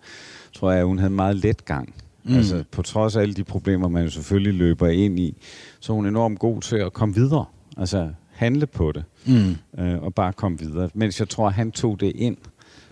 tror 0.54 0.72
jeg, 0.72 0.86
hun 0.86 0.98
havde 0.98 1.10
en 1.10 1.16
meget 1.16 1.36
let 1.36 1.66
gang. 1.66 1.94
Mm. 2.24 2.36
Altså, 2.36 2.64
på 2.72 2.82
trods 2.82 3.16
af 3.16 3.22
alle 3.22 3.34
de 3.34 3.44
problemer, 3.44 3.88
man 3.88 4.04
jo 4.04 4.10
selvfølgelig 4.10 4.54
løber 4.54 4.88
ind 4.88 5.20
i, 5.20 5.38
så 5.80 5.92
er 5.92 5.96
hun 5.96 6.06
enormt 6.06 6.40
god 6.40 6.62
til 6.62 6.76
at 6.76 6.94
komme 6.94 7.16
videre. 7.16 7.46
Altså, 7.78 8.08
handle 8.36 8.66
på 8.68 8.92
det. 8.92 9.04
Mm. 9.26 9.56
Øh, 9.80 10.02
og 10.04 10.14
bare 10.14 10.34
komme 10.34 10.60
videre. 10.60 10.90
Mens 10.94 11.20
jeg 11.20 11.30
tror, 11.30 11.50
han 11.50 11.72
tog 11.72 12.00
det 12.00 12.12
ind. 12.16 12.38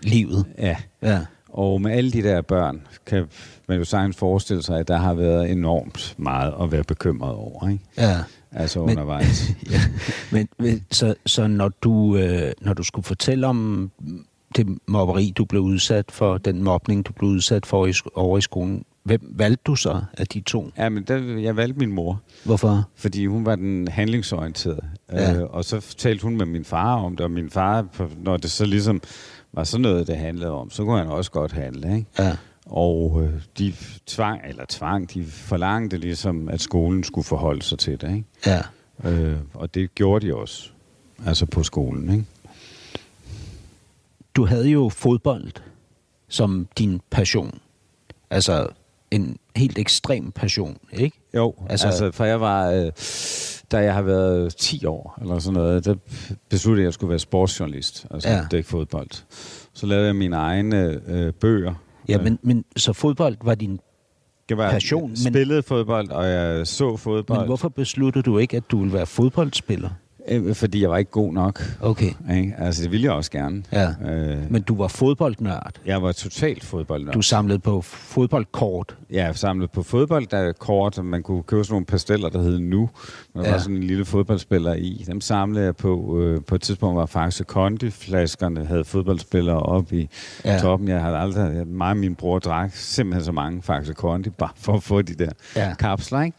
Livet. 0.02 0.44
Ja. 0.58 0.76
Ja. 1.02 1.20
Og 1.48 1.80
med 1.80 1.92
alle 1.92 2.10
de 2.10 2.22
der 2.22 2.42
børn, 2.42 2.80
kan 3.06 3.24
man 3.68 3.78
jo 3.78 3.84
sagtens 3.84 4.16
forestille 4.16 4.62
sig, 4.62 4.78
at 4.78 4.88
der 4.88 4.96
har 4.96 5.14
været 5.14 5.50
enormt 5.50 6.14
meget 6.18 6.54
at 6.62 6.72
være 6.72 6.84
bekymret 6.84 7.34
over, 7.34 7.68
ikke? 7.68 7.84
Ja. 7.98 8.16
Altså 8.52 8.80
Men- 8.80 8.90
undervejs. 8.90 9.48
ja. 9.72 9.80
Men, 10.32 10.48
men 10.58 10.84
så, 10.90 11.14
så 11.26 11.46
når, 11.46 11.68
du, 11.68 12.16
øh, 12.16 12.52
når 12.60 12.74
du 12.74 12.82
skulle 12.82 13.04
fortælle 13.04 13.46
om 13.46 13.90
det 14.56 14.78
mobberi, 14.86 15.32
du 15.36 15.44
blev 15.44 15.62
udsat 15.62 16.04
for, 16.10 16.38
den 16.38 16.62
mobning, 16.62 17.06
du 17.06 17.12
blev 17.12 17.30
udsat 17.30 17.66
for 17.66 17.86
i, 17.86 17.92
over 18.14 18.38
i 18.38 18.40
skolen, 18.40 18.84
hvem 19.04 19.20
valgte 19.38 19.62
du 19.66 19.76
så 19.76 20.02
af 20.12 20.26
de 20.26 20.40
to? 20.40 20.70
ja, 20.78 20.88
men 20.88 21.02
der, 21.02 21.38
jeg 21.38 21.56
valgte 21.56 21.78
min 21.78 21.92
mor, 21.92 22.20
Hvorfor? 22.44 22.88
fordi 22.96 23.26
hun 23.26 23.46
var 23.46 23.56
den 23.56 23.88
handlingsorienterede. 23.88 24.82
Ja. 25.12 25.34
Øh, 25.34 25.42
og 25.50 25.64
så 25.64 25.94
talte 25.98 26.22
hun 26.22 26.36
med 26.36 26.46
min 26.46 26.64
far 26.64 26.94
om 26.94 27.16
det, 27.16 27.24
og 27.24 27.30
min 27.30 27.50
far, 27.50 27.86
når 28.18 28.36
det 28.36 28.50
så 28.50 28.64
ligesom 28.66 29.00
var 29.52 29.64
sådan 29.64 29.82
noget, 29.82 30.06
det 30.06 30.16
handlede 30.16 30.50
om, 30.50 30.70
så 30.70 30.84
kunne 30.84 30.98
han 30.98 31.06
også 31.06 31.30
godt 31.30 31.52
handle, 31.52 31.96
ikke? 31.96 32.06
Ja. 32.18 32.36
Og 32.66 33.22
øh, 33.22 33.32
de 33.58 33.74
tvang, 34.06 34.40
eller 34.48 34.64
tvang, 34.68 35.14
de 35.14 35.24
forlangte 35.24 35.96
ligesom, 35.96 36.48
at 36.48 36.60
skolen 36.60 37.04
skulle 37.04 37.24
forholde 37.24 37.62
sig 37.62 37.78
til 37.78 38.00
det, 38.00 38.08
ikke? 38.16 38.24
Ja. 38.46 38.60
Øh, 39.10 39.36
og 39.54 39.74
det 39.74 39.94
gjorde 39.94 40.26
de 40.26 40.34
også, 40.34 40.70
altså 41.26 41.46
på 41.46 41.62
skolen, 41.62 42.10
ikke? 42.12 42.24
Du 44.34 44.46
havde 44.46 44.68
jo 44.68 44.88
fodbold 44.88 45.52
som 46.28 46.68
din 46.78 47.00
passion. 47.10 47.58
Altså 48.30 48.66
en 49.14 49.36
helt 49.56 49.78
ekstrem 49.78 50.30
passion, 50.32 50.76
ikke? 50.92 51.20
Jo, 51.36 51.54
Altså- 51.68 51.86
altså, 51.86 52.10
for 52.12 52.24
jeg 52.24 52.40
var, 52.40 52.70
øh, 52.70 52.90
da 53.72 53.78
jeg 53.78 53.94
har 53.94 54.02
været 54.02 54.56
10 54.56 54.86
år, 54.86 55.18
eller 55.22 55.38
sådan 55.38 55.54
noget, 55.54 55.84
der 55.84 55.94
besluttede 56.50 56.80
jeg, 56.82 56.84
at 56.86 56.88
jeg 56.88 56.94
skulle 56.94 57.10
være 57.10 57.18
sportsjournalist, 57.18 58.06
altså 58.10 58.28
Ja. 58.28 58.46
dække 58.50 58.68
fodbold. 58.68 59.10
Så 59.74 59.86
lavede 59.86 60.06
jeg 60.06 60.16
mine 60.16 60.36
egne 60.36 61.00
øh, 61.06 61.32
bøger. 61.32 61.74
Ja, 62.08 62.18
men, 62.22 62.38
men 62.42 62.64
så 62.76 62.92
fodbold 62.92 63.36
var 63.44 63.54
din... 63.54 63.80
det 64.48 64.56
var, 64.56 64.70
passion, 64.70 65.02
Jeg 65.02 65.08
men- 65.24 65.32
spillede 65.32 65.62
fodbold, 65.62 66.10
og 66.10 66.26
jeg 66.28 66.66
så 66.66 66.96
fodbold, 66.96 67.38
Men 67.38 67.46
hvorfor 67.46 67.68
besluttede 67.68 68.22
du 68.22 68.38
ikke, 68.38 68.56
at 68.56 68.62
du 68.70 68.78
ville 68.78 68.92
være 68.94 69.06
fodboldspiller? 69.06 69.90
Øh, 70.28 70.54
fordi 70.54 70.82
jeg 70.82 70.90
var 70.90 70.96
ikke 70.96 71.10
god 71.10 71.32
nok. 71.32 71.62
Okay, 71.80 72.10
Ikke? 72.34 72.54
Altså, 72.58 72.82
det 72.82 72.90
ville 72.92 73.04
jeg 73.04 73.12
også 73.12 73.30
gerne. 73.30 73.62
ja. 73.72 73.88
Øh, 74.10 74.38
Men 74.52 74.62
du 74.62 74.76
var 74.76 74.88
fodboldnørd. 74.88 75.72
jeg 75.86 76.02
var 76.02 76.12
totalt 76.12 76.64
fodboldnørd. 76.64 77.14
Du 77.14 77.22
samlede 77.22 77.58
på 77.58 77.80
fodboldkort. 77.80 78.96
Ja, 79.12 79.32
samlet 79.32 79.70
på 79.70 79.82
fodbold, 79.82 80.26
der 80.26 80.38
er 80.38 80.52
kort, 80.52 80.98
og 80.98 81.04
man 81.04 81.22
kunne 81.22 81.42
købe 81.42 81.64
sådan 81.64 81.72
nogle 81.74 81.86
pasteller, 81.86 82.28
der 82.28 82.42
hed 82.42 82.58
Nu. 82.58 82.90
Der 83.34 83.42
Ja. 83.44 83.50
var 83.50 83.58
sådan 83.58 83.76
en 83.76 83.82
lille 83.82 84.04
fodboldspiller 84.04 84.74
i. 84.74 85.04
Dem 85.06 85.20
samlede 85.20 85.64
jeg 85.64 85.76
på. 85.76 86.18
Øh, 86.20 86.40
på 86.46 86.54
et 86.54 86.60
tidspunkt 86.62 86.96
var 86.96 87.06
faktisk 87.06 87.46
Kondi-flaskerne, 87.46 88.64
havde 88.66 88.84
fodboldspillere 88.84 89.58
op 89.60 89.92
i 89.92 90.08
Ja. 90.44 90.58
toppen. 90.58 90.88
Jeg 90.88 91.00
havde 91.02 91.16
aldrig, 91.16 91.56
jeg, 91.56 91.66
mig 91.66 91.90
og 91.90 91.96
min 91.96 92.14
bror 92.14 92.38
drak 92.38 92.70
simpelthen 92.74 93.24
så 93.24 93.32
mange 93.32 93.62
faktisk 93.62 93.96
Kondi, 93.96 94.30
bare 94.30 94.50
for 94.56 94.74
at 94.76 94.82
få 94.82 95.02
de 95.02 95.14
der 95.14 95.30
ja. 95.56 95.74
kapsler, 95.74 96.22
ikke? 96.22 96.36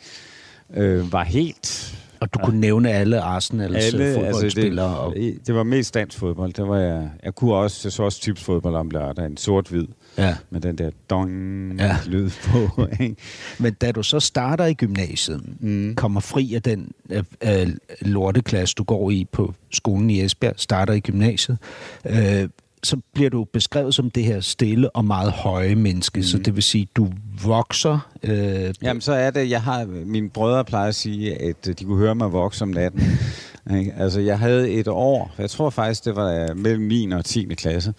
Øh, 0.74 1.14
var 1.14 1.24
helt... 1.24 1.96
Og 2.20 2.34
du 2.34 2.40
kunne 2.40 2.60
nævne 2.60 2.92
alle 2.92 3.22
Arsenals 3.22 3.76
alle, 3.86 4.16
fodboldspillere. 4.16 4.88
altså 4.88 5.02
og, 5.02 5.16
det, 5.16 5.48
det 5.48 5.56
var 5.56 5.64
mest 5.64 5.94
dansk 5.94 6.18
fodbold. 6.18 6.54
Det 6.54 6.68
var 6.68 6.78
jeg, 6.78 7.10
jeg 7.24 7.36
kunne 7.36 7.56
også, 7.56 7.82
jeg 7.84 7.92
så 7.92 8.04
også 8.04 8.22
tipsfodbold 8.22 8.76
om 8.76 8.90
lørdagen, 8.90 9.38
sort-hvid, 9.38 9.88
ja. 10.18 10.36
med 10.50 10.62
den 10.62 10.78
der 10.78 10.90
dong 11.10 11.76
Ja. 11.80 11.98
ja. 12.12 12.30
på. 12.44 12.88
Ikke? 13.04 13.16
Men 13.60 13.74
da 13.74 13.92
du 13.92 14.04
så 14.04 14.20
starter 14.20 14.66
i 14.66 14.74
gymnasiet, 14.74 15.42
mm. 15.60 15.96
kommer 15.96 16.20
fri 16.22 16.54
af 16.56 16.62
den 16.62 16.92
øh, 17.10 17.24
øh, 17.44 17.68
lorteklasse, 18.02 18.76
du 18.76 18.84
går 18.84 19.12
i 19.12 19.28
på 19.32 19.54
skolen 19.72 20.10
i 20.10 20.22
Esbjerg, 20.22 20.54
starter 20.58 20.94
i 20.94 21.00
gymnasiet, 21.00 21.58
øh, 22.06 22.50
så 22.86 22.98
bliver 23.14 23.30
du 23.30 23.44
beskrevet 23.54 23.96
som 23.96 24.10
det 24.12 24.24
her 24.24 24.40
stille 24.40 24.96
og 24.96 25.06
meget 25.06 25.32
høje 25.32 25.76
menneske. 25.76 26.18
Mm. 26.20 26.24
Så 26.24 26.38
det 26.38 26.56
vil 26.56 26.64
sige, 26.64 26.88
du 26.96 27.10
vokser. 27.46 28.10
Øh, 28.24 28.74
Jamen, 28.82 29.02
så 29.02 29.14
er 29.14 29.30
det, 29.32 29.50
jeg 29.50 29.62
har, 29.62 29.86
mine 29.86 30.30
brødre 30.30 30.66
plejer 30.66 30.88
at 30.88 30.96
sige, 30.96 31.42
at 31.42 31.68
øh, 31.68 31.76
de 31.80 31.84
kunne 31.86 31.98
høre 31.98 32.16
mig 32.16 32.32
vokse 32.34 32.62
om 32.64 32.70
natten. 32.70 33.02
Ikke? 33.78 33.94
altså, 33.98 34.20
jeg 34.20 34.40
havde 34.40 34.70
et 34.70 34.88
år, 34.88 35.32
jeg 35.38 35.50
tror 35.50 35.70
faktisk, 35.70 36.06
det 36.06 36.16
var 36.16 36.32
øh, 36.50 36.58
mellem 36.58 36.84
9. 36.88 37.12
og 37.12 37.26
10. 37.26 37.46
klasse, 37.46 37.94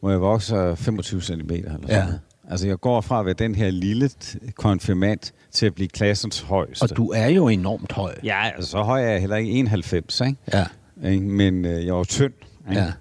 hvor 0.00 0.10
jeg 0.10 0.20
vokser 0.20 0.74
25 0.74 1.20
cm 1.20 1.32
eller 1.50 1.70
sådan 1.72 1.88
Ja. 1.88 2.04
Altså, 2.50 2.66
jeg 2.66 2.80
går 2.80 3.00
fra 3.00 3.20
at 3.20 3.26
være 3.26 3.34
den 3.34 3.54
her 3.54 3.70
lille 3.70 4.10
t- 4.24 4.50
konfirmand 4.56 5.18
til 5.52 5.66
at 5.66 5.74
blive 5.74 5.88
klassens 5.88 6.40
højeste. 6.40 6.82
og 6.82 6.96
du 6.96 7.10
er 7.10 7.26
jo 7.28 7.48
enormt 7.48 7.92
høj. 7.92 8.14
Ja, 8.24 8.50
altså, 8.56 8.70
så 8.70 8.82
høj 8.82 9.02
er 9.04 9.08
jeg 9.10 9.20
heller 9.20 9.36
ikke 9.36 9.50
91, 9.50 10.20
ikke? 10.20 10.36
Ja. 10.52 10.64
Ikke? 11.10 11.22
Men 11.26 11.64
øh, 11.64 11.86
jeg 11.86 11.94
var 11.94 12.04
tynd. 12.04 12.32
Ikke? 12.70 12.80
ja. 12.82 12.92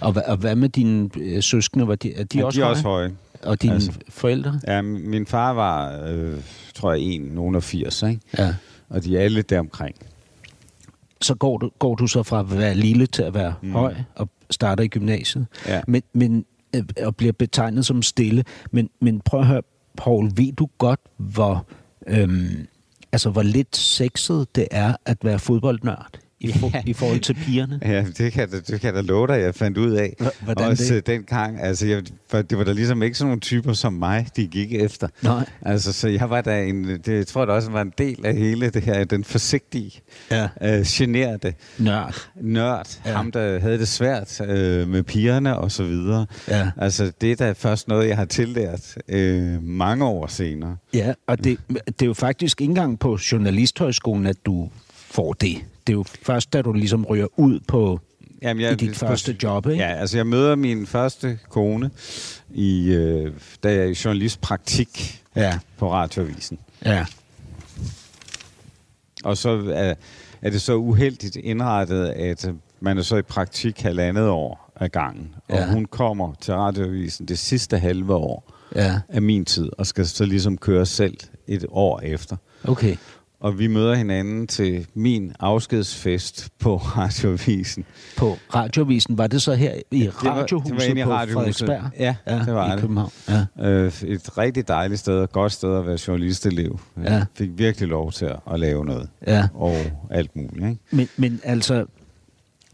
Og, 0.00 0.14
og 0.26 0.36
hvad 0.36 0.56
med 0.56 0.68
dine 0.68 1.10
øh, 1.20 1.42
søskende? 1.42 1.88
Var 1.88 1.94
de, 1.94 2.14
er 2.14 2.24
de, 2.24 2.38
Ja, 2.38 2.44
også, 2.44 2.56
de 2.56 2.60
er 2.60 2.64
høje? 2.64 2.72
også 2.74 2.82
høje. 2.82 3.12
Og 3.42 3.62
dine 3.62 3.74
Altså. 3.74 3.92
forældre? 4.08 4.60
Ja, 4.66 4.82
min 4.82 5.26
far 5.26 5.52
var, 5.52 6.02
øh, 6.08 6.38
tror 6.74 6.92
jeg, 6.92 7.02
1, 7.02 7.20
nogen 7.34 7.54
af 7.54 7.62
80, 7.62 8.02
ikke? 8.02 8.20
Ja. 8.38 8.54
Og 8.88 9.04
de 9.04 9.16
er 9.18 9.20
alle 9.22 9.42
deromkring. 9.42 9.96
så 11.22 11.34
går 11.34 11.58
du, 11.58 11.70
går 11.78 11.94
du 11.94 12.06
så 12.06 12.22
fra 12.22 12.40
at 12.40 12.58
være 12.58 12.74
lille 12.74 13.06
til 13.06 13.22
at 13.22 13.34
være 13.34 13.54
mm. 13.62 13.72
høj 13.72 13.94
og 14.14 14.28
starter 14.50 14.84
i 14.84 14.88
gymnasiet. 14.88 15.46
Ja. 15.66 15.80
Men, 15.86 16.02
men, 16.12 16.44
øh, 16.76 16.82
og 17.02 17.16
bliver 17.16 17.32
betegnet 17.32 17.86
som 17.86 18.02
stille. 18.02 18.44
Men, 18.70 18.90
men 19.00 19.20
prøv 19.20 19.40
at 19.40 19.46
høre, 19.46 19.62
Paul, 19.96 20.30
ved 20.36 20.52
du 20.52 20.68
godt, 20.78 21.00
hvor, 21.16 21.66
øhm, 22.06 22.66
altså, 23.12 23.30
hvor 23.30 23.42
lidt 23.42 23.76
sexet 23.76 24.56
det 24.56 24.68
er 24.70 24.96
at 25.06 25.18
være 25.24 25.38
fodboldnørd 25.38 26.18
i, 26.40 26.52
for, 26.52 26.70
Ja. 26.74 26.82
i 26.86 26.92
forhold 26.92 27.20
til 27.20 27.34
pigerne? 27.34 27.78
Ja, 27.82 28.04
det 28.18 28.32
kan, 28.32 28.50
da- 28.50 28.56
det 28.60 28.80
kan 28.80 28.82
jeg 28.82 28.94
da 28.94 29.00
love 29.00 29.26
dig, 29.26 29.40
jeg 29.40 29.54
fandt 29.54 29.78
ud 29.78 29.90
af. 29.92 30.14
H- 30.20 30.44
hvordan 30.44 30.68
Også 30.70 30.94
det? 30.94 31.06
den 31.06 31.22
gang, 31.22 31.60
altså 31.60 31.86
jeg, 31.86 32.02
for 32.28 32.42
det 32.42 32.58
var 32.58 32.64
da 32.64 32.72
ligesom 32.72 33.02
ikke 33.02 33.18
sådan 33.18 33.28
nogle 33.28 33.40
typer 33.40 33.72
som 33.72 33.92
mig, 33.92 34.26
de 34.36 34.46
gik 34.46 34.72
efter. 34.74 35.08
Nej. 35.22 35.44
Altså, 35.62 35.92
så 35.92 36.08
jeg 36.08 36.30
var 36.30 36.40
da 36.40 36.62
en, 36.64 36.84
det 36.88 37.08
jeg 37.08 37.26
tror 37.26 37.40
jeg 37.44 37.50
også 37.50 37.70
var 37.70 37.82
en 37.82 37.92
del 37.98 38.26
af 38.26 38.34
hele 38.36 38.70
det 38.70 38.82
her, 38.82 39.04
den 39.04 39.24
forsigtige, 39.24 39.92
Ja. 40.30 40.48
øh, 40.62 40.84
generede 40.86 41.52
Nørd. 41.78 42.28
nørd, 42.40 43.00
ja. 43.06 43.12
ham 43.12 43.32
der 43.32 43.60
havde 43.60 43.78
det 43.78 43.88
svært 43.88 44.40
øh, 44.40 44.88
med 44.88 45.02
pigerne 45.02 45.56
og 45.58 45.72
så 45.72 45.84
videre. 45.84 46.26
Ja. 46.48 46.70
Altså, 46.76 47.12
det 47.20 47.32
er 47.32 47.36
da 47.36 47.52
først 47.52 47.88
noget, 47.88 48.08
jeg 48.08 48.16
har 48.16 48.24
tillært 48.24 48.94
øh, 49.08 49.62
mange 49.62 50.04
år 50.04 50.26
senere. 50.26 50.76
Ja, 50.94 51.12
og 51.26 51.44
det, 51.44 51.58
det 51.86 52.02
er 52.02 52.06
jo 52.06 52.14
faktisk 52.14 52.60
ikke 52.60 52.70
engang 52.70 52.98
på 52.98 53.18
Journalisthøjskolen, 53.32 54.26
at 54.26 54.36
du 54.46 54.70
får 54.94 55.32
det. 55.32 55.56
Det 55.86 55.92
er 55.92 55.96
jo 55.96 56.04
først, 56.22 56.52
da 56.52 56.62
du 56.62 56.72
ligesom 56.72 57.04
ryger 57.04 57.26
ud 57.36 57.60
på 57.68 58.00
Jamen, 58.42 58.72
i 58.72 58.74
dit 58.74 58.96
første 58.96 59.36
job, 59.42 59.66
ikke? 59.66 59.84
Ja, 59.84 59.90
altså 59.94 60.16
jeg 60.18 60.26
møder 60.26 60.54
min 60.56 60.86
første 60.86 61.38
kone, 61.48 61.90
i, 62.54 62.86
øh, 62.92 63.32
da 63.62 63.72
jeg 63.72 63.78
er 63.80 63.84
i 63.84 63.96
journalistpraktik 64.04 65.22
Ja, 65.36 65.58
på 65.78 65.92
Radioavisen. 65.92 66.58
ja. 66.84 67.06
Og 69.24 69.36
så 69.36 69.48
er, 69.74 69.94
er 70.42 70.50
det 70.50 70.62
så 70.62 70.74
uheldigt 70.74 71.36
indrettet, 71.36 72.06
at 72.08 72.50
man 72.80 72.98
er 72.98 73.02
så 73.02 73.16
i 73.16 73.22
praktik 73.22 73.80
halvandet 73.80 74.28
år 74.28 74.72
af 74.76 74.92
gangen. 74.92 75.34
Og 75.48 75.56
Ja. 75.56 75.66
hun 75.72 75.84
kommer 75.84 76.34
til 76.40 76.54
Radioavisen 76.54 77.26
det 77.26 77.38
sidste 77.38 77.78
halve 77.78 78.14
år 78.14 78.52
Ja, 78.74 79.00
af 79.08 79.22
min 79.22 79.44
tid, 79.44 79.70
og 79.78 79.86
skal 79.86 80.06
så 80.06 80.24
ligesom 80.24 80.58
køre 80.58 80.86
selv 80.86 81.16
et 81.46 81.66
år 81.70 82.00
efter. 82.00 82.36
okay. 82.64 82.96
Og 83.40 83.58
vi 83.58 83.66
møder 83.66 83.94
hinanden 83.94 84.46
til 84.46 84.86
min 84.94 85.32
afskedsfest 85.40 86.48
på 86.58 86.76
Radioavisen. 86.76 87.84
På 88.16 88.38
radioavisen, 88.54 89.18
var 89.18 89.26
det 89.26 89.42
så 89.42 89.54
her 89.54 89.74
i 89.90 90.00
det 90.00 90.06
var- 90.24 90.30
radiohuset 90.30 90.80
det 90.80 90.96
var 90.96 91.02
i 91.02 91.04
på 91.04 91.10
Radiohuset. 91.10 91.66
Frederiksberg? 91.66 92.00
Ja, 92.00 92.16
det 92.44 92.54
var 92.54 92.68
i 92.68 92.72
det. 92.72 92.80
København. 92.80 93.10
Ja. 93.28 93.46
Øh, 93.70 94.02
et 94.02 94.38
rigtig 94.38 94.68
dejligt 94.68 95.00
sted, 95.00 95.14
og 95.18 95.30
godt 95.32 95.52
sted 95.52 95.76
at 95.76 95.86
være 95.86 95.98
journalistelev. 96.08 96.80
Ja. 97.04 97.12
Jeg 97.12 97.26
fik 97.34 97.50
virkelig 97.54 97.88
lov 97.88 98.12
til 98.12 98.24
at, 98.24 98.36
at 98.52 98.60
lave 98.60 98.84
noget. 98.84 99.08
Ja. 99.26 99.48
Og 99.54 99.76
alt 100.10 100.36
muligt. 100.36 100.68
Ikke? 100.68 100.78
Men, 100.90 101.08
men 101.16 101.40
altså, 101.44 101.84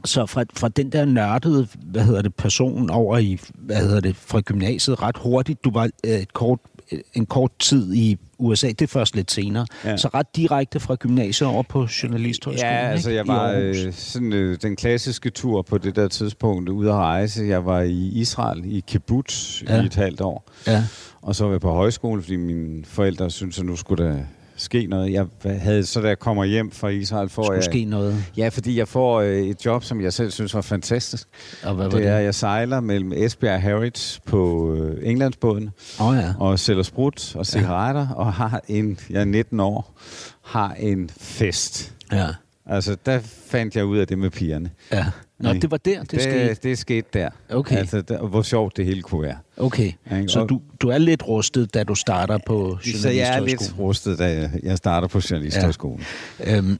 så 0.04 0.26
fra, 0.26 0.44
fra 0.56 0.68
den 0.68 0.92
der 0.92 1.04
nørdede, 1.04 1.68
hvad 1.82 2.02
hedder 2.04 2.22
det, 2.22 2.34
person 2.34 2.90
over 2.90 3.18
i, 3.18 3.38
hvad 3.54 3.76
hedder 3.76 4.00
det, 4.00 4.16
fra 4.16 4.40
gymnasiet 4.40 5.02
ret 5.02 5.16
hurtigt, 5.22 5.64
du 5.64 5.70
var 5.70 5.90
øh, 6.06 6.12
et 6.12 6.32
kort, 6.32 6.58
øh, 6.64 6.75
en 7.14 7.26
kort 7.26 7.50
tid 7.58 7.94
i 7.94 8.16
USA, 8.38 8.68
det 8.68 8.82
er 8.82 8.86
først 8.86 9.16
lidt 9.16 9.30
senere, 9.30 9.66
ja. 9.84 9.96
Så 9.96 10.08
ret 10.14 10.36
direkte 10.36 10.80
fra 10.80 10.94
gymnasiet 10.94 11.48
over 11.48 11.62
på 11.62 11.88
journalisthøjskolen, 12.02 12.74
Ja, 12.74 12.88
altså 12.88 13.10
jeg 13.10 13.26
var 13.26 13.52
øh, 13.52 13.92
sådan 13.92 14.32
øh, 14.32 14.58
den 14.62 14.76
klassiske 14.76 15.30
tur 15.30 15.62
på 15.62 15.78
det 15.78 15.96
der 15.96 16.08
tidspunkt 16.08 16.68
ude 16.68 16.88
at 16.90 16.94
rejse. 16.94 17.44
Jeg 17.44 17.66
var 17.66 17.80
i 17.80 18.08
Israel, 18.14 18.62
i 18.64 18.84
kibbutz, 18.86 19.62
ja. 19.62 19.82
i 19.82 19.86
et 19.86 19.94
halvt 19.94 20.20
år. 20.20 20.50
Ja, 20.66 20.84
Og 21.22 21.34
så 21.34 21.44
var 21.44 21.50
jeg 21.52 21.60
på 21.60 21.72
højskole, 21.72 22.22
fordi 22.22 22.36
mine 22.36 22.84
forældre 22.84 23.30
syntes, 23.30 23.58
at 23.58 23.64
nu 23.64 23.76
skulle 23.76 24.04
der 24.04 24.18
ske 24.56 24.86
noget. 24.86 25.12
Jeg 25.12 25.26
havde, 25.60 25.86
så 25.86 26.00
da 26.00 26.08
jeg 26.08 26.18
kommer 26.18 26.44
hjem 26.44 26.70
fra 26.70 26.88
Israel, 26.88 27.28
får 27.28 27.42
skulle 27.42 27.56
jeg... 27.56 27.64
ske 27.64 27.84
noget. 27.84 28.24
Ja, 28.36 28.48
fordi 28.48 28.78
jeg 28.78 28.88
får 28.88 29.20
øh, 29.20 29.36
et 29.38 29.64
job, 29.66 29.84
som 29.84 30.00
jeg 30.00 30.12
selv 30.12 30.30
synes 30.30 30.54
var 30.54 30.60
fantastisk. 30.60 31.28
Og 31.62 31.74
hvad 31.74 31.84
var 31.84 31.90
Det 31.90 32.02
det? 32.02 32.08
er, 32.08 32.18
jeg 32.18 32.34
sejler 32.34 32.80
mellem 32.80 33.12
Esbjerg 33.12 33.54
og 33.54 33.62
Harwich 33.62 34.20
på 34.26 34.72
øh, 34.74 35.08
Englandsbåden. 35.10 35.70
Oh, 36.00 36.16
ja. 36.16 36.32
og 36.38 36.58
sælger 36.58 36.82
sprut 36.82 37.36
og 37.36 37.46
cigaretter, 37.46 38.06
ja. 38.08 38.14
og 38.14 38.32
har 38.32 38.60
en, 38.68 38.98
jeg 39.10 39.20
er 39.20 39.24
19 39.24 39.60
år, 39.60 39.98
har 40.44 40.74
en 40.78 41.10
fest. 41.20 41.92
ja. 42.12 42.26
Altså, 42.68 42.96
der 43.06 43.20
fandt 43.46 43.76
jeg 43.76 43.84
ud 43.84 43.98
af 43.98 44.06
det 44.06 44.18
med 44.18 44.30
pigerne. 44.30 44.70
ja. 44.92 45.04
Nå, 45.38 45.52
det 45.52 45.70
var 45.70 45.76
der, 45.76 46.00
det, 46.00 46.10
det 46.10 46.22
skete. 46.22 46.54
Det, 46.62 46.78
skete 46.78 47.08
der. 47.12 47.28
Okay. 47.50 47.76
Altså, 47.76 48.00
der, 48.00 48.26
hvor 48.26 48.42
sjovt 48.42 48.76
det 48.76 48.84
hele 48.84 49.02
kunne 49.02 49.22
være. 49.22 49.36
Okay, 49.56 49.92
Ikke? 50.12 50.28
så 50.28 50.44
du, 50.44 50.60
du 50.80 50.88
er 50.88 50.98
lidt 50.98 51.28
rustet, 51.28 51.74
da 51.74 51.84
du 51.84 51.94
starter 51.94 52.38
på 52.46 52.78
Så 53.00 53.08
jeg 53.10 53.36
er 53.36 53.40
lidt 53.40 53.74
rustet, 53.78 54.18
da 54.18 54.50
jeg, 54.62 54.78
starter 54.78 55.08
på 55.08 55.20
journalisthøjskolen. 55.30 56.04
Øhm, 56.44 56.78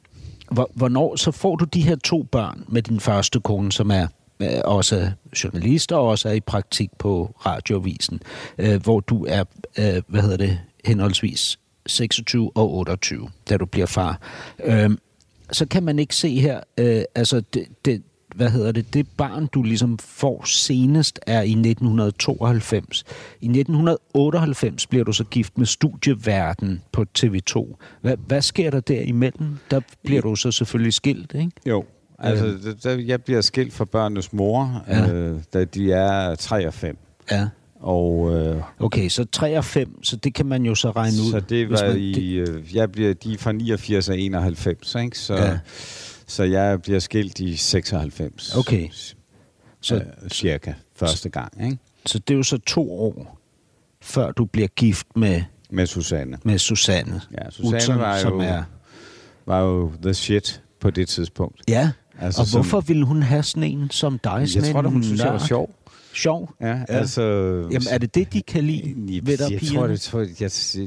hvor- 0.51 0.71
hvornår 0.75 1.17
så 1.17 1.31
får 1.31 1.57
du 1.57 1.65
de 1.65 1.81
her 1.83 1.97
to 1.97 2.23
børn 2.23 2.65
med 2.69 2.83
din 2.83 3.01
første 3.01 3.41
kone, 3.41 3.73
som 3.73 3.91
er 3.91 4.07
øh, 4.41 4.49
også 4.65 5.11
journalist 5.45 5.93
og 5.93 6.09
også 6.09 6.29
er 6.29 6.33
i 6.33 6.41
praktik 6.41 6.91
på 6.99 7.35
radioavisen, 7.47 8.21
øh, 8.59 8.83
hvor 8.83 9.01
du 9.01 9.25
er, 9.29 9.45
øh, 9.79 10.03
hvad 10.09 10.23
hedder 10.23 10.37
det, 10.37 10.59
henholdsvis 10.85 11.59
26 11.87 12.51
og 12.55 12.75
28, 12.75 13.29
da 13.49 13.57
du 13.57 13.67
bliver 13.67 13.87
far. 13.87 14.21
Øhm, 14.65 14.99
så 15.53 15.67
kan 15.67 15.83
man 15.83 15.99
ikke 15.99 16.17
se 16.17 16.41
her, 16.41 16.61
øh, 16.79 17.03
altså 17.15 17.43
det, 17.55 17.65
det, 17.85 18.03
hvad 18.37 18.51
hedder 18.51 18.72
det, 18.72 18.95
det 18.95 19.07
barn, 19.16 19.47
du 19.47 19.62
ligesom 19.62 19.99
får 19.99 20.43
senest, 20.47 21.20
er 21.26 21.43
i 21.43 21.51
1992. 21.53 23.05
I 23.41 23.47
1998 23.47 24.87
bliver 24.87 25.05
du 25.05 25.12
så 25.12 25.24
gift 25.24 25.59
med 25.59 25.66
Studieverden 25.66 26.82
på 26.93 27.05
TV2. 27.18 27.76
Hvad, 28.01 28.16
hvad 28.26 28.43
sker 28.43 28.70
der 28.70 28.80
derimellem? 28.80 29.59
Der 29.70 29.80
bliver 30.05 30.20
du 30.22 30.37
så 30.37 30.51
selvfølgelig 30.51 30.93
skilt, 30.95 31.34
ikke? 31.34 31.51
Jo. 31.66 31.84
Altså, 32.18 32.47
der, 32.64 32.74
der, 32.82 33.03
jeg 33.03 33.22
bliver 33.22 33.41
skilt 33.41 33.72
fra 33.72 33.84
børnenes 33.84 34.32
mor, 34.32 34.84
Ja. 34.89 35.12
øh, 35.12 35.41
da 35.53 35.64
de 35.64 35.93
er 35.93 36.34
3 36.34 36.66
og 36.66 36.74
5. 36.74 36.99
Ja. 37.30 37.49
Og, 37.80 38.34
øh, 38.34 38.62
Okay, 38.78 39.09
så 39.09 39.24
3 39.32 39.59
og 39.59 39.64
5, 39.64 40.05
så 40.05 40.16
det 40.16 40.34
kan 40.34 40.47
man 40.47 40.62
jo 40.66 40.74
så 40.74 40.91
regne 40.91 41.16
ud. 41.26 41.30
så 41.30 41.41
det 41.41 41.70
var 41.70 41.87
man, 41.89 41.97
i... 41.97 42.32
Øh, 42.34 42.76
jeg 42.76 42.93
bliver, 42.93 43.14
de 43.14 43.32
er 43.32 43.39
fra 43.39 43.53
89 43.53 44.09
og 44.09 44.18
91, 44.18 44.95
ikke? 44.95 45.18
Så, 45.18 45.34
Ja. 45.34 45.59
Så 46.27 46.45
jeg 46.45 46.83
bliver 46.83 46.99
skilt 46.99 47.39
i 47.41 47.57
96. 47.57 48.57
Okay. 48.57 48.89
Så, 49.81 49.95
øh, 49.97 50.03
cirka 50.31 50.72
første 50.97 51.29
gang, 51.29 51.64
ikke? 51.64 51.79
Så 52.07 52.18
det 52.18 52.35
er 52.35 52.37
jo 52.37 52.43
så 52.43 52.59
to 52.59 52.93
år, 53.01 53.39
før 54.03 54.33
du 54.33 54.45
bliver 54.45 54.68
gift 54.68 55.07
med, 55.16 55.43
Med 55.70 55.87
Susanne. 55.87 56.39
med 56.45 56.59
Susanne. 56.59 57.20
Ja, 57.33 57.51
Susanne 57.51 57.77
Utzon, 57.77 57.99
var 57.99 58.18
som 58.18 58.33
jo, 58.33 58.39
er... 58.41 58.62
var 59.47 59.61
jo 59.61 59.93
the 60.03 60.14
shit 60.14 60.62
på 60.81 60.91
det 60.91 61.09
tidspunkt. 61.09 61.61
Ja, 61.68 61.91
Altså, 62.18 62.41
og 62.41 62.47
som- 62.47 62.61
hvorfor 62.61 62.81
ville 62.81 63.05
hun 63.05 63.22
have 63.22 63.43
sådan 63.43 63.62
en 63.62 63.91
som 63.91 64.18
dig? 64.18 64.49
Jeg 64.55 64.64
tror 64.72 64.83
da, 64.83 64.89
hun 64.89 65.03
synes, 65.03 65.20
jeg 65.20 65.33
var 65.33 65.47
sjov. 65.47 65.74
Sjov? 66.17 66.51
Ja, 66.61 66.67
Ja. 66.69 66.75
altså... 66.89 67.23
Jamen, 67.73 67.83
er 67.91 67.99
det 67.99 68.14
det, 68.14 68.33
de 68.33 68.43
kan 68.43 68.64
lide 68.64 68.95
jeg, 69.14 69.27
ved 69.27 69.37
dig, 69.37 69.51
jeg, 69.53 69.61
pigerne? 69.61 69.79
tror, 69.79 69.87
det, 69.87 70.01
tror, 70.01 70.19
jeg, 70.21 70.29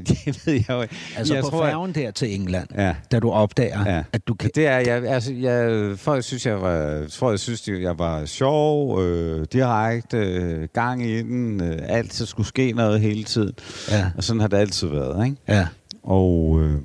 det 0.26 0.46
ved 0.46 0.54
jeg 0.54 0.64
jo 0.70 0.82
ikke. 0.82 0.94
Altså 1.16 1.34
jeg 1.34 1.42
på 1.42 1.50
tror, 1.50 1.64
færgen 1.66 1.94
der 1.94 2.10
til 2.10 2.34
England, 2.34 2.68
Ja. 2.76 2.94
da 3.12 3.18
du 3.20 3.30
opdager, 3.30 3.94
Ja. 3.94 4.02
at 4.12 4.28
du 4.28 4.34
kan... 4.34 4.50
Det 4.54 4.66
er, 4.66 4.78
jeg, 4.78 5.04
altså, 5.04 5.32
jeg, 5.32 5.98
folk 5.98 6.24
synes, 6.24 6.46
jeg 6.46 6.60
var, 6.62 7.06
tror, 7.10 7.30
jeg 7.30 7.40
synes, 7.40 7.68
jeg 7.68 7.98
var 7.98 8.24
sjov, 8.24 9.02
øh, 9.02 9.46
direkte, 9.52 10.16
øh, 10.16 10.68
gang 10.74 11.06
i 11.06 11.22
den, 11.22 11.62
øh, 11.62 11.78
altid 11.82 12.26
skulle 12.26 12.46
ske 12.46 12.72
noget 12.72 13.00
hele 13.00 13.24
tiden. 13.24 13.52
Ja, 13.90 14.10
Og 14.16 14.24
sådan 14.24 14.40
har 14.40 14.48
det 14.48 14.56
altid 14.56 14.88
været, 14.88 15.24
ikke? 15.24 15.36
ja. 15.48 15.66
Og 16.02 16.60
øh, 16.62 16.78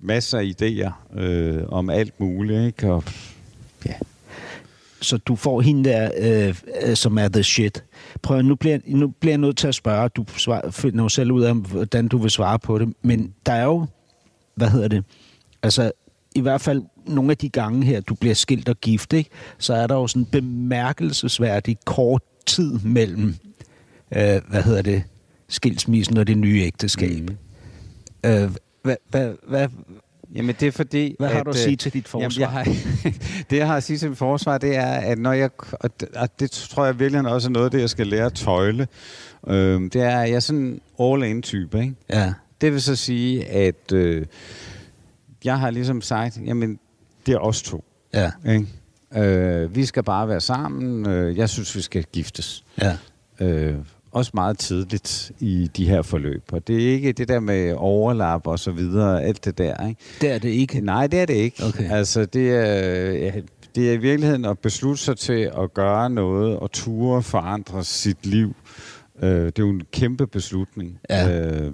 masser 0.00 0.38
af 0.38 0.44
idéer 0.62 1.18
øh, 1.20 1.62
om 1.68 1.90
alt 1.90 2.20
muligt, 2.20 2.66
ikke? 2.66 2.92
Og, 2.92 3.04
ja. 3.86 3.92
Så 5.02 5.16
du 5.16 5.36
får 5.36 5.60
hende 5.60 5.90
der, 5.90 6.10
øh, 6.18 6.54
øh, 6.82 6.96
som 6.96 7.18
er 7.18 7.28
the 7.28 7.42
shit. 7.42 7.84
Prøv, 8.22 8.42
nu 8.42 8.54
bliver, 8.54 8.78
nu 8.86 9.08
bliver 9.08 9.32
jeg 9.32 9.38
nødt 9.38 9.56
til 9.56 9.68
at 9.68 9.74
spørge, 9.74 10.08
du 10.08 10.24
svar, 10.36 10.70
finder 10.70 11.02
jo 11.02 11.08
selv 11.08 11.32
ud 11.32 11.42
af, 11.42 11.54
hvordan 11.54 12.08
du 12.08 12.18
vil 12.18 12.30
svare 12.30 12.58
på 12.58 12.78
det, 12.78 12.92
men 13.02 13.34
der 13.46 13.52
er 13.52 13.64
jo, 13.64 13.86
hvad 14.54 14.68
hedder 14.68 14.88
det, 14.88 15.04
altså 15.62 15.92
i 16.34 16.40
hvert 16.40 16.60
fald 16.60 16.82
nogle 17.06 17.30
af 17.30 17.36
de 17.36 17.48
gange 17.48 17.86
her, 17.86 18.00
du 18.00 18.14
bliver 18.14 18.34
skilt 18.34 18.68
og 18.68 18.80
gift, 18.80 19.12
ikke? 19.12 19.30
så 19.58 19.74
er 19.74 19.86
der 19.86 19.94
jo 19.94 20.06
sådan 20.06 20.26
bemærkelsesværdig 20.26 21.76
kort 21.84 22.22
tid 22.46 22.78
mellem, 22.78 23.34
øh, 24.16 24.40
hvad 24.48 24.62
hedder 24.62 24.82
det, 24.82 25.02
skilsmissen 25.48 26.16
og 26.16 26.26
det 26.26 26.38
nye 26.38 26.60
ægteskab. 26.60 27.30
Mm. 27.30 27.36
Øh, 28.30 28.50
hvad, 28.82 28.96
hvad, 29.10 29.32
hvad, 29.48 29.68
Jamen, 30.34 30.54
det 30.60 30.68
er 30.68 30.72
fordi... 30.72 31.16
hvad 31.18 31.28
har 31.28 31.42
du 31.42 31.50
at 31.50 31.56
øh, 31.56 31.62
sige 31.62 31.76
til 31.76 31.92
dit 31.92 32.08
forsvar? 32.08 32.20
Jamen, 32.22 32.40
jeg 32.40 32.48
har, 32.48 32.64
det, 33.50 33.56
jeg 33.56 33.66
har 33.66 33.76
at 33.76 33.82
sige 33.82 33.98
til 33.98 34.08
mit 34.08 34.18
forsvar, 34.18 34.58
det 34.58 34.76
er, 34.76 34.86
at 34.92 35.18
når 35.18 35.32
jeg... 35.32 35.50
Og 35.72 36.00
det, 36.00 36.08
og 36.08 36.40
det 36.40 36.50
tror 36.50 36.84
jeg 36.86 36.98
virkelig 36.98 37.28
også 37.30 37.48
er 37.48 37.52
noget 37.52 37.64
af 37.64 37.70
det, 37.70 37.80
jeg 37.80 37.90
skal 37.90 38.06
lære 38.06 38.26
at 38.26 38.34
tøjle. 38.34 38.88
Øhm, 39.48 39.90
det 39.90 40.02
er, 40.02 40.18
at 40.18 40.28
jeg 40.28 40.36
er 40.36 40.40
sådan 40.40 40.62
en 40.62 40.80
all-in-type, 41.00 41.80
ikke? 41.80 41.94
ja, 42.10 42.32
Det 42.60 42.72
vil 42.72 42.82
så 42.82 42.96
sige, 42.96 43.46
at 43.46 43.92
øh, 43.92 44.26
jeg 45.44 45.58
har 45.58 45.70
ligesom 45.70 46.00
sagt, 46.00 46.38
jamen, 46.46 46.78
det 47.26 47.34
er 47.34 47.38
os 47.38 47.62
to. 47.62 47.84
ja, 48.14 48.30
Ikke? 48.48 48.66
Øh, 49.16 49.74
vi 49.76 49.84
skal 49.84 50.02
bare 50.02 50.28
være 50.28 50.40
sammen. 50.40 51.06
Øh, 51.08 51.36
jeg 51.36 51.48
synes, 51.48 51.76
vi 51.76 51.80
skal 51.80 52.04
giftes. 52.12 52.64
ja. 52.82 52.96
Øh, 53.40 53.74
også 54.12 54.30
meget 54.34 54.58
tidligt 54.58 55.32
i 55.40 55.70
de 55.76 55.88
her 55.88 56.02
forløb. 56.02 56.42
Og 56.52 56.66
det 56.66 56.88
er 56.88 56.92
ikke 56.92 57.12
det 57.12 57.28
der 57.28 57.40
med 57.40 57.74
overlap 57.76 58.46
og 58.46 58.58
så 58.58 58.70
videre, 58.70 59.22
alt 59.22 59.44
det 59.44 59.58
der. 59.58 59.88
Ikke? 59.88 60.00
Det 60.20 60.30
er 60.30 60.38
det 60.38 60.48
ikke. 60.48 60.80
Nej, 60.80 61.06
det 61.06 61.20
er 61.20 61.26
det 61.26 61.34
ikke. 61.34 61.64
Okay. 61.64 61.90
Altså, 61.90 62.24
det 62.24 62.50
er, 62.50 63.32
det 63.74 63.88
er 63.88 63.92
i 63.92 63.96
virkeligheden 63.96 64.44
at 64.44 64.58
beslutte 64.58 65.02
sig 65.02 65.16
til 65.18 65.50
at 65.62 65.74
gøre 65.74 66.10
noget 66.10 66.56
og 66.56 66.72
ture 66.72 67.22
forandre 67.22 67.84
sit 67.84 68.26
liv. 68.26 68.54
Øh, 69.22 69.30
det 69.46 69.58
er 69.58 69.62
jo 69.62 69.70
en 69.70 69.82
kæmpe 69.92 70.26
beslutning. 70.26 70.98
Ja. 71.10 71.40
Øh, 71.50 71.72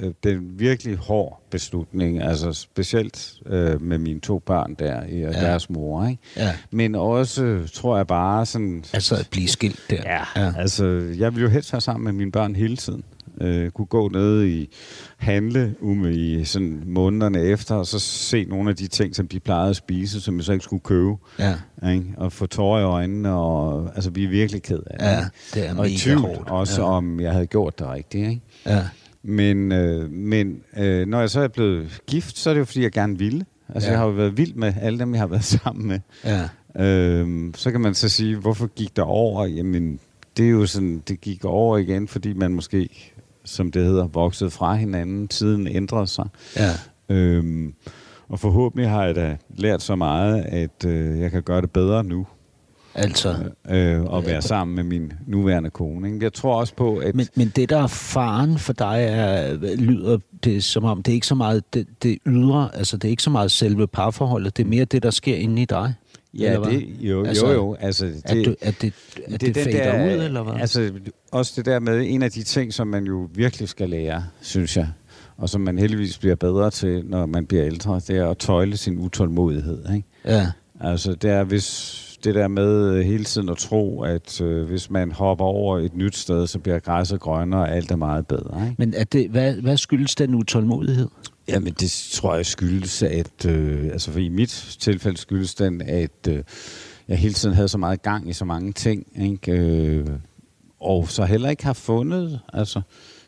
øh, 0.00 0.12
det 0.24 0.32
er 0.32 0.36
en 0.36 0.58
virkelig 0.58 0.96
hård 0.96 1.42
beslutning, 1.50 2.22
altså 2.22 2.52
specielt 2.52 3.34
øh, 3.46 3.82
med 3.82 3.98
mine 3.98 4.20
to 4.20 4.38
børn 4.38 4.74
der 4.78 5.00
og 5.00 5.08
Ja. 5.10 5.30
deres 5.32 5.70
mor. 5.70 6.06
Ikke? 6.06 6.22
Ja. 6.36 6.52
Men 6.70 6.94
også, 6.94 7.68
tror 7.72 7.96
jeg 7.96 8.06
bare 8.06 8.46
sådan... 8.46 8.84
Altså 8.92 9.14
at 9.16 9.28
blive 9.30 9.48
skilt 9.48 9.80
der. 9.90 10.02
Ja, 10.04 10.22
ja, 10.36 10.52
altså 10.58 10.84
jeg 11.18 11.34
vil 11.34 11.42
jo 11.42 11.48
helst 11.48 11.72
være 11.72 11.80
sammen 11.80 12.04
med 12.04 12.12
mine 12.12 12.32
børn 12.32 12.56
hele 12.56 12.76
tiden. 12.76 13.04
Øh, 13.40 13.70
kunne 13.70 13.86
gå 13.86 14.08
ned 14.08 14.44
i 14.44 14.74
handle 15.16 15.74
um, 15.80 16.06
i 16.10 16.44
sådan 16.44 16.82
månederne 16.86 17.40
efter, 17.40 17.74
og 17.74 17.86
så 17.86 17.98
se 17.98 18.44
nogle 18.44 18.70
af 18.70 18.76
de 18.76 18.86
ting, 18.86 19.16
som 19.16 19.28
de 19.28 19.40
plejede 19.40 19.70
at 19.70 19.76
spise, 19.76 20.20
som 20.20 20.36
jeg 20.36 20.44
så 20.44 20.52
ikke 20.52 20.62
skulle 20.64 20.82
købe. 20.82 21.14
Ja. 21.38 21.54
Ikke? 21.92 22.04
Og 22.16 22.32
få 22.32 22.46
tårer 22.46 22.80
i 22.80 22.84
øjnene, 22.84 23.32
og 23.32 23.90
altså 23.94 24.10
vi 24.10 24.24
er 24.24 24.28
virkelig 24.28 24.62
ked 24.62 24.80
af 24.86 24.98
det. 24.98 25.06
Ja, 25.06 25.24
det 25.54 25.68
er 25.68 25.76
og 25.78 25.90
i 25.90 25.96
tvivl 25.96 26.18
hårdt. 26.18 26.50
også, 26.50 26.82
Ja. 26.82 26.88
om 26.88 27.20
jeg 27.20 27.32
havde 27.32 27.46
gjort 27.46 27.78
det 27.78 27.88
rigtigt. 27.88 28.28
Ikke? 28.28 28.42
Ja. 28.66 28.82
Men, 29.22 29.72
øh, 29.72 30.10
men 30.10 30.60
øh, 30.76 31.06
når 31.06 31.20
jeg 31.20 31.30
så 31.30 31.40
er 31.40 31.48
blevet 31.48 32.02
gift, 32.06 32.38
så 32.38 32.50
er 32.50 32.54
det 32.54 32.58
jo 32.60 32.64
fordi, 32.64 32.82
jeg 32.82 32.92
gerne 32.92 33.18
ville. 33.18 33.44
Altså 33.74 33.86
ja. 33.88 33.92
jeg 33.92 33.98
har 34.00 34.06
jo 34.06 34.12
været 34.12 34.36
vild 34.36 34.54
med 34.54 34.72
alle 34.80 34.98
dem, 34.98 35.12
jeg 35.14 35.20
har 35.20 35.26
været 35.26 35.44
sammen 35.64 35.86
med. 35.88 36.00
Ja. 36.24 36.48
Øhm, 36.84 37.54
så 37.56 37.70
kan 37.70 37.80
man 37.80 37.94
så 37.94 38.08
sige, 38.08 38.36
hvorfor 38.36 38.66
gik 38.66 38.96
der 38.96 39.02
over? 39.02 39.46
Jamen, 39.46 39.98
det 40.36 40.46
er 40.46 40.50
jo 40.50 40.66
sådan, 40.66 41.02
det 41.08 41.20
gik 41.20 41.44
over 41.44 41.78
igen, 41.78 42.08
fordi 42.08 42.32
man 42.32 42.54
måske, 42.54 43.12
som 43.44 43.70
det 43.72 43.84
hedder, 43.84 44.06
voksede 44.06 44.50
fra 44.50 44.74
hinanden, 44.74 45.28
tiden 45.28 45.68
ændrede 45.68 46.06
sig. 46.06 46.28
Ja. 46.56 46.70
Øhm, 47.08 47.74
og 48.28 48.40
forhåbentlig 48.40 48.90
har 48.90 49.04
jeg 49.04 49.14
da 49.14 49.36
lært 49.56 49.82
så 49.82 49.96
meget, 49.96 50.42
at 50.42 50.84
øh, 50.86 51.20
jeg 51.20 51.30
kan 51.30 51.42
gøre 51.42 51.60
det 51.60 51.70
bedre 51.70 52.04
nu, 52.04 52.26
Altså, 52.96 53.36
øh, 53.70 54.02
og 54.02 54.26
være 54.26 54.42
sammen 54.42 54.74
med 54.74 54.84
min 54.84 55.12
nuværende 55.26 55.70
kone. 55.70 56.08
Ikke? 56.08 56.24
Jeg 56.24 56.32
tror 56.32 56.56
også 56.56 56.74
på, 56.74 56.96
at... 56.96 57.14
men, 57.14 57.26
men 57.34 57.52
det 57.56 57.70
der 57.70 57.82
er 57.82 57.86
faren 57.86 58.58
for 58.58 58.72
dig, 58.72 59.06
er, 59.08 59.56
lyder 59.76 60.18
det 60.44 60.64
som 60.64 60.84
om, 60.84 61.02
det 61.02 61.12
er 61.12 61.14
ikke 61.14 61.26
så 61.26 61.34
meget 61.34 61.74
det, 61.74 61.86
det 62.02 62.18
ydre, 62.26 62.70
altså 62.74 62.96
det 62.96 63.08
er 63.08 63.10
ikke 63.10 63.22
så 63.22 63.30
meget 63.30 63.50
selve 63.50 63.86
parforholdet, 63.86 64.56
det 64.56 64.64
er 64.64 64.68
mere 64.68 64.84
det, 64.84 65.02
der 65.02 65.10
sker 65.10 65.36
inde 65.36 65.62
i 65.62 65.64
dig. 65.64 65.94
Ja, 66.38 66.60
det, 66.60 66.86
jo, 67.00 67.24
Altså, 67.24 67.46
jo, 67.46 67.52
jo. 67.52 67.74
Altså, 67.80 68.06
det, 68.06 68.22
At, 68.24 68.44
du, 68.46 68.54
at 68.60 68.74
det, 68.82 68.92
at 69.26 69.30
det, 69.30 69.40
det 69.40 69.54
den 69.54 69.64
fader 69.64 69.92
der- 69.98 70.16
ud, 70.18 70.24
eller 70.24 70.42
hvad? 70.42 70.54
Altså, 70.60 70.90
også 71.32 71.52
det 71.56 71.64
der 71.66 71.78
med, 71.80 72.04
en 72.06 72.22
af 72.22 72.30
de 72.30 72.42
ting, 72.42 72.72
som 72.74 72.86
man 72.86 73.04
jo 73.04 73.28
virkelig 73.34 73.68
skal 73.68 73.88
lære, 73.90 74.24
synes 74.40 74.76
jeg, 74.76 74.88
og 75.36 75.48
som 75.48 75.60
man 75.60 75.78
heldigvis 75.78 76.18
bliver 76.18 76.34
bedre 76.34 76.70
til, 76.70 77.04
når 77.06 77.26
man 77.26 77.46
bliver 77.46 77.64
ældre, 77.66 77.94
det 78.08 78.10
er 78.16 78.28
at 78.30 78.38
tøjle 78.38 78.76
sin 78.76 78.98
utålmodighed. 78.98 79.78
Ikke? 79.94 80.08
ja. 80.24 80.46
Altså, 80.80 81.14
det 81.14 81.30
er 81.30 81.44
hvis 81.44 82.00
det 82.24 82.34
der 82.34 82.48
med 82.48 82.94
øh, 82.94 83.00
hele 83.04 83.24
tiden 83.24 83.48
at 83.48 83.56
tro, 83.56 84.02
at 84.02 84.40
øh, 84.40 84.66
hvis 84.66 84.90
man 84.90 85.12
hopper 85.12 85.44
over 85.44 85.78
et 85.78 85.96
nyt 85.96 86.16
sted, 86.16 86.46
så 86.46 86.58
bliver 86.58 86.78
græsset 86.78 87.20
grønnere, 87.20 87.60
og 87.60 87.76
alt 87.76 87.90
er 87.90 87.96
meget 87.96 88.26
bedre. 88.26 88.62
Ikke? 88.62 88.74
Men 88.78 88.94
er 88.96 89.04
det, 89.04 89.30
hvad, 89.30 89.54
hvad 89.54 89.76
skyldes 89.76 90.14
den 90.14 90.34
utålmodighed? 90.34 91.08
Jamen, 91.48 91.72
det 91.72 92.10
tror 92.12 92.34
jeg 92.34 92.46
skyldes, 92.46 93.02
at... 93.02 93.46
Øh, 93.46 93.84
altså, 93.84 94.12
for 94.12 94.18
i 94.18 94.28
mit 94.28 94.76
tilfælde 94.80 95.18
skyldes 95.18 95.54
den, 95.54 95.82
at 95.82 96.28
øh, 96.28 96.42
jeg 97.08 97.18
hele 97.18 97.34
tiden 97.34 97.54
havde 97.54 97.68
så 97.68 97.78
meget 97.78 98.02
gang 98.02 98.30
i 98.30 98.32
så 98.32 98.44
mange 98.44 98.72
ting, 98.72 99.06
ikke? 99.20 99.52
Øh, 99.52 100.06
og 100.80 101.08
så 101.08 101.24
heller 101.24 101.48
ikke 101.48 101.64
har 101.64 101.72
fundet... 101.72 102.40
Altså, 102.52 102.80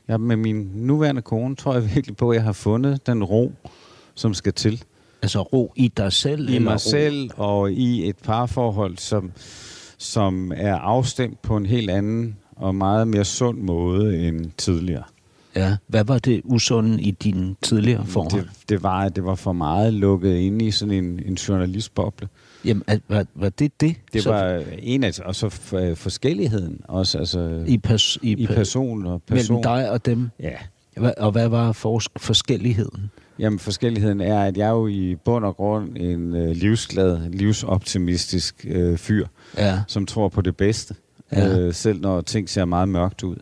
jeg, 0.08 0.20
med 0.20 0.36
min 0.36 0.70
nuværende 0.74 1.22
kone 1.22 1.56
tror 1.56 1.74
jeg 1.74 1.84
virkelig 1.94 2.16
på, 2.16 2.30
at 2.30 2.34
jeg 2.34 2.44
har 2.44 2.52
fundet 2.52 3.06
den 3.06 3.24
ro, 3.24 3.52
som 4.14 4.34
skal 4.34 4.52
til. 4.52 4.84
Altså 5.22 5.42
ro 5.42 5.72
i 5.76 5.88
dig 5.88 6.12
selv? 6.12 6.50
I 6.50 6.58
mig 6.58 6.74
ro- 6.74 6.78
selv 6.78 7.30
og 7.36 7.72
i 7.72 8.08
et 8.08 8.16
parforhold, 8.16 8.98
som, 8.98 9.32
som 9.98 10.52
er 10.56 10.76
afstemt 10.76 11.42
på 11.42 11.56
en 11.56 11.66
helt 11.66 11.90
anden 11.90 12.36
og 12.56 12.74
meget 12.74 13.08
mere 13.08 13.24
sund 13.24 13.58
måde 13.58 14.28
end 14.28 14.50
tidligere. 14.58 15.02
Ja. 15.56 15.76
Hvad 15.86 16.04
var 16.04 16.18
det 16.18 16.40
usunde 16.44 17.02
i 17.02 17.10
dine 17.10 17.54
tidligere 17.62 18.06
forhold? 18.06 18.42
Det, 18.42 18.68
det 18.68 18.82
var, 18.82 19.00
at 19.04 19.16
det 19.16 19.24
var 19.24 19.34
for 19.34 19.52
meget 19.52 19.92
lukket 19.94 20.34
inde 20.36 20.64
i 20.64 20.70
sådan 20.70 20.94
en, 21.04 21.20
en 21.26 21.34
journalistboble. 21.34 22.28
Jamen, 22.64 22.82
at, 22.86 23.00
var, 23.08 23.26
var 23.34 23.48
det 23.48 23.80
det? 23.80 23.96
Det 24.12 24.22
Så 24.22 24.30
var 24.30 24.62
en 24.78 25.04
af, 25.04 25.20
og 25.20 25.34
så 25.34 25.60
øh, 25.76 25.96
forskelligheden 25.96 26.80
også, 26.88 27.18
altså 27.18 27.64
i, 27.66 27.78
pers, 27.78 28.18
i, 28.22 28.30
i 28.32 28.46
per- 28.46 28.54
person 28.54 29.06
og 29.06 29.22
person. 29.22 29.54
mellem 29.56 29.62
dig 29.62 29.90
og 29.90 30.06
dem? 30.06 30.30
Ja. 30.40 30.52
Hva- 31.00 31.14
Og 31.16 31.32
hvad 31.32 31.48
var 31.48 31.72
fors- 31.72 32.12
forskelligheden? 32.16 33.10
Jamen 33.38 33.58
forskelligheden 33.58 34.20
er, 34.20 34.42
at 34.44 34.56
jeg 34.56 34.66
er 34.66 34.70
jo 34.70 34.86
i 34.86 35.14
bund 35.24 35.44
og 35.44 35.56
grund 35.56 35.96
en 35.96 36.34
øh, 36.36 36.50
livsglad, 36.56 37.18
livsoptimistisk 37.30 38.66
øh, 38.68 38.98
fyr, 38.98 39.26
Ja. 39.58 39.80
som 39.88 40.06
tror 40.06 40.28
på 40.28 40.40
det 40.40 40.56
bedste, 40.56 40.94
Ja. 41.32 41.58
øh, 41.58 41.74
selv 41.74 42.00
når 42.00 42.20
ting 42.20 42.48
ser 42.48 42.64
meget 42.64 42.88
mørkt 42.88 43.22
ud. 43.22 43.36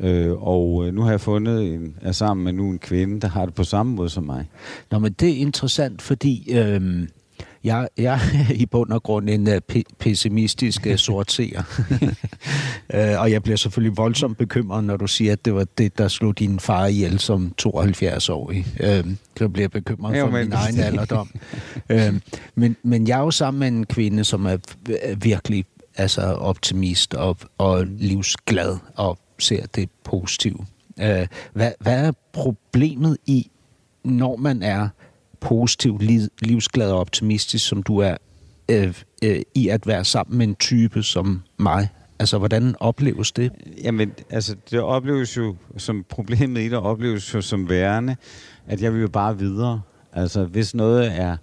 Øh, 0.00 0.32
og 0.42 0.86
øh, 0.86 0.94
nu 0.94 1.02
har 1.02 1.10
jeg 1.10 1.20
fundet 1.20 1.74
en, 1.74 1.94
er 2.02 2.12
sammen 2.12 2.44
med 2.44 2.52
nu 2.52 2.70
en 2.70 2.78
kvinde, 2.78 3.20
der 3.20 3.28
har 3.28 3.44
det 3.44 3.54
på 3.54 3.64
samme 3.64 3.92
måde 3.94 4.08
som 4.10 4.24
mig. 4.24 4.48
Nå, 4.90 4.98
men 4.98 5.12
det 5.12 5.28
er 5.30 5.36
interessant, 5.36 6.02
fordi 6.02 6.52
øhm, 6.52 7.08
jeg, 7.64 7.88
jeg 7.98 8.14
er 8.14 8.52
i 8.54 8.66
bund 8.66 8.90
og 8.92 9.02
grund 9.02 9.28
en 9.30 9.46
uh, 9.48 9.54
pe- 9.72 9.82
pessimistisk 9.98 10.86
uh, 10.90 10.96
sortseer. 10.96 11.62
uh, 12.94 13.20
og 13.22 13.30
jeg 13.32 13.42
bliver 13.42 13.56
selvfølgelig 13.56 13.96
voldsomt 13.96 14.38
bekymret, 14.38 14.84
når 14.84 14.96
du 14.96 15.06
siger, 15.06 15.32
at 15.32 15.44
det 15.44 15.54
var 15.54 15.66
det, 15.78 15.98
der 15.98 16.08
slog 16.08 16.38
din 16.38 16.60
far 16.60 16.86
ihjel 16.86 17.18
som 17.18 17.52
72-årig. 17.62 18.66
Uh, 18.80 19.10
så 19.38 19.48
bliver 19.48 19.62
jeg 19.62 19.70
bekymret 19.70 20.18
Jo, 20.18 20.24
for 20.24 20.30
men- 20.32 20.44
min 20.44 20.52
egen 20.52 20.78
alderdom. 20.80 21.30
uh, 21.94 22.00
men, 22.54 22.76
men 22.82 23.08
jeg 23.08 23.18
er 23.18 23.22
jo 23.24 23.30
sammen 23.30 23.58
med 23.60 23.68
en 23.68 23.86
kvinde, 23.86 24.24
som 24.24 24.46
er, 24.46 24.56
er 25.02 25.14
virkelig 25.16 25.64
altså 25.96 26.20
optimist 26.22 27.14
og, 27.14 27.36
og 27.58 27.86
livsglad 27.86 28.76
og 28.96 29.18
ser 29.40 29.66
det 29.66 29.90
positive. 30.04 30.66
Øh, 31.00 31.26
hvad, 31.52 31.72
hvad 31.80 32.06
er 32.06 32.12
problemet 32.32 33.18
i, 33.26 33.50
når 34.04 34.36
man 34.36 34.62
er 34.62 34.88
positiv, 35.40 36.00
livsglad 36.42 36.90
og 36.90 36.98
optimistisk, 36.98 37.68
som 37.68 37.82
du 37.82 37.98
er, 37.98 38.16
øh, 38.70 38.94
øh, 39.24 39.42
i 39.54 39.68
at 39.68 39.86
være 39.86 40.04
sammen 40.04 40.38
med 40.38 40.46
en 40.46 40.54
type 40.54 41.02
som 41.02 41.42
mig? 41.58 41.88
Altså, 42.18 42.38
hvordan 42.38 42.74
opleves 42.80 43.32
det? 43.32 43.52
Jamen, 43.84 44.12
altså, 44.30 44.56
det 44.70 44.80
opleves 44.80 45.36
jo 45.36 45.56
som 45.76 46.04
problemet 46.08 46.60
i 46.60 46.64
det, 46.64 46.78
opleves 46.78 47.34
jo 47.34 47.40
som 47.40 47.68
værende, 47.68 48.16
at 48.66 48.82
jeg 48.82 48.92
vil 48.92 49.00
jo 49.00 49.08
bare 49.08 49.38
videre. 49.38 49.80
Altså, 50.12 50.44
hvis 50.44 50.74
noget 50.74 51.18
er 51.20 51.36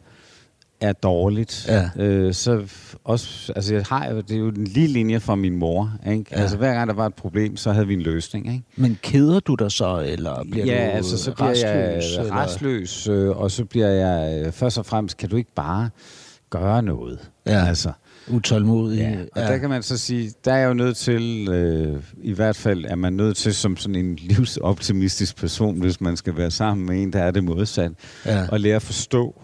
er 0.82 0.94
dårligt, 0.94 1.68
ja. 1.68 1.90
øh, 2.04 2.34
så 2.34 2.64
også, 3.04 3.54
altså 3.56 3.74
jeg 3.74 3.84
har 3.90 4.22
det 4.22 4.32
er 4.32 4.38
jo 4.38 4.48
en 4.48 4.64
lige 4.64 4.88
linje 4.88 5.20
fra 5.20 5.36
min 5.36 5.56
mor, 5.56 5.92
ikke? 6.10 6.26
Ja. 6.32 6.42
Altså 6.42 6.58
hver 6.58 6.74
gang 6.74 6.88
der 6.88 6.94
var 6.94 7.06
et 7.06 7.14
problem, 7.14 7.58
så 7.58 7.72
havde 7.72 7.88
vi 7.88 7.94
en 7.94 8.02
løsning, 8.02 8.48
ikke? 8.54 8.64
Men 8.76 8.98
keder 9.02 9.40
du 9.40 9.56
dig 9.56 9.72
så, 9.72 10.04
eller 10.08 10.44
bliver 10.52 10.66
ja, 10.66 10.86
du 10.86 10.92
altså 10.92 11.18
så 11.18 11.32
bliver 11.32 11.50
restløs, 11.50 12.18
jeg 12.18 12.32
restløs, 12.32 13.08
øh, 13.08 13.30
og 13.30 13.52
så 13.52 13.66
bliver 13.66 13.88
jeg, 13.88 14.46
øh, 14.46 14.52
først 14.52 14.78
og 14.78 14.86
fremmest, 14.86 15.18
kan 15.18 15.30
du 15.30 15.36
ikke 15.36 15.54
bare 15.56 15.90
gøre 16.50 16.84
noget? 16.84 17.20
Ja. 17.46 17.66
Altså, 17.66 17.92
utålmodig. 18.30 18.98
Ja, 18.98 19.16
og 19.32 19.42
ja. 19.42 19.52
der 19.52 19.58
kan 19.58 19.70
man 19.70 19.84
så 19.84 19.98
sige, 19.98 20.32
der 20.46 20.54
er 20.54 20.58
jeg 20.58 20.68
jo 20.68 20.74
nødt 20.74 20.98
til, 20.98 21.48
øh, 21.52 22.02
i 22.24 22.34
hvert 22.34 22.56
fald 22.56 22.86
er 22.86 22.96
man 22.96 23.14
nødt 23.14 23.38
til 23.38 23.56
som 23.56 23.78
sådan 23.78 23.96
en 23.96 24.16
livsoptimistisk 24.16 25.38
person, 25.38 25.80
hvis 25.80 26.02
man 26.02 26.18
skal 26.18 26.38
være 26.38 26.52
sammen 26.52 26.86
med 26.86 27.04
en, 27.04 27.14
der 27.14 27.20
er 27.20 27.32
det 27.32 27.44
modsat, 27.44 27.92
ja. 28.26 28.48
og 28.52 28.60
lære 28.60 28.76
at 28.76 28.82
forstå, 28.82 29.42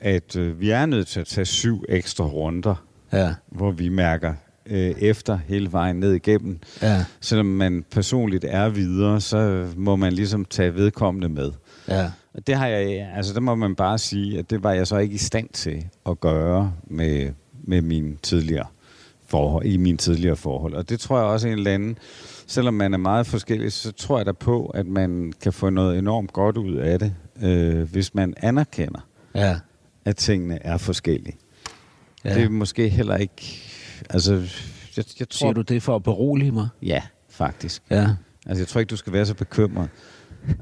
at 0.00 0.36
øh, 0.36 0.60
vi 0.60 0.70
er 0.70 0.86
nødt 0.86 1.06
til 1.06 1.20
at 1.20 1.26
tage 1.26 1.44
syv 1.44 1.84
ekstra 1.88 2.24
runder, 2.24 2.84
ja. 3.12 3.34
hvor 3.48 3.70
vi 3.70 3.88
mærker 3.88 4.34
øh, 4.66 4.90
efter 4.98 5.38
hele 5.46 5.72
vejen 5.72 5.96
ned 5.96 6.12
igennem. 6.12 6.58
Ja. 6.82 7.04
Selvom 7.20 7.46
man 7.46 7.84
personligt 7.90 8.44
er 8.48 8.68
videre, 8.68 9.20
så 9.20 9.66
må 9.76 9.96
man 9.96 10.12
ligesom 10.12 10.44
tage 10.44 10.74
vedkommende 10.74 11.28
med. 11.28 11.52
Ja. 11.88 12.10
Og 12.34 12.46
det 12.46 12.54
har 12.54 12.66
jeg, 12.66 13.10
altså 13.16 13.34
der 13.34 13.40
må 13.40 13.54
man 13.54 13.74
bare 13.74 13.98
sige, 13.98 14.38
at 14.38 14.50
det 14.50 14.62
var 14.62 14.72
jeg 14.72 14.86
så 14.86 14.96
ikke 14.96 15.14
i 15.14 15.18
stand 15.18 15.48
til 15.48 15.86
at 16.08 16.20
gøre 16.20 16.72
med, 16.86 17.30
med 17.64 17.82
mine 17.82 18.16
tidligere 18.22 18.66
forhold, 19.26 19.66
i 19.66 19.76
mine 19.76 19.98
tidligere 19.98 20.36
forhold. 20.36 20.74
Og 20.74 20.88
det 20.88 21.00
tror 21.00 21.18
jeg 21.18 21.26
også 21.26 21.48
en 21.48 21.54
eller 21.54 21.74
anden, 21.74 21.98
selvom 22.46 22.74
man 22.74 22.94
er 22.94 22.98
meget 22.98 23.26
forskellig, 23.26 23.72
så 23.72 23.92
tror 23.92 24.18
jeg 24.18 24.26
da 24.26 24.32
på, 24.32 24.66
at 24.66 24.86
man 24.86 25.32
kan 25.42 25.52
få 25.52 25.70
noget 25.70 25.98
enormt 25.98 26.32
godt 26.32 26.56
ud 26.56 26.74
af 26.74 26.98
det, 26.98 27.14
øh, 27.42 27.90
hvis 27.90 28.14
man 28.14 28.34
anerkender, 28.42 29.00
ja 29.34 29.56
at 30.08 30.16
tingene 30.16 30.58
er 30.62 30.76
forskellige. 30.76 31.36
Ja. 32.24 32.34
Det 32.34 32.42
er 32.42 32.48
måske 32.48 32.88
heller 32.88 33.16
ikke... 33.16 33.62
Altså, 34.10 34.32
jeg, 34.96 35.04
jeg 35.20 35.28
tror, 35.28 35.38
Siger 35.38 35.52
du 35.52 35.60
det 35.60 35.82
for 35.82 35.96
at 35.96 36.02
berolige 36.02 36.52
mig? 36.52 36.68
Ja, 36.82 37.02
faktisk. 37.30 37.82
Ja. 37.90 38.08
Altså, 38.46 38.62
jeg 38.62 38.68
tror 38.68 38.78
ikke, 38.78 38.90
du 38.90 38.96
skal 38.96 39.12
være 39.12 39.26
så 39.26 39.34
bekymret. 39.34 39.88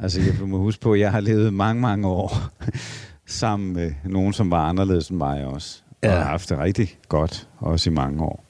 Altså, 0.02 0.20
jeg 0.20 0.48
må 0.48 0.58
huske 0.58 0.80
på, 0.80 0.92
at 0.92 1.00
jeg 1.00 1.12
har 1.12 1.20
levet 1.20 1.54
mange, 1.54 1.82
mange 1.82 2.08
år 2.08 2.32
sammen 3.26 3.72
med 3.72 3.94
nogen, 4.04 4.32
som 4.32 4.50
var 4.50 4.68
anderledes 4.68 5.08
end 5.08 5.18
mig 5.18 5.44
også. 5.44 5.82
Ja. 6.02 6.10
Og 6.12 6.18
har 6.18 6.24
haft 6.24 6.48
det 6.48 6.58
rigtig 6.58 6.98
godt, 7.08 7.48
også 7.58 7.90
i 7.90 7.92
mange 7.92 8.22
år. 8.22 8.44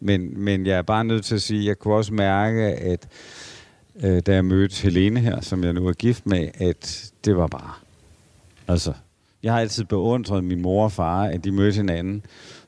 Men, 0.00 0.40
men 0.40 0.66
jeg 0.66 0.78
er 0.78 0.82
bare 0.82 1.04
nødt 1.04 1.24
til 1.24 1.34
at 1.34 1.42
sige, 1.42 1.60
at 1.60 1.66
jeg 1.66 1.78
kunne 1.78 1.94
også 1.94 2.14
mærke, 2.14 2.62
at 2.62 3.08
øh, 4.02 4.22
da 4.26 4.34
jeg 4.34 4.44
mødte 4.44 4.82
Helene 4.82 5.20
her, 5.20 5.40
som 5.40 5.64
jeg 5.64 5.72
nu 5.72 5.86
er 5.86 5.92
gift 5.92 6.26
med, 6.26 6.48
at 6.54 7.12
det 7.24 7.36
var 7.36 7.46
bare... 7.46 7.72
Altså, 8.68 8.92
jeg 9.46 9.54
har 9.54 9.60
altid 9.60 9.84
beundret 9.84 10.44
min 10.44 10.62
mor 10.62 10.84
og 10.84 10.92
far, 10.92 11.24
at 11.24 11.44
de 11.44 11.52
mødte 11.52 11.76
hinanden, 11.76 12.22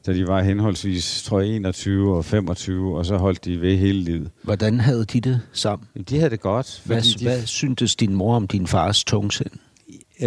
da 0.07 0.14
de 0.14 0.26
var 0.26 0.43
henholdsvis, 0.43 1.22
tror 1.22 1.41
jeg, 1.41 1.49
21 1.49 2.16
og 2.16 2.24
25, 2.24 2.99
og 2.99 3.07
så 3.07 3.16
holdt 3.16 3.45
de 3.45 3.61
ved 3.61 3.76
hele 3.76 4.01
livet. 4.01 4.31
Hvordan 4.43 4.81
havde 4.81 5.05
de 5.05 5.20
det 5.20 5.41
sammen? 5.53 5.89
De 6.09 6.16
havde 6.18 6.31
det 6.31 6.41
godt. 6.41 6.83
Hvad, 6.85 7.03
de, 7.03 7.24
hvad 7.24 7.47
syntes 7.47 7.97
din 7.97 8.14
mor 8.14 8.37
om 8.37 8.47
din 8.47 8.66
fars 8.66 9.05
tungsind? 9.05 9.51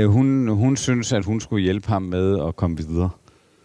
Hun, 0.06 0.48
hun 0.48 0.78
synes, 0.78 1.14
at 1.14 1.26
hun 1.26 1.42
skulle 1.42 1.64
hjælpe 1.64 1.88
ham 1.88 2.02
med 2.02 2.46
at 2.48 2.56
komme 2.56 2.78
videre. 2.78 3.10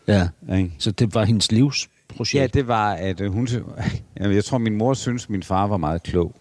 Ja, 0.08 0.28
ikke? 0.56 0.72
så 0.78 0.90
det 0.90 1.14
var 1.14 1.24
hendes 1.24 1.52
livsprojekt? 1.52 2.34
Ja, 2.34 2.46
det 2.46 2.68
var, 2.68 2.92
at 2.92 3.22
hun... 3.28 3.48
Jeg 4.20 4.44
tror, 4.44 4.58
min 4.58 4.76
mor 4.76 4.94
synes, 4.94 5.24
at 5.24 5.30
min 5.30 5.42
far 5.42 5.66
var 5.66 5.76
meget 5.76 6.02
klog. 6.02 6.34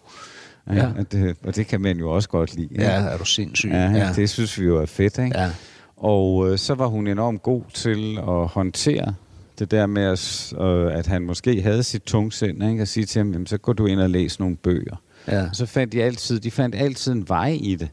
Ja. 0.70 0.88
Og, 0.98 1.12
det, 1.12 1.36
og 1.44 1.56
det 1.56 1.66
kan 1.66 1.80
man 1.80 1.98
jo 1.98 2.10
også 2.10 2.28
godt 2.28 2.54
lide. 2.56 2.68
Ja, 2.78 2.90
er 2.90 3.18
du 3.18 3.24
sindssyg. 3.24 3.68
Ja, 3.68 3.90
ja. 3.90 4.12
det 4.16 4.30
synes 4.30 4.60
vi 4.60 4.64
jo 4.64 4.76
er 4.82 4.86
fedt, 4.86 5.18
ikke? 5.18 5.38
Ja. 5.38 5.50
Og 5.96 6.50
øh, 6.50 6.58
så 6.58 6.74
var 6.74 6.86
hun 6.86 7.06
enormt 7.06 7.42
god 7.42 7.62
til 7.74 8.18
at 8.18 8.46
håndtere 8.46 9.14
det 9.58 9.70
der 9.70 9.86
med, 9.86 10.02
at, 10.02 10.54
øh, 10.60 10.98
at 10.98 11.06
han 11.06 11.22
måske 11.22 11.62
havde 11.62 11.82
sit 11.82 12.02
tungsind, 12.02 12.64
ikke? 12.70 12.82
at 12.82 12.88
sige 12.88 13.06
til 13.06 13.20
ham, 13.20 13.32
jamen, 13.32 13.46
så 13.46 13.58
går 13.58 13.72
du 13.72 13.86
ind 13.86 14.00
og 14.00 14.10
læser 14.10 14.36
nogle 14.40 14.56
bøger. 14.56 14.96
Ja. 15.28 15.42
Og 15.48 15.56
så 15.56 15.66
fandt 15.66 15.92
de 15.92 16.02
altid, 16.02 16.40
de 16.40 16.50
fandt 16.50 16.74
altid 16.74 17.12
en 17.12 17.28
vej 17.28 17.58
i 17.60 17.74
det. 17.74 17.88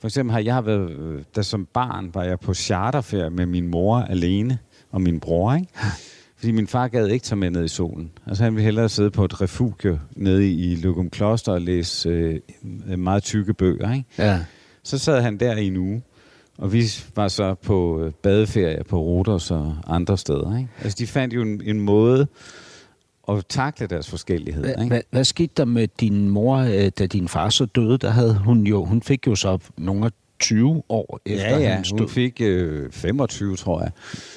For 0.00 0.08
eksempel 0.08 0.32
har 0.32 0.40
jeg 0.40 0.66
været, 0.66 0.90
øh, 0.90 1.22
da 1.36 1.42
som 1.42 1.66
barn 1.74 2.10
var 2.14 2.22
jeg 2.22 2.40
på 2.40 2.54
charterferie 2.54 3.30
med 3.30 3.46
min 3.46 3.68
mor 3.68 3.96
alene 3.98 4.58
og 4.90 5.00
min 5.00 5.20
bror, 5.20 5.54
ikke? 5.54 5.68
Fordi 6.36 6.52
min 6.52 6.66
far 6.66 6.88
gad 6.88 7.08
ikke 7.08 7.24
tage 7.24 7.36
med 7.36 7.50
ned 7.50 7.64
i 7.64 7.68
solen. 7.68 8.10
Altså 8.26 8.44
han 8.44 8.54
ville 8.54 8.64
hellere 8.64 8.88
sidde 8.88 9.10
på 9.10 9.24
et 9.24 9.40
refugie 9.40 10.00
nede 10.16 10.52
i 10.52 10.74
Lukum 10.74 11.10
Kloster 11.10 11.52
og 11.52 11.60
læse 11.60 12.08
øh, 12.08 12.98
meget 12.98 13.22
tykke 13.22 13.54
bøger, 13.54 13.92
ikke? 13.92 14.08
Ja. 14.18 14.40
Så 14.82 14.98
sad 14.98 15.22
han 15.22 15.40
der 15.40 15.56
i 15.56 15.66
en 15.66 15.76
uge. 15.76 16.02
Og 16.58 16.72
vi 16.72 16.84
var 17.16 17.28
så 17.28 17.54
på 17.54 18.00
øh, 18.00 18.12
badeferie 18.12 18.84
på 18.84 19.00
Rodos 19.02 19.50
og 19.50 19.76
andre 19.86 20.18
steder. 20.18 20.58
Ikke? 20.58 20.70
Altså, 20.82 20.96
de 20.98 21.06
fandt 21.06 21.34
jo 21.34 21.42
en, 21.42 21.62
en 21.64 21.80
måde 21.80 22.26
at 23.28 23.46
takle 23.48 23.86
deres 23.86 24.10
forskellighed. 24.10 24.62
Hva, 24.62 24.70
ikke? 24.70 24.86
Hvad, 24.86 25.00
hvad 25.10 25.24
skete 25.24 25.52
der 25.56 25.64
med 25.64 25.88
din 26.00 26.28
mor, 26.28 26.56
øh, 26.56 26.90
da 26.98 27.06
din 27.06 27.28
far 27.28 27.48
så 27.48 27.64
døde? 27.64 27.98
Der 27.98 28.10
havde 28.10 28.34
hun 28.34 28.66
jo, 28.66 28.84
hun 28.84 29.02
fik 29.02 29.26
jo 29.26 29.34
så 29.34 29.58
nogle 29.76 30.10
20 30.40 30.82
år 30.88 31.20
efter 31.26 31.48
ja, 31.48 31.58
ja, 31.58 31.82
hun 31.98 32.08
fik 32.08 32.40
øh, 32.40 32.90
25, 32.92 33.56
tror 33.56 33.82
jeg. 33.82 33.90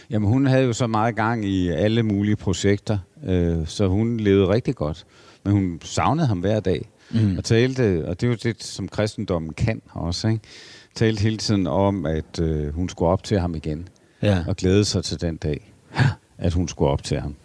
Jamen, 0.09 0.29
hun 0.29 0.45
havde 0.45 0.63
jo 0.63 0.73
så 0.73 0.87
meget 0.87 1.15
gang 1.15 1.45
i 1.45 1.69
alle 1.69 2.03
mulige 2.03 2.35
projekter, 2.35 2.97
øh, 3.25 3.67
så 3.67 3.87
hun 3.87 4.17
levede 4.17 4.47
rigtig 4.49 4.75
godt. 4.75 5.05
Men 5.43 5.53
hun 5.53 5.79
savnede 5.83 6.27
ham 6.27 6.39
hver 6.39 6.59
dag 6.59 6.89
mm. 7.11 7.37
og 7.37 7.43
talte, 7.43 8.05
og 8.07 8.21
det 8.21 8.27
er 8.27 8.31
jo 8.31 8.37
det, 8.43 8.63
som 8.63 8.87
kristendommen 8.87 9.53
kan 9.53 9.81
også, 9.93 10.27
ikke? 10.27 10.41
Talte 10.97 11.21
hele 11.21 11.37
tiden 11.37 11.67
om, 11.67 12.05
at 12.05 12.39
øh, 12.41 12.73
hun 12.73 12.89
skulle 12.89 13.09
op 13.09 13.23
til 13.23 13.39
ham 13.39 13.55
igen. 13.55 13.87
Ja. 14.21 14.43
Og 14.47 14.55
glæde 14.55 14.85
sig 14.85 15.03
til 15.03 15.21
den 15.21 15.37
dag, 15.37 15.73
at 16.37 16.53
hun 16.53 16.67
skulle 16.67 16.91
op 16.91 17.03
til 17.03 17.19
ham. 17.19 17.35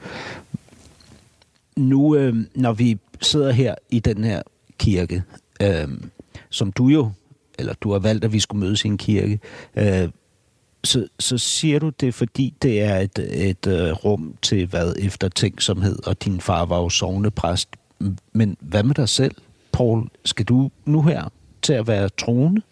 Nu, 1.77 2.17
øh, 2.17 2.37
når 2.55 2.73
vi 2.73 2.99
sidder 3.21 3.51
her 3.51 3.75
i 3.91 4.01
den 4.01 4.25
her 4.25 4.43
kirke, 4.79 5.23
øh, 5.63 5.89
som 6.51 6.73
du 6.73 6.89
jo, 6.89 7.11
eller 7.59 7.75
du 7.75 7.93
har 7.93 7.99
valgt, 7.99 8.25
at 8.25 8.33
vi 8.33 8.41
skulle 8.41 8.61
mødes 8.61 8.85
i 8.85 8.89
en 8.89 8.99
kirke, 8.99 9.41
øh, 9.77 10.09
så, 10.85 11.07
så 11.19 11.39
siger 11.39 11.79
du 11.79 11.89
det, 11.89 12.15
fordi 12.15 12.55
det 12.63 12.83
er 12.83 12.99
et, 12.99 13.19
et 13.49 13.67
uh, 13.67 14.05
rum 14.05 14.35
til 14.43 14.67
hvad 14.67 14.95
efter 14.99 15.29
tænksomhed, 15.29 16.07
og 16.07 16.25
din 16.25 16.41
far 16.41 16.65
var 16.65 16.79
jo 16.79 16.89
sovnepræst. 16.89 17.69
Men 18.33 18.57
hvad 18.61 18.83
med 18.83 18.95
dig 18.95 19.09
selv, 19.09 19.35
Paul? 19.73 20.09
Skal 20.25 20.45
du 20.45 20.71
nu 20.85 21.03
her 21.03 21.33
til 21.63 21.73
at 21.73 21.87
være 21.87 22.09
troende? 22.09 22.63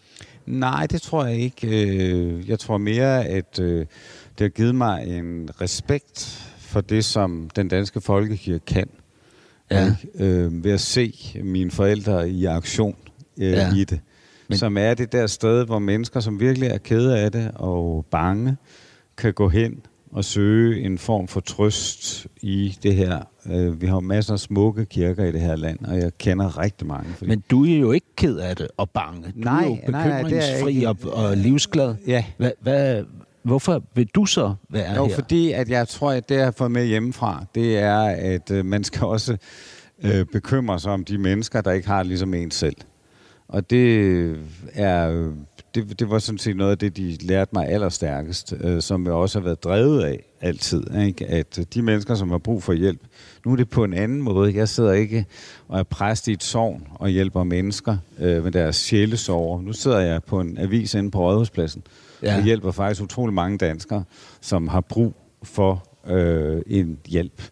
Nej, 0.51 0.87
det 0.87 1.01
tror 1.01 1.25
jeg 1.25 1.37
ikke. 1.37 1.67
Øh, 1.67 2.49
jeg 2.49 2.59
tror 2.59 2.77
mere, 2.77 3.25
at 3.25 3.59
øh, 3.59 3.79
det 3.79 4.39
har 4.39 4.49
givet 4.49 4.75
mig 4.75 5.07
en 5.07 5.49
respekt 5.61 6.47
for 6.59 6.81
det, 6.81 7.05
som 7.05 7.49
den 7.55 7.67
danske 7.67 8.01
folkekirke 8.01 8.65
kan. 8.65 8.89
Ja. 9.71 9.95
Øh, 10.15 10.63
ved 10.63 10.71
at 10.71 10.81
se 10.81 11.13
mine 11.43 11.71
forældre 11.71 12.29
i 12.29 12.45
aktion 12.45 12.95
ja. 13.37 13.73
i 13.75 13.83
det. 13.83 13.99
Men... 14.47 14.57
Som 14.57 14.77
er 14.77 14.93
det 14.93 15.11
der 15.11 15.27
sted, 15.27 15.65
hvor 15.65 15.79
mennesker, 15.79 16.19
som 16.19 16.39
virkelig 16.39 16.69
er 16.69 16.77
kede 16.77 17.19
af 17.19 17.31
det 17.31 17.51
og 17.55 18.05
bange, 18.11 18.57
kan 19.17 19.33
gå 19.33 19.49
hen 19.49 19.85
og 20.11 20.25
søge 20.25 20.81
en 20.81 20.97
form 20.97 21.27
for 21.27 21.39
trøst 21.39 22.27
i 22.41 22.77
det 22.83 22.95
her. 22.95 23.19
Øh, 23.45 23.81
vi 23.81 23.87
har 23.87 23.99
masser 23.99 24.33
af 24.33 24.39
smukke 24.39 24.85
kirker 24.85 25.25
i 25.25 25.31
det 25.31 25.41
her 25.41 25.55
land, 25.55 25.85
og 25.85 25.97
jeg 25.97 26.11
kender 26.17 26.57
rigtig 26.57 26.87
mange. 26.87 27.13
Fordi... 27.13 27.29
Men 27.29 27.43
du 27.51 27.65
er 27.65 27.77
jo 27.77 27.91
ikke 27.91 28.07
ked 28.15 28.37
af 28.37 28.55
det 28.55 28.67
og 28.77 28.89
bange. 28.89 29.23
Du 29.23 29.31
nej, 29.35 29.63
er 29.63 29.67
jo 29.67 29.75
bekymringsfri 29.85 30.73
nej, 30.73 30.93
nej, 30.93 31.11
og, 31.13 31.25
og 31.25 31.37
livsglad. 31.37 31.95
Ja. 32.07 32.25
Hva, 32.37 32.51
hva, 32.61 33.03
hvorfor 33.43 33.83
vil 33.95 34.07
du 34.07 34.25
så 34.25 34.53
være 34.69 34.95
jo, 34.95 35.05
her? 35.05 35.15
fordi 35.15 35.51
at 35.51 35.69
jeg 35.69 35.87
tror, 35.87 36.11
at 36.11 36.29
det, 36.29 36.35
jeg 36.35 36.43
har 36.43 36.51
fået 36.51 36.71
med 36.71 36.85
hjemmefra, 36.85 37.45
det 37.55 37.77
er, 37.77 38.01
at 38.01 38.51
øh, 38.51 38.65
man 38.65 38.83
skal 38.83 39.03
også 39.03 39.37
øh, 40.03 40.25
bekymre 40.25 40.79
sig 40.79 40.91
om 40.91 41.05
de 41.05 41.17
mennesker, 41.17 41.61
der 41.61 41.71
ikke 41.71 41.87
har 41.87 42.03
ligesom 42.03 42.33
en 42.33 42.51
selv. 42.51 42.75
Og 43.47 43.69
det 43.69 44.37
er 44.73 45.31
det, 45.75 45.99
det 45.99 46.09
var 46.09 46.19
sådan 46.19 46.37
set 46.39 46.55
noget 46.55 46.71
af 46.71 46.77
det, 46.77 46.97
de 46.97 47.17
lærte 47.21 47.49
mig 47.53 47.67
allerstærkest, 47.69 48.53
øh, 48.61 48.81
som 48.81 49.05
jeg 49.05 49.13
også 49.13 49.39
har 49.39 49.43
været 49.43 49.63
drevet 49.63 50.03
af 50.03 50.23
altid. 50.41 50.83
Ikke? 51.05 51.27
At 51.27 51.59
de 51.73 51.81
mennesker, 51.81 52.15
som 52.15 52.29
har 52.29 52.37
brug 52.37 52.63
for 52.63 52.73
hjælp, 52.73 53.01
nu 53.45 53.51
er 53.51 53.55
det 53.55 53.69
på 53.69 53.83
en 53.83 53.93
anden 53.93 54.21
måde. 54.21 54.55
Jeg 54.55 54.69
sidder 54.69 54.91
ikke 54.91 55.25
og 55.67 55.79
er 55.79 55.83
præst 55.83 56.27
i 56.27 56.31
et 56.31 56.43
sovn 56.43 56.87
og 56.95 57.09
hjælper 57.09 57.43
mennesker 57.43 57.97
øh, 58.19 58.43
med 58.43 58.51
deres 58.51 58.75
sjælesover. 58.75 59.61
Nu 59.61 59.73
sidder 59.73 59.99
jeg 59.99 60.23
på 60.23 60.39
en 60.39 60.57
avis 60.57 60.93
inde 60.93 61.11
på 61.11 61.19
Rådhuspladsen 61.19 61.83
ja. 62.23 62.37
og 62.37 62.43
hjælper 62.43 62.71
faktisk 62.71 63.01
utrolig 63.01 63.33
mange 63.33 63.57
danskere, 63.57 64.03
som 64.41 64.67
har 64.67 64.81
brug 64.81 65.13
for 65.43 65.87
øh, 66.07 66.61
en 66.67 66.97
hjælp. 67.07 67.43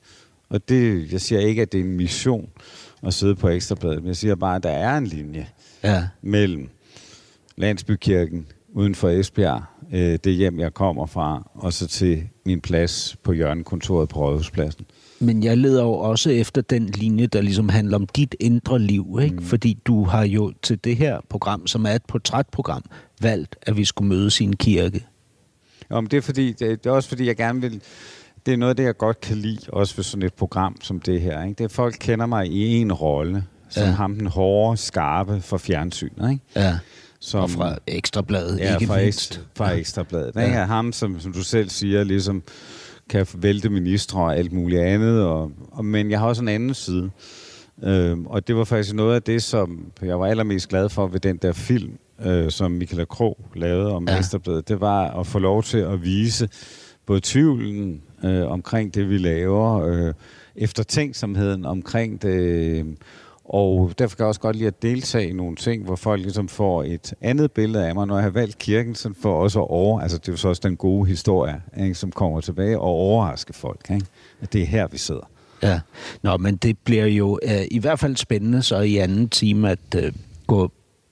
Og 0.49 0.69
det, 0.69 1.11
jeg 1.11 1.21
siger 1.21 1.41
ikke, 1.41 1.61
at 1.61 1.71
det 1.71 1.79
er 1.79 1.83
en 1.83 1.97
mission 1.97 2.49
at 3.03 3.13
sidde 3.13 3.35
på 3.35 3.49
Ekstrabladet. 3.49 3.97
Men 3.99 4.07
jeg 4.07 4.15
siger 4.15 4.35
bare, 4.35 4.55
at 4.55 4.63
der 4.63 4.69
er 4.69 4.97
en 4.97 5.07
linje 5.07 5.47
Ja. 5.83 6.07
mellem 6.21 6.69
Landsbykirken 7.59 8.45
uden 8.73 8.95
for 8.95 9.09
Esbjerg, 9.09 9.63
øh, 9.93 10.19
det 10.23 10.33
hjem, 10.33 10.59
jeg 10.59 10.73
kommer 10.73 11.05
fra, 11.05 11.51
og 11.53 11.73
så 11.73 11.87
til 11.87 12.23
min 12.45 12.61
plads 12.61 13.17
på 13.23 13.31
hjørnekontoret 13.31 14.09
på 14.09 14.19
Rådhuspladsen. 14.19 14.85
Men 15.19 15.43
jeg 15.43 15.57
leder 15.57 15.83
jo 15.83 15.91
også 15.93 16.29
efter 16.29 16.61
den 16.61 16.85
linje, 16.85 17.25
der 17.27 17.41
ligesom 17.41 17.69
handler 17.69 17.97
om 17.97 18.07
dit 18.07 18.35
indre 18.39 18.79
liv, 18.79 19.19
ikke? 19.23 19.35
Mm. 19.35 19.41
Fordi 19.41 19.77
du 19.85 20.03
har 20.03 20.23
jo 20.23 20.53
til 20.61 20.83
det 20.83 20.95
her 20.97 21.19
program, 21.29 21.67
som 21.67 21.85
er 21.85 21.89
et 21.91 22.05
portrætprogram, 22.07 22.83
valgt, 23.21 23.55
at 23.61 23.77
vi 23.77 23.85
skulle 23.85 24.09
mødes 24.09 24.41
i 24.41 24.43
en 24.43 24.55
kirke. 24.55 25.05
Om 25.89 26.07
det 26.07 26.17
er 26.17 26.21
fordi, 26.21 26.51
det, 26.51 26.85
er 26.85 26.91
også 26.91 27.09
fordi, 27.09 27.25
jeg 27.25 27.35
gerne 27.37 27.61
vil... 27.61 27.81
Det 28.45 28.53
er 28.53 28.57
noget 28.57 28.69
af 28.69 28.75
det, 28.75 28.83
jeg 28.83 28.97
godt 28.97 29.21
kan 29.21 29.37
lide, 29.37 29.59
også 29.69 29.95
ved 29.95 30.03
sådan 30.03 30.23
et 30.23 30.33
program 30.33 30.75
som 30.81 30.99
det 30.99 31.21
her. 31.21 31.43
Ikke? 31.43 31.53
Det 31.53 31.61
er, 31.61 31.65
at 31.65 31.71
folk 31.71 31.95
kender 31.99 32.25
mig 32.25 32.47
i 32.47 32.75
en 32.75 32.93
rolle, 32.93 33.43
som 33.69 33.83
Ja. 33.83 33.89
ja. 33.89 33.95
ham 33.95 34.15
den 34.15 34.27
hårde, 34.27 34.77
skarpe 34.77 35.41
for 35.41 35.57
fjernsynet. 35.57 36.31
Ikke? 36.31 36.43
Ja. 36.55 36.77
Som, 37.21 37.43
Og 37.43 37.49
fra 37.49 37.77
Ekstrabladet, 37.87 38.59
ja, 38.59 38.73
ikke 38.73 38.87
fra, 38.87 38.97
mindst. 38.97 39.29
ekstra, 39.29 39.41
fra 39.55 39.71
Ekstrabladet. 39.71 40.31
Ja. 40.35 40.41
Ja. 40.41 40.45
Ikke? 40.47 40.57
Ham, 40.57 40.91
som, 40.93 41.19
som 41.19 41.33
du 41.33 41.43
selv 41.43 41.69
siger, 41.69 42.03
ligesom 42.03 42.43
kan 43.09 43.27
vælte 43.35 43.69
ministre 43.69 44.19
og 44.19 44.37
alt 44.37 44.53
muligt 44.53 44.81
andet. 44.81 45.23
Og, 45.23 45.51
og, 45.71 45.85
men 45.85 46.11
jeg 46.11 46.19
har 46.19 46.27
også 46.27 46.41
en 46.41 46.47
anden 46.47 46.73
side. 46.73 47.09
Øhm, 47.83 48.25
og 48.27 48.47
det 48.47 48.55
var 48.55 48.63
faktisk 48.63 48.95
noget 48.95 49.15
af 49.15 49.21
det, 49.23 49.43
som 49.43 49.85
jeg 50.01 50.19
var 50.19 50.25
allermest 50.27 50.69
glad 50.69 50.89
for 50.89 51.07
ved 51.07 51.19
den 51.19 51.37
der 51.37 51.51
film, 51.51 51.91
øh, 52.25 52.51
som 52.51 52.71
Michael 52.71 53.05
Kro 53.07 53.45
lavede 53.55 53.91
om 53.91 54.05
Ja. 54.07 54.13
ja. 54.13 54.17
Ekstrabladet. 54.19 54.67
Det 54.67 54.81
var 54.81 55.19
at 55.19 55.27
få 55.27 55.39
lov 55.39 55.63
til 55.63 55.77
at 55.77 56.03
vise 56.03 56.49
både 57.05 57.19
tvivlen 57.23 58.01
øh, 58.23 58.51
omkring 58.51 58.93
det, 58.93 59.09
vi 59.09 59.17
laver, 59.17 59.81
øh, 59.85 60.13
eftertænksomheden 60.55 61.65
omkring 61.65 62.21
det, 62.21 62.85
og 63.49 63.93
derfor 63.99 64.15
kan 64.15 64.23
jeg 64.23 64.27
også 64.27 64.41
godt 64.41 64.55
lide 64.55 64.67
at 64.67 64.81
deltage 64.81 65.29
i 65.29 65.33
nogle 65.33 65.55
ting, 65.55 65.83
hvor 65.83 65.95
folk 65.95 66.21
ligesom 66.21 66.47
får 66.47 66.83
et 66.83 67.13
andet 67.21 67.51
billede 67.51 67.87
af 67.87 67.95
mig. 67.95 68.07
Når 68.07 68.15
jeg 68.15 68.23
har 68.23 68.29
valgt 68.29 68.57
kirken, 68.57 68.95
så 68.95 69.13
for 69.21 69.35
også 69.35 69.59
at 69.59 69.69
over, 69.69 70.01
altså 70.01 70.17
det 70.17 70.27
er 70.27 70.33
jo 70.33 70.37
så 70.37 70.47
også 70.47 70.61
den 70.63 70.77
gode 70.77 71.07
historie, 71.07 71.61
ikke, 71.79 71.95
som 71.95 72.11
kommer 72.11 72.41
tilbage 72.41 72.79
og 72.79 72.85
overrasker 72.85 73.53
folk. 73.53 73.89
Ikke? 73.89 74.05
At 74.41 74.53
det 74.53 74.61
er 74.61 74.65
her, 74.65 74.87
vi 74.87 74.97
sidder. 74.97 75.29
Ja. 75.63 75.79
Nå, 76.21 76.37
men 76.37 76.55
det 76.55 76.77
bliver 76.77 77.05
jo 77.05 77.39
øh, 77.43 77.61
i 77.71 77.79
hvert 77.79 77.99
fald 77.99 78.15
spændende 78.15 78.61
så 78.61 78.79
i 78.79 78.97
anden 78.97 79.29
time 79.29 79.71
at 79.71 79.95
øh, 79.95 80.13
gå 80.47 80.71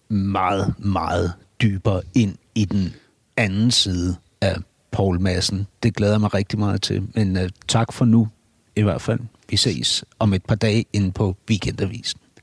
meget, 0.10 0.74
meget 0.78 1.34
dybere 1.62 2.02
ind 2.16 2.36
i 2.56 2.66
den 2.66 2.94
anden 3.38 3.72
side 3.72 4.16
af 4.42 4.56
Paul 4.92 5.22
Madsen. 5.22 5.68
Det 5.84 5.96
glæder 5.96 6.14
jeg 6.14 6.22
mig 6.22 6.34
rigtig 6.34 6.60
meget 6.60 6.82
til. 6.82 7.08
Men 7.16 7.38
øh, 7.38 7.50
tak 7.68 7.94
for 7.94 8.06
nu 8.06 8.28
i 8.76 8.82
hvert 8.82 9.02
fald. 9.02 9.20
Vi 9.50 9.58
ses 9.58 10.04
om 10.20 10.34
et 10.34 10.46
par 10.46 10.56
dage 10.56 10.86
inde 10.94 11.12
på 11.12 11.36
Weekendavisen. 11.50 12.20